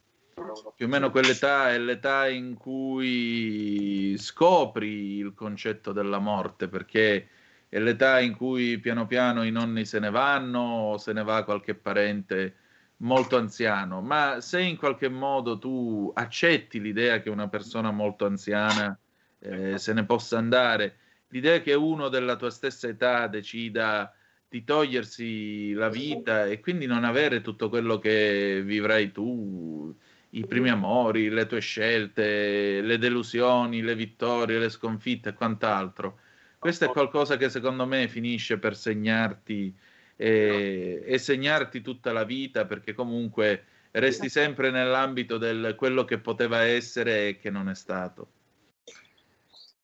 più 0.75 0.87
o 0.87 0.89
meno 0.89 1.11
quell'età 1.11 1.71
è 1.73 1.79
l'età 1.79 2.27
in 2.29 2.55
cui 2.57 4.17
scopri 4.17 5.17
il 5.19 5.35
concetto 5.35 5.93
della 5.93 6.19
morte, 6.21 6.69
perché 6.69 7.29
è 7.69 7.79
l'età 7.79 8.19
in 8.19 8.35
cui 8.35 8.79
piano 8.81 9.07
piano 9.07 9.43
i 9.43 9.51
nonni 9.51 9.85
se 9.85 9.99
ne 9.99 10.11
vanno 10.11 10.61
o 10.93 10.99
se 10.99 11.13
ne 11.13 11.23
va 11.23 11.45
qualche 11.45 11.75
parente 11.75 12.57
molto 12.99 13.37
anziano. 13.37 14.01
Ma 14.01 14.41
se 14.41 14.63
in 14.63 14.77
qualche 14.79 15.09
modo 15.11 15.59
tu 15.59 16.11
accetti 16.15 16.81
l'idea 16.81 17.21
che 17.21 17.29
una 17.29 17.49
persona 17.49 17.91
molto 17.91 18.25
anziana 18.25 18.99
eh, 19.39 19.77
se 19.79 19.93
ne 19.93 20.05
possa 20.07 20.39
andare, 20.39 20.97
l'idea 21.31 21.61
che 21.61 21.75
uno 21.75 22.09
della 22.09 22.37
tua 22.37 22.51
stessa 22.51 22.89
età 22.89 23.27
decida 23.27 24.15
di 24.49 24.65
togliersi 24.65 25.73
la 25.73 25.89
vita 25.89 26.47
e 26.47 26.61
quindi 26.61 26.87
non 26.87 27.05
avere 27.05 27.41
tutto 27.41 27.69
quello 27.69 27.99
che 27.99 28.63
vivrai 28.65 29.13
tu, 29.13 29.95
i 30.31 30.47
primi 30.47 30.69
amori, 30.71 31.29
le 31.29 31.47
tue 31.47 31.61
scelte, 31.61 32.81
le 32.81 32.99
delusioni, 32.99 33.81
le 33.83 33.95
vittorie, 33.95 34.59
le 34.59 34.69
sconfitte 34.69 35.31
e 35.31 35.35
quant'altro. 35.35 36.19
Questo 36.59 36.85
è 36.85 36.89
qualcosa 36.89 37.37
che 37.37 37.49
secondo 37.49 37.87
me 37.87 38.09
finisce 38.09 38.59
per 38.59 38.77
segnarti 38.77 39.75
e, 40.17 41.03
e 41.07 41.19
segnarti 41.19 41.81
tutta 41.81 42.13
la 42.13 42.25
vita 42.25 42.67
perché 42.67 42.93
comunque 42.93 43.65
resti 43.93 44.29
sempre 44.29 44.71
nell'ambito 44.71 45.39
del 45.39 45.75
quello 45.77 46.05
che 46.05 46.19
poteva 46.19 46.63
essere 46.63 47.29
e 47.29 47.39
che 47.39 47.51
non 47.51 47.69
è 47.69 47.75
stato. 47.75 48.33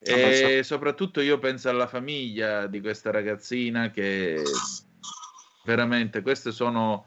E 0.06 0.62
soprattutto 0.62 1.20
io 1.20 1.38
penso 1.38 1.68
alla 1.68 1.88
famiglia 1.88 2.66
di 2.68 2.80
questa 2.80 3.10
ragazzina 3.10 3.90
che 3.90 4.40
veramente 5.64 6.22
queste 6.22 6.52
sono, 6.52 7.06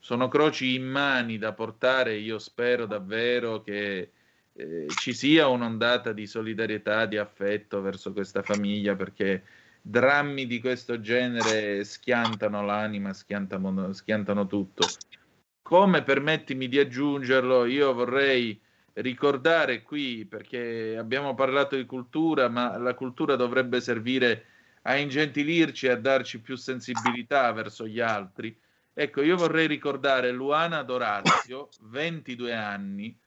sono 0.00 0.26
croci 0.26 0.74
immani 0.74 1.38
da 1.38 1.52
portare. 1.52 2.16
Io 2.16 2.38
spero 2.38 2.86
davvero 2.86 3.62
che 3.62 4.10
eh, 4.52 4.86
ci 4.98 5.12
sia 5.12 5.46
un'ondata 5.46 6.12
di 6.12 6.26
solidarietà, 6.26 7.06
di 7.06 7.16
affetto 7.16 7.80
verso 7.80 8.12
questa 8.12 8.42
famiglia 8.42 8.96
perché 8.96 9.44
drammi 9.80 10.46
di 10.46 10.60
questo 10.60 11.00
genere 11.00 11.84
schiantano 11.84 12.64
l'anima, 12.64 13.12
schiantano, 13.12 13.92
schiantano 13.92 14.46
tutto. 14.46 14.86
Come 15.62 16.02
permettimi 16.02 16.66
di 16.68 16.80
aggiungerlo, 16.80 17.64
io 17.64 17.94
vorrei 17.94 18.60
ricordare 19.00 19.82
qui, 19.82 20.24
perché 20.24 20.96
abbiamo 20.98 21.34
parlato 21.34 21.76
di 21.76 21.86
cultura, 21.86 22.48
ma 22.48 22.76
la 22.78 22.94
cultura 22.94 23.36
dovrebbe 23.36 23.80
servire 23.80 24.44
a 24.82 24.96
ingentilirci 24.96 25.86
e 25.86 25.90
a 25.90 25.96
darci 25.96 26.40
più 26.40 26.56
sensibilità 26.56 27.52
verso 27.52 27.86
gli 27.86 28.00
altri. 28.00 28.56
Ecco, 28.92 29.22
io 29.22 29.36
vorrei 29.36 29.66
ricordare 29.66 30.30
Luana 30.30 30.82
Dorazio, 30.82 31.68
22 31.82 32.54
anni, 32.54 33.18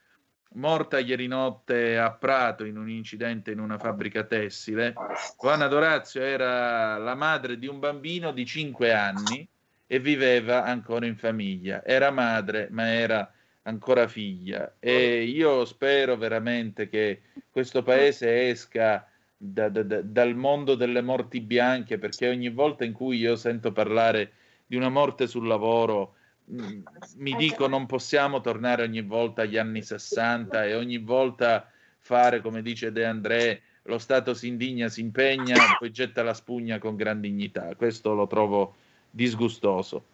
morta 0.55 0.99
ieri 0.99 1.27
notte 1.27 1.97
a 1.97 2.11
Prato 2.11 2.63
in 2.63 2.77
un 2.77 2.89
incidente 2.89 3.51
in 3.51 3.59
una 3.59 3.77
fabbrica 3.77 4.23
tessile. 4.23 4.93
Luana 5.41 5.67
Dorazio 5.67 6.21
era 6.21 6.97
la 6.97 7.15
madre 7.15 7.57
di 7.57 7.67
un 7.67 7.79
bambino 7.79 8.31
di 8.31 8.45
5 8.45 8.93
anni 8.93 9.47
e 9.87 9.99
viveva 9.99 10.63
ancora 10.63 11.05
in 11.05 11.17
famiglia. 11.17 11.83
Era 11.83 12.11
madre, 12.11 12.67
ma 12.71 12.91
era 12.91 13.31
ancora 13.63 14.07
figlia 14.07 14.75
e 14.79 15.23
io 15.23 15.65
spero 15.65 16.17
veramente 16.17 16.89
che 16.89 17.21
questo 17.49 17.83
paese 17.83 18.49
esca 18.49 19.07
da- 19.37 19.69
da- 19.69 19.83
da- 19.83 20.01
dal 20.01 20.35
mondo 20.35 20.75
delle 20.75 21.01
morti 21.01 21.39
bianche 21.39 21.97
perché 21.97 22.29
ogni 22.29 22.49
volta 22.49 22.83
in 22.85 22.93
cui 22.93 23.17
io 23.17 23.35
sento 23.35 23.71
parlare 23.71 24.33
di 24.65 24.75
una 24.75 24.89
morte 24.89 25.27
sul 25.27 25.47
lavoro 25.47 26.15
mh, 26.45 26.79
mi 27.17 27.35
dico 27.35 27.67
non 27.67 27.85
possiamo 27.85 28.41
tornare 28.41 28.83
ogni 28.83 29.01
volta 29.01 29.43
agli 29.43 29.57
anni 29.57 29.81
60 29.81 30.65
e 30.65 30.75
ogni 30.75 30.97
volta 30.97 31.69
fare 31.99 32.41
come 32.41 32.61
dice 32.61 32.91
De 32.91 33.05
André 33.05 33.61
lo 33.83 33.97
Stato 33.97 34.33
si 34.33 34.47
indigna, 34.47 34.87
si 34.87 35.01
impegna, 35.01 35.57
poi 35.77 35.91
getta 35.91 36.23
la 36.23 36.33
spugna 36.33 36.79
con 36.79 36.95
gran 36.95 37.19
dignità. 37.19 37.75
Questo 37.75 38.13
lo 38.13 38.27
trovo 38.27 38.75
disgustoso. 39.09 40.05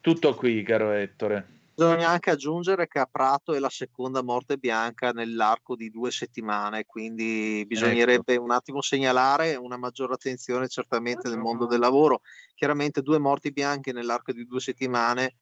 Tutto 0.00 0.34
qui, 0.34 0.62
caro 0.62 0.92
Ettore. 0.92 1.59
Bisogna 1.80 2.08
anche 2.08 2.28
aggiungere 2.28 2.86
che 2.88 2.98
a 2.98 3.08
Prato 3.10 3.54
è 3.54 3.58
la 3.58 3.70
seconda 3.70 4.22
morte 4.22 4.58
bianca 4.58 5.12
nell'arco 5.12 5.76
di 5.76 5.88
due 5.88 6.10
settimane, 6.10 6.84
quindi 6.84 7.64
bisognerebbe 7.66 8.36
un 8.36 8.50
attimo 8.50 8.82
segnalare 8.82 9.54
una 9.54 9.78
maggiore 9.78 10.12
attenzione 10.12 10.68
certamente 10.68 11.28
nel 11.30 11.38
mondo 11.38 11.64
del 11.64 11.80
lavoro. 11.80 12.20
Chiaramente 12.54 13.00
due 13.00 13.18
morti 13.18 13.50
bianche 13.50 13.92
nell'arco 13.92 14.32
di 14.32 14.44
due 14.44 14.60
settimane 14.60 15.36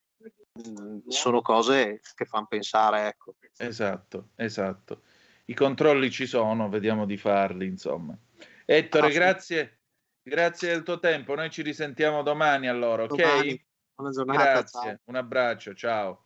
mh, 0.53 1.09
sono 1.09 1.43
cose 1.43 2.01
che 2.15 2.25
fanno 2.25 2.47
pensare, 2.47 3.09
ecco. 3.09 3.35
Esatto, 3.57 4.29
esatto. 4.37 5.03
I 5.47 5.55
controlli 5.55 6.09
ci 6.09 6.27
sono, 6.27 6.69
vediamo 6.69 7.05
di 7.05 7.17
farli, 7.17 7.67
insomma. 7.67 8.17
Ettore, 8.65 9.11
grazie, 9.11 9.81
grazie 10.23 10.69
del 10.69 10.85
tuo 10.85 11.01
tempo. 11.01 11.35
Noi 11.35 11.51
ci 11.51 11.63
risentiamo 11.63 12.23
domani 12.23 12.69
allora, 12.69 13.03
ok? 13.03 13.67
Buona 13.99 14.13
giornata. 14.13 14.43
Grazie, 14.45 14.81
ciao. 14.81 14.99
un 15.07 15.15
abbraccio, 15.17 15.75
ciao. 15.75 16.23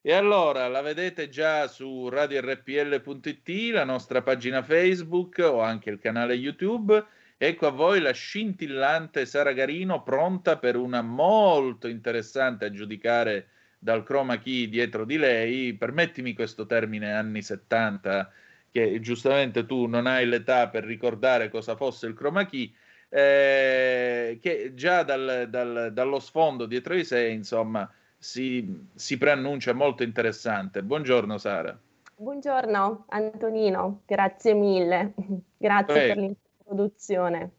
E 0.00 0.14
allora 0.14 0.68
la 0.68 0.80
vedete 0.80 1.28
già 1.28 1.68
su 1.68 2.08
radiorpl.it, 2.08 3.72
la 3.74 3.84
nostra 3.84 4.22
pagina 4.22 4.62
Facebook 4.62 5.36
o 5.44 5.60
anche 5.60 5.90
il 5.90 5.98
canale 5.98 6.32
YouTube. 6.32 7.04
Ecco 7.36 7.66
a 7.66 7.70
voi 7.72 8.00
la 8.00 8.12
scintillante 8.12 9.26
Sara 9.26 9.52
Garino 9.52 10.02
pronta 10.02 10.56
per 10.56 10.76
una 10.76 11.02
molto 11.02 11.88
interessante 11.88 12.64
a 12.64 12.70
giudicare 12.70 13.48
dal 13.78 14.02
chroma 14.02 14.38
key 14.38 14.70
dietro 14.70 15.04
di 15.04 15.18
lei. 15.18 15.74
Permettimi 15.74 16.32
questo 16.32 16.64
termine 16.64 17.12
anni 17.12 17.42
70, 17.42 18.32
che 18.70 18.98
giustamente 19.00 19.66
tu 19.66 19.84
non 19.84 20.06
hai 20.06 20.24
l'età 20.24 20.68
per 20.68 20.84
ricordare 20.84 21.50
cosa 21.50 21.76
fosse 21.76 22.06
il 22.06 22.14
chroma 22.14 22.46
key 22.46 22.74
eh, 23.10 24.38
che 24.40 24.72
già 24.74 25.02
dal, 25.02 25.48
dal- 25.50 25.90
dallo 25.92 26.20
sfondo 26.20 26.64
dietro 26.64 26.94
di 26.94 27.04
sé, 27.04 27.28
insomma, 27.28 27.90
si, 28.16 28.86
si 28.94 29.18
preannuncia 29.18 29.74
molto 29.74 30.02
interessante. 30.02 30.82
Buongiorno 30.82 31.36
Sara. 31.36 31.78
Buongiorno 32.14 33.06
Antonino, 33.08 34.02
grazie 34.06 34.54
mille, 34.54 35.14
grazie 35.58 35.92
Prego. 35.94 36.14
per 36.14 36.22
l'introduzione. 36.22 37.50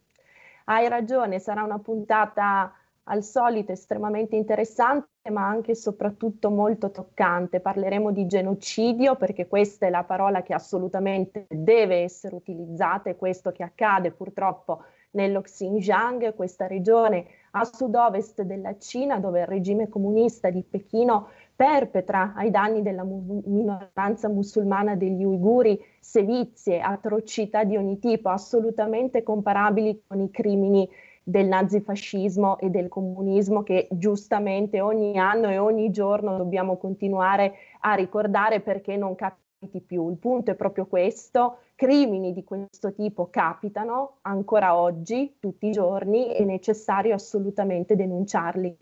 Hai 0.66 0.88
ragione, 0.88 1.40
sarà 1.40 1.64
una 1.64 1.80
puntata 1.80 2.74
al 3.06 3.24
solito 3.24 3.72
estremamente 3.72 4.36
interessante, 4.36 5.30
ma 5.32 5.46
anche 5.46 5.72
e 5.72 5.76
soprattutto 5.76 6.50
molto 6.50 6.92
toccante. 6.92 7.60
Parleremo 7.60 8.12
di 8.12 8.28
genocidio 8.28 9.16
perché 9.16 9.48
questa 9.48 9.88
è 9.88 9.90
la 9.90 10.04
parola 10.04 10.44
che 10.44 10.54
assolutamente 10.54 11.46
deve 11.50 12.04
essere 12.04 12.36
utilizzata 12.36 13.10
e 13.10 13.16
questo 13.18 13.52
che 13.52 13.64
accade 13.64 14.12
purtroppo 14.12 14.84
nello 15.12 15.42
Xinjiang, 15.42 16.34
questa 16.36 16.68
regione 16.68 17.26
a 17.52 17.66
sud-ovest 17.66 18.44
della 18.44 18.78
Cina 18.78 19.20
dove 19.20 19.42
il 19.42 19.48
regime 19.48 19.90
comunista 19.90 20.50
di 20.50 20.64
Pechino 20.64 21.28
perpetra 21.56 22.34
ai 22.36 22.50
danni 22.50 22.82
della 22.82 23.04
mu- 23.04 23.44
minoranza 23.46 24.30
musulmana 24.30 24.96
degli 24.96 25.24
uiguri 25.24 25.80
sevizie, 26.00 26.80
atrocità 26.80 27.64
di 27.64 27.78
ogni 27.78 28.00
tipo, 28.00 28.30
assolutamente 28.30 29.22
comparabili 29.22 30.04
con 30.08 30.22
i 30.22 30.32
crimini 30.32 30.90
del 31.24 31.46
nazifascismo 31.46 32.58
e 32.58 32.70
del 32.70 32.88
comunismo 32.88 33.62
che 33.62 33.88
giustamente 33.92 34.82
ogni 34.82 35.20
anno 35.20 35.50
e 35.50 35.60
ogni 35.60 35.92
giorno 35.92 36.36
dobbiamo 36.38 36.78
continuare 36.78 37.54
a 37.82 37.94
ricordare 37.94 38.60
perché 38.62 38.98
non 38.98 39.14
capiti 39.62 39.82
più. 39.82 40.10
Il 40.10 40.18
punto 40.18 40.50
è 40.50 40.56
proprio 40.56 40.88
questo, 40.88 41.60
crimini 41.76 42.34
di 42.34 42.44
questo 42.44 42.94
tipo 42.94 43.30
capitano 43.30 44.18
ancora 44.22 44.76
oggi, 44.76 45.36
tutti 45.40 45.68
i 45.68 45.72
giorni, 45.72 46.30
è 46.30 46.44
necessario 46.44 47.14
assolutamente 47.14 47.96
denunciarli. 47.96 48.76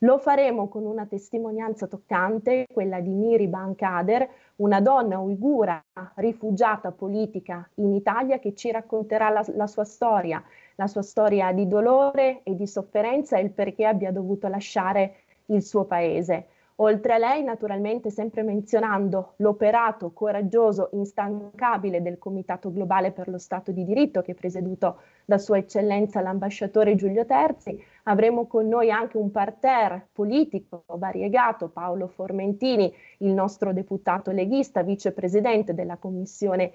Lo 0.00 0.18
faremo 0.18 0.68
con 0.68 0.84
una 0.84 1.06
testimonianza 1.06 1.86
toccante, 1.86 2.66
quella 2.70 3.00
di 3.00 3.08
Miri 3.08 3.48
Bankader, 3.48 4.28
una 4.56 4.82
donna 4.82 5.18
uigura 5.18 5.82
rifugiata 6.16 6.92
politica 6.92 7.66
in 7.76 7.94
Italia 7.94 8.38
che 8.38 8.54
ci 8.54 8.70
racconterà 8.70 9.30
la, 9.30 9.42
la 9.54 9.66
sua 9.66 9.84
storia, 9.84 10.42
la 10.74 10.86
sua 10.86 11.00
storia 11.00 11.50
di 11.52 11.66
dolore 11.66 12.42
e 12.42 12.54
di 12.54 12.66
sofferenza 12.66 13.38
e 13.38 13.42
il 13.42 13.52
perché 13.52 13.86
abbia 13.86 14.12
dovuto 14.12 14.48
lasciare 14.48 15.14
il 15.46 15.62
suo 15.62 15.84
paese. 15.84 16.48
Oltre 16.78 17.14
a 17.14 17.18
lei, 17.18 17.42
naturalmente, 17.42 18.10
sempre 18.10 18.42
menzionando 18.42 19.32
l'operato 19.36 20.12
coraggioso, 20.12 20.90
instancabile 20.92 22.02
del 22.02 22.18
Comitato 22.18 22.70
Globale 22.70 23.12
per 23.12 23.28
lo 23.28 23.38
Stato 23.38 23.72
di 23.72 23.82
Diritto, 23.82 24.20
che 24.20 24.32
è 24.32 24.34
presieduto 24.34 25.00
da 25.24 25.38
Sua 25.38 25.56
Eccellenza 25.56 26.20
l'ambasciatore 26.20 26.94
Giulio 26.94 27.24
Terzi, 27.24 27.82
avremo 28.04 28.46
con 28.46 28.68
noi 28.68 28.90
anche 28.90 29.16
un 29.16 29.30
parterre 29.30 30.08
politico 30.12 30.84
variegato, 30.86 31.68
Paolo 31.68 32.08
Formentini, 32.08 32.92
il 33.18 33.32
nostro 33.32 33.72
deputato 33.72 34.30
leghista, 34.30 34.82
vicepresidente 34.82 35.72
della 35.72 35.96
Commissione 35.96 36.72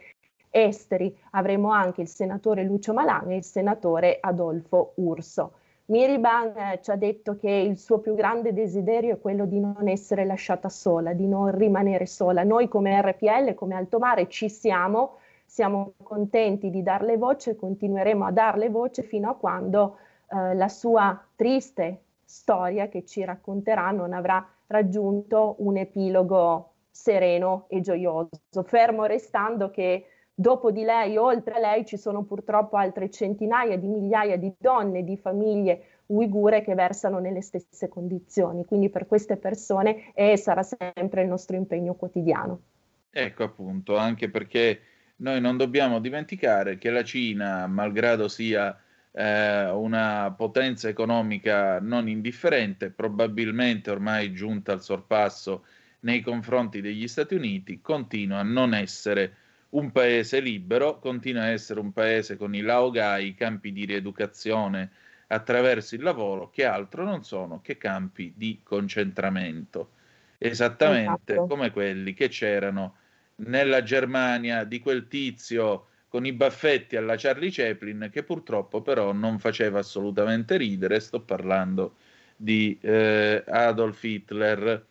esteri 0.50 1.16
avremo 1.32 1.70
anche 1.70 2.02
il 2.02 2.08
senatore 2.08 2.64
Lucio 2.64 2.94
Malan 2.94 3.30
e 3.30 3.36
il 3.36 3.44
senatore 3.44 4.18
Adolfo 4.20 4.94
Urso. 4.96 5.54
Miriban 5.92 6.54
eh, 6.56 6.80
ci 6.82 6.90
ha 6.90 6.96
detto 6.96 7.36
che 7.36 7.50
il 7.50 7.78
suo 7.78 8.00
più 8.00 8.16
grande 8.16 8.54
desiderio 8.54 9.16
è 9.16 9.20
quello 9.20 9.46
di 9.46 9.60
non 9.60 9.90
essere 9.90 10.24
lasciata 10.24 10.70
sola, 10.70 11.12
di 11.12 11.28
non 11.28 11.54
rimanere 11.54 12.06
sola. 12.06 12.44
Noi 12.44 12.70
come 12.70 13.00
RPL, 13.02 13.54
come 13.56 13.76
Alto 13.76 14.00
Mare 14.00 14.30
ci 14.30 14.50
siamo, 14.50 15.18
siamo 15.46 15.96
contenti 16.02 16.70
di 16.70 16.82
darle 16.82 17.18
voce 17.18 17.52
e 17.52 17.56
continueremo 17.58 18.26
a 18.26 18.32
darle 18.32 18.70
voce 18.70 19.04
fino 19.04 19.30
a 19.30 19.36
quando 19.36 19.98
eh, 20.32 20.56
la 20.56 20.70
sua 20.70 21.22
triste 21.36 22.04
storia 22.24 22.88
che 22.88 23.04
ci 23.04 23.26
racconterà 23.26 23.92
non 23.92 24.14
avrà 24.14 24.48
raggiunto 24.68 25.56
un 25.58 25.76
epilogo 25.76 26.70
sereno 26.90 27.66
e 27.68 27.82
gioioso, 27.82 28.64
fermo 28.64 29.04
restando 29.04 29.70
che 29.70 30.06
Dopo 30.34 30.72
di 30.72 30.84
lei, 30.84 31.18
oltre 31.18 31.56
a 31.56 31.60
lei, 31.60 31.86
ci 31.86 31.98
sono 31.98 32.24
purtroppo 32.24 32.78
altre 32.78 33.10
centinaia 33.10 33.78
di 33.78 33.88
migliaia 33.88 34.38
di 34.38 34.52
donne, 34.58 35.04
di 35.04 35.18
famiglie 35.18 35.86
uigure 36.08 36.62
che 36.62 36.74
versano 36.74 37.20
nelle 37.20 37.42
stesse 37.42 37.88
condizioni. 37.88 38.66
Quindi 38.66 38.90
per 38.90 39.08
queste 39.08 39.38
persone 39.38 40.12
è 40.14 40.32
e 40.32 40.38
sarà 40.38 40.64
sempre 40.64 41.22
il 41.22 41.28
nostro 41.28 41.56
impegno 41.56 41.94
quotidiano. 41.94 42.62
Ecco 43.10 43.44
appunto, 43.44 43.98
anche 43.98 44.30
perché 44.30 44.80
noi 45.18 45.42
non 45.42 45.58
dobbiamo 45.58 46.00
dimenticare 46.00 46.78
che 46.78 46.90
la 46.90 47.04
Cina, 47.04 47.68
malgrado 47.68 48.28
sia 48.28 48.76
eh, 49.12 49.70
una 49.70 50.34
potenza 50.36 50.88
economica 50.88 51.80
non 51.80 52.08
indifferente, 52.08 52.90
probabilmente 52.90 53.92
ormai 53.92 54.34
giunta 54.34 54.72
al 54.72 54.82
sorpasso 54.82 55.66
nei 56.02 56.22
confronti 56.22 56.82
degli 56.82 57.08
Stati 57.08 57.36
Uniti, 57.36 57.82
continua 57.82 58.40
a 58.40 58.44
non 58.44 58.74
essere 58.74 59.36
un 59.72 59.92
paese 59.92 60.40
libero, 60.40 61.00
continua 61.00 61.44
a 61.44 61.50
essere 61.50 61.80
un 61.80 61.92
paese 61.92 62.38
con 62.38 62.56
i 62.56 62.62
laogai, 62.62 63.28
i 63.28 63.34
campi 63.36 63.72
di 63.72 63.86
rieducazione 63.86 64.92
attraverso 65.28 65.96
il 65.96 66.02
lavoro, 66.02 66.50
che 66.50 66.66
altro 66.66 67.04
non 67.04 67.24
sono 67.24 67.62
che 67.62 67.78
campi 67.78 68.34
di 68.36 68.60
concentramento, 68.64 69.92
esattamente 70.38 71.34
esatto. 71.34 71.48
come 71.48 71.72
quelli 71.72 72.14
che 72.14 72.28
c'erano 72.28 72.96
nella 73.38 73.82
Germania 73.84 74.64
di 74.66 74.80
quel 74.80 75.08
tizio 75.08 75.88
con 76.10 76.26
i 76.26 76.34
baffetti 76.34 76.98
alla 76.98 77.16
Charlie 77.16 77.52
Chaplin, 77.52 78.10
che 78.12 78.24
purtroppo 78.24 78.82
però 78.82 79.14
non 79.14 79.40
faceva 79.40 79.80
assolutamente 79.80 80.58
ridere, 80.58 81.00
sto 81.00 81.22
parlando 81.22 81.96
di 82.36 82.78
eh, 82.82 83.42
Adolf 83.48 84.04
Hitler 84.04 84.86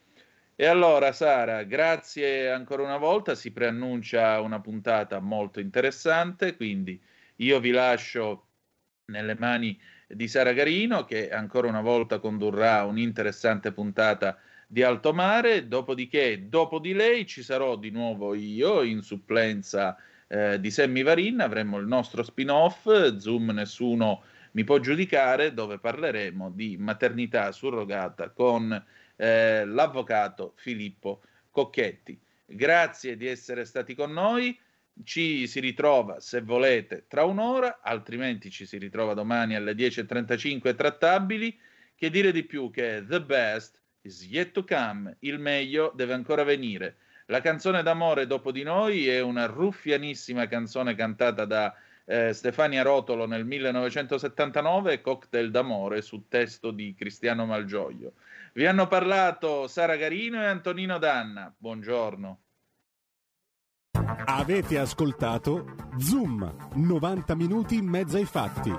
e 0.61 0.66
allora, 0.66 1.11
Sara, 1.12 1.62
grazie 1.62 2.51
ancora 2.51 2.82
una 2.82 2.99
volta. 2.99 3.35
Si 3.35 3.51
preannuncia 3.51 4.39
una 4.43 4.61
puntata 4.61 5.19
molto 5.19 5.59
interessante, 5.59 6.55
quindi 6.55 7.01
io 7.37 7.59
vi 7.61 7.70
lascio 7.70 8.49
nelle 9.07 9.37
mani 9.39 9.81
di 10.07 10.28
Sara 10.28 10.53
Garino, 10.53 11.07
che 11.07 11.31
ancora 11.31 11.66
una 11.66 11.81
volta 11.81 12.19
condurrà 12.19 12.85
un'interessante 12.85 13.73
puntata 13.73 14.39
di 14.66 14.82
Alto 14.82 15.15
Mare. 15.15 15.66
Dopodiché, 15.66 16.51
dopo 16.51 16.78
di 16.78 16.93
lei, 16.93 17.24
ci 17.24 17.43
sarò 17.43 17.77
di 17.77 17.89
nuovo 17.89 18.35
io 18.35 18.82
in 18.82 19.01
supplenza 19.01 19.97
eh, 20.28 20.61
di 20.61 20.70
Sammy 20.70 21.03
Varin. 21.03 21.41
Avremo 21.41 21.78
il 21.78 21.87
nostro 21.87 22.23
spin-off, 22.23 23.16
Zoom 23.16 23.49
Nessuno 23.53 24.23
mi 24.53 24.65
può 24.65 24.78
giudicare, 24.78 25.55
dove 25.55 25.78
parleremo 25.78 26.51
di 26.51 26.77
maternità 26.77 27.51
surrogata 27.51 28.28
con 28.28 28.85
eh, 29.20 29.66
l'avvocato 29.66 30.55
Filippo 30.56 31.20
Cocchetti. 31.51 32.18
Grazie 32.47 33.18
di 33.18 33.26
essere 33.26 33.66
stati 33.66 33.94
con 33.94 34.12
noi. 34.12 34.59
Ci 35.05 35.47
si 35.47 35.60
ritrova, 35.60 36.20
se 36.20 36.40
volete, 36.40 37.05
tra 37.06 37.24
un'ora, 37.24 37.80
altrimenti 37.82 38.51
ci 38.51 38.66
si 38.66 38.78
ritrova 38.78 39.14
domani 39.14 39.55
alle 39.55 39.72
10.35 39.72 40.74
trattabili. 40.74 41.59
Che 41.94 42.09
dire 42.09 42.32
di 42.32 42.44
più 42.44 42.70
che 42.70 43.05
The 43.06 43.20
Best 43.20 43.78
is 44.02 44.24
yet 44.24 44.52
to 44.52 44.64
come, 44.64 45.16
il 45.20 45.38
meglio 45.38 45.92
deve 45.94 46.14
ancora 46.14 46.42
venire. 46.42 46.97
La 47.26 47.42
canzone 47.42 47.82
d'amore 47.82 48.26
dopo 48.26 48.51
di 48.51 48.62
noi 48.62 49.06
è 49.06 49.20
una 49.20 49.44
ruffianissima 49.44 50.48
canzone 50.48 50.94
cantata 50.94 51.44
da 51.44 51.74
eh, 52.06 52.32
Stefania 52.32 52.82
Rotolo 52.82 53.26
nel 53.26 53.44
1979, 53.44 55.02
Cocktail 55.02 55.51
d'amore 55.51 56.01
su 56.01 56.24
testo 56.26 56.70
di 56.70 56.94
Cristiano 56.97 57.44
Malgioglio. 57.44 58.14
Vi 58.52 58.66
hanno 58.66 58.89
parlato 58.89 59.68
Sara 59.68 59.97
Garino 59.97 60.43
e 60.43 60.47
Antonino 60.47 60.98
Danna. 60.98 61.55
Buongiorno. 61.56 62.40
Avete 64.24 64.78
ascoltato 64.78 65.77
Zoom, 65.98 66.70
90 66.74 67.35
minuti 67.36 67.77
in 67.77 67.86
mezzo 67.86 68.16
ai 68.16 68.24
fatti. 68.24 68.72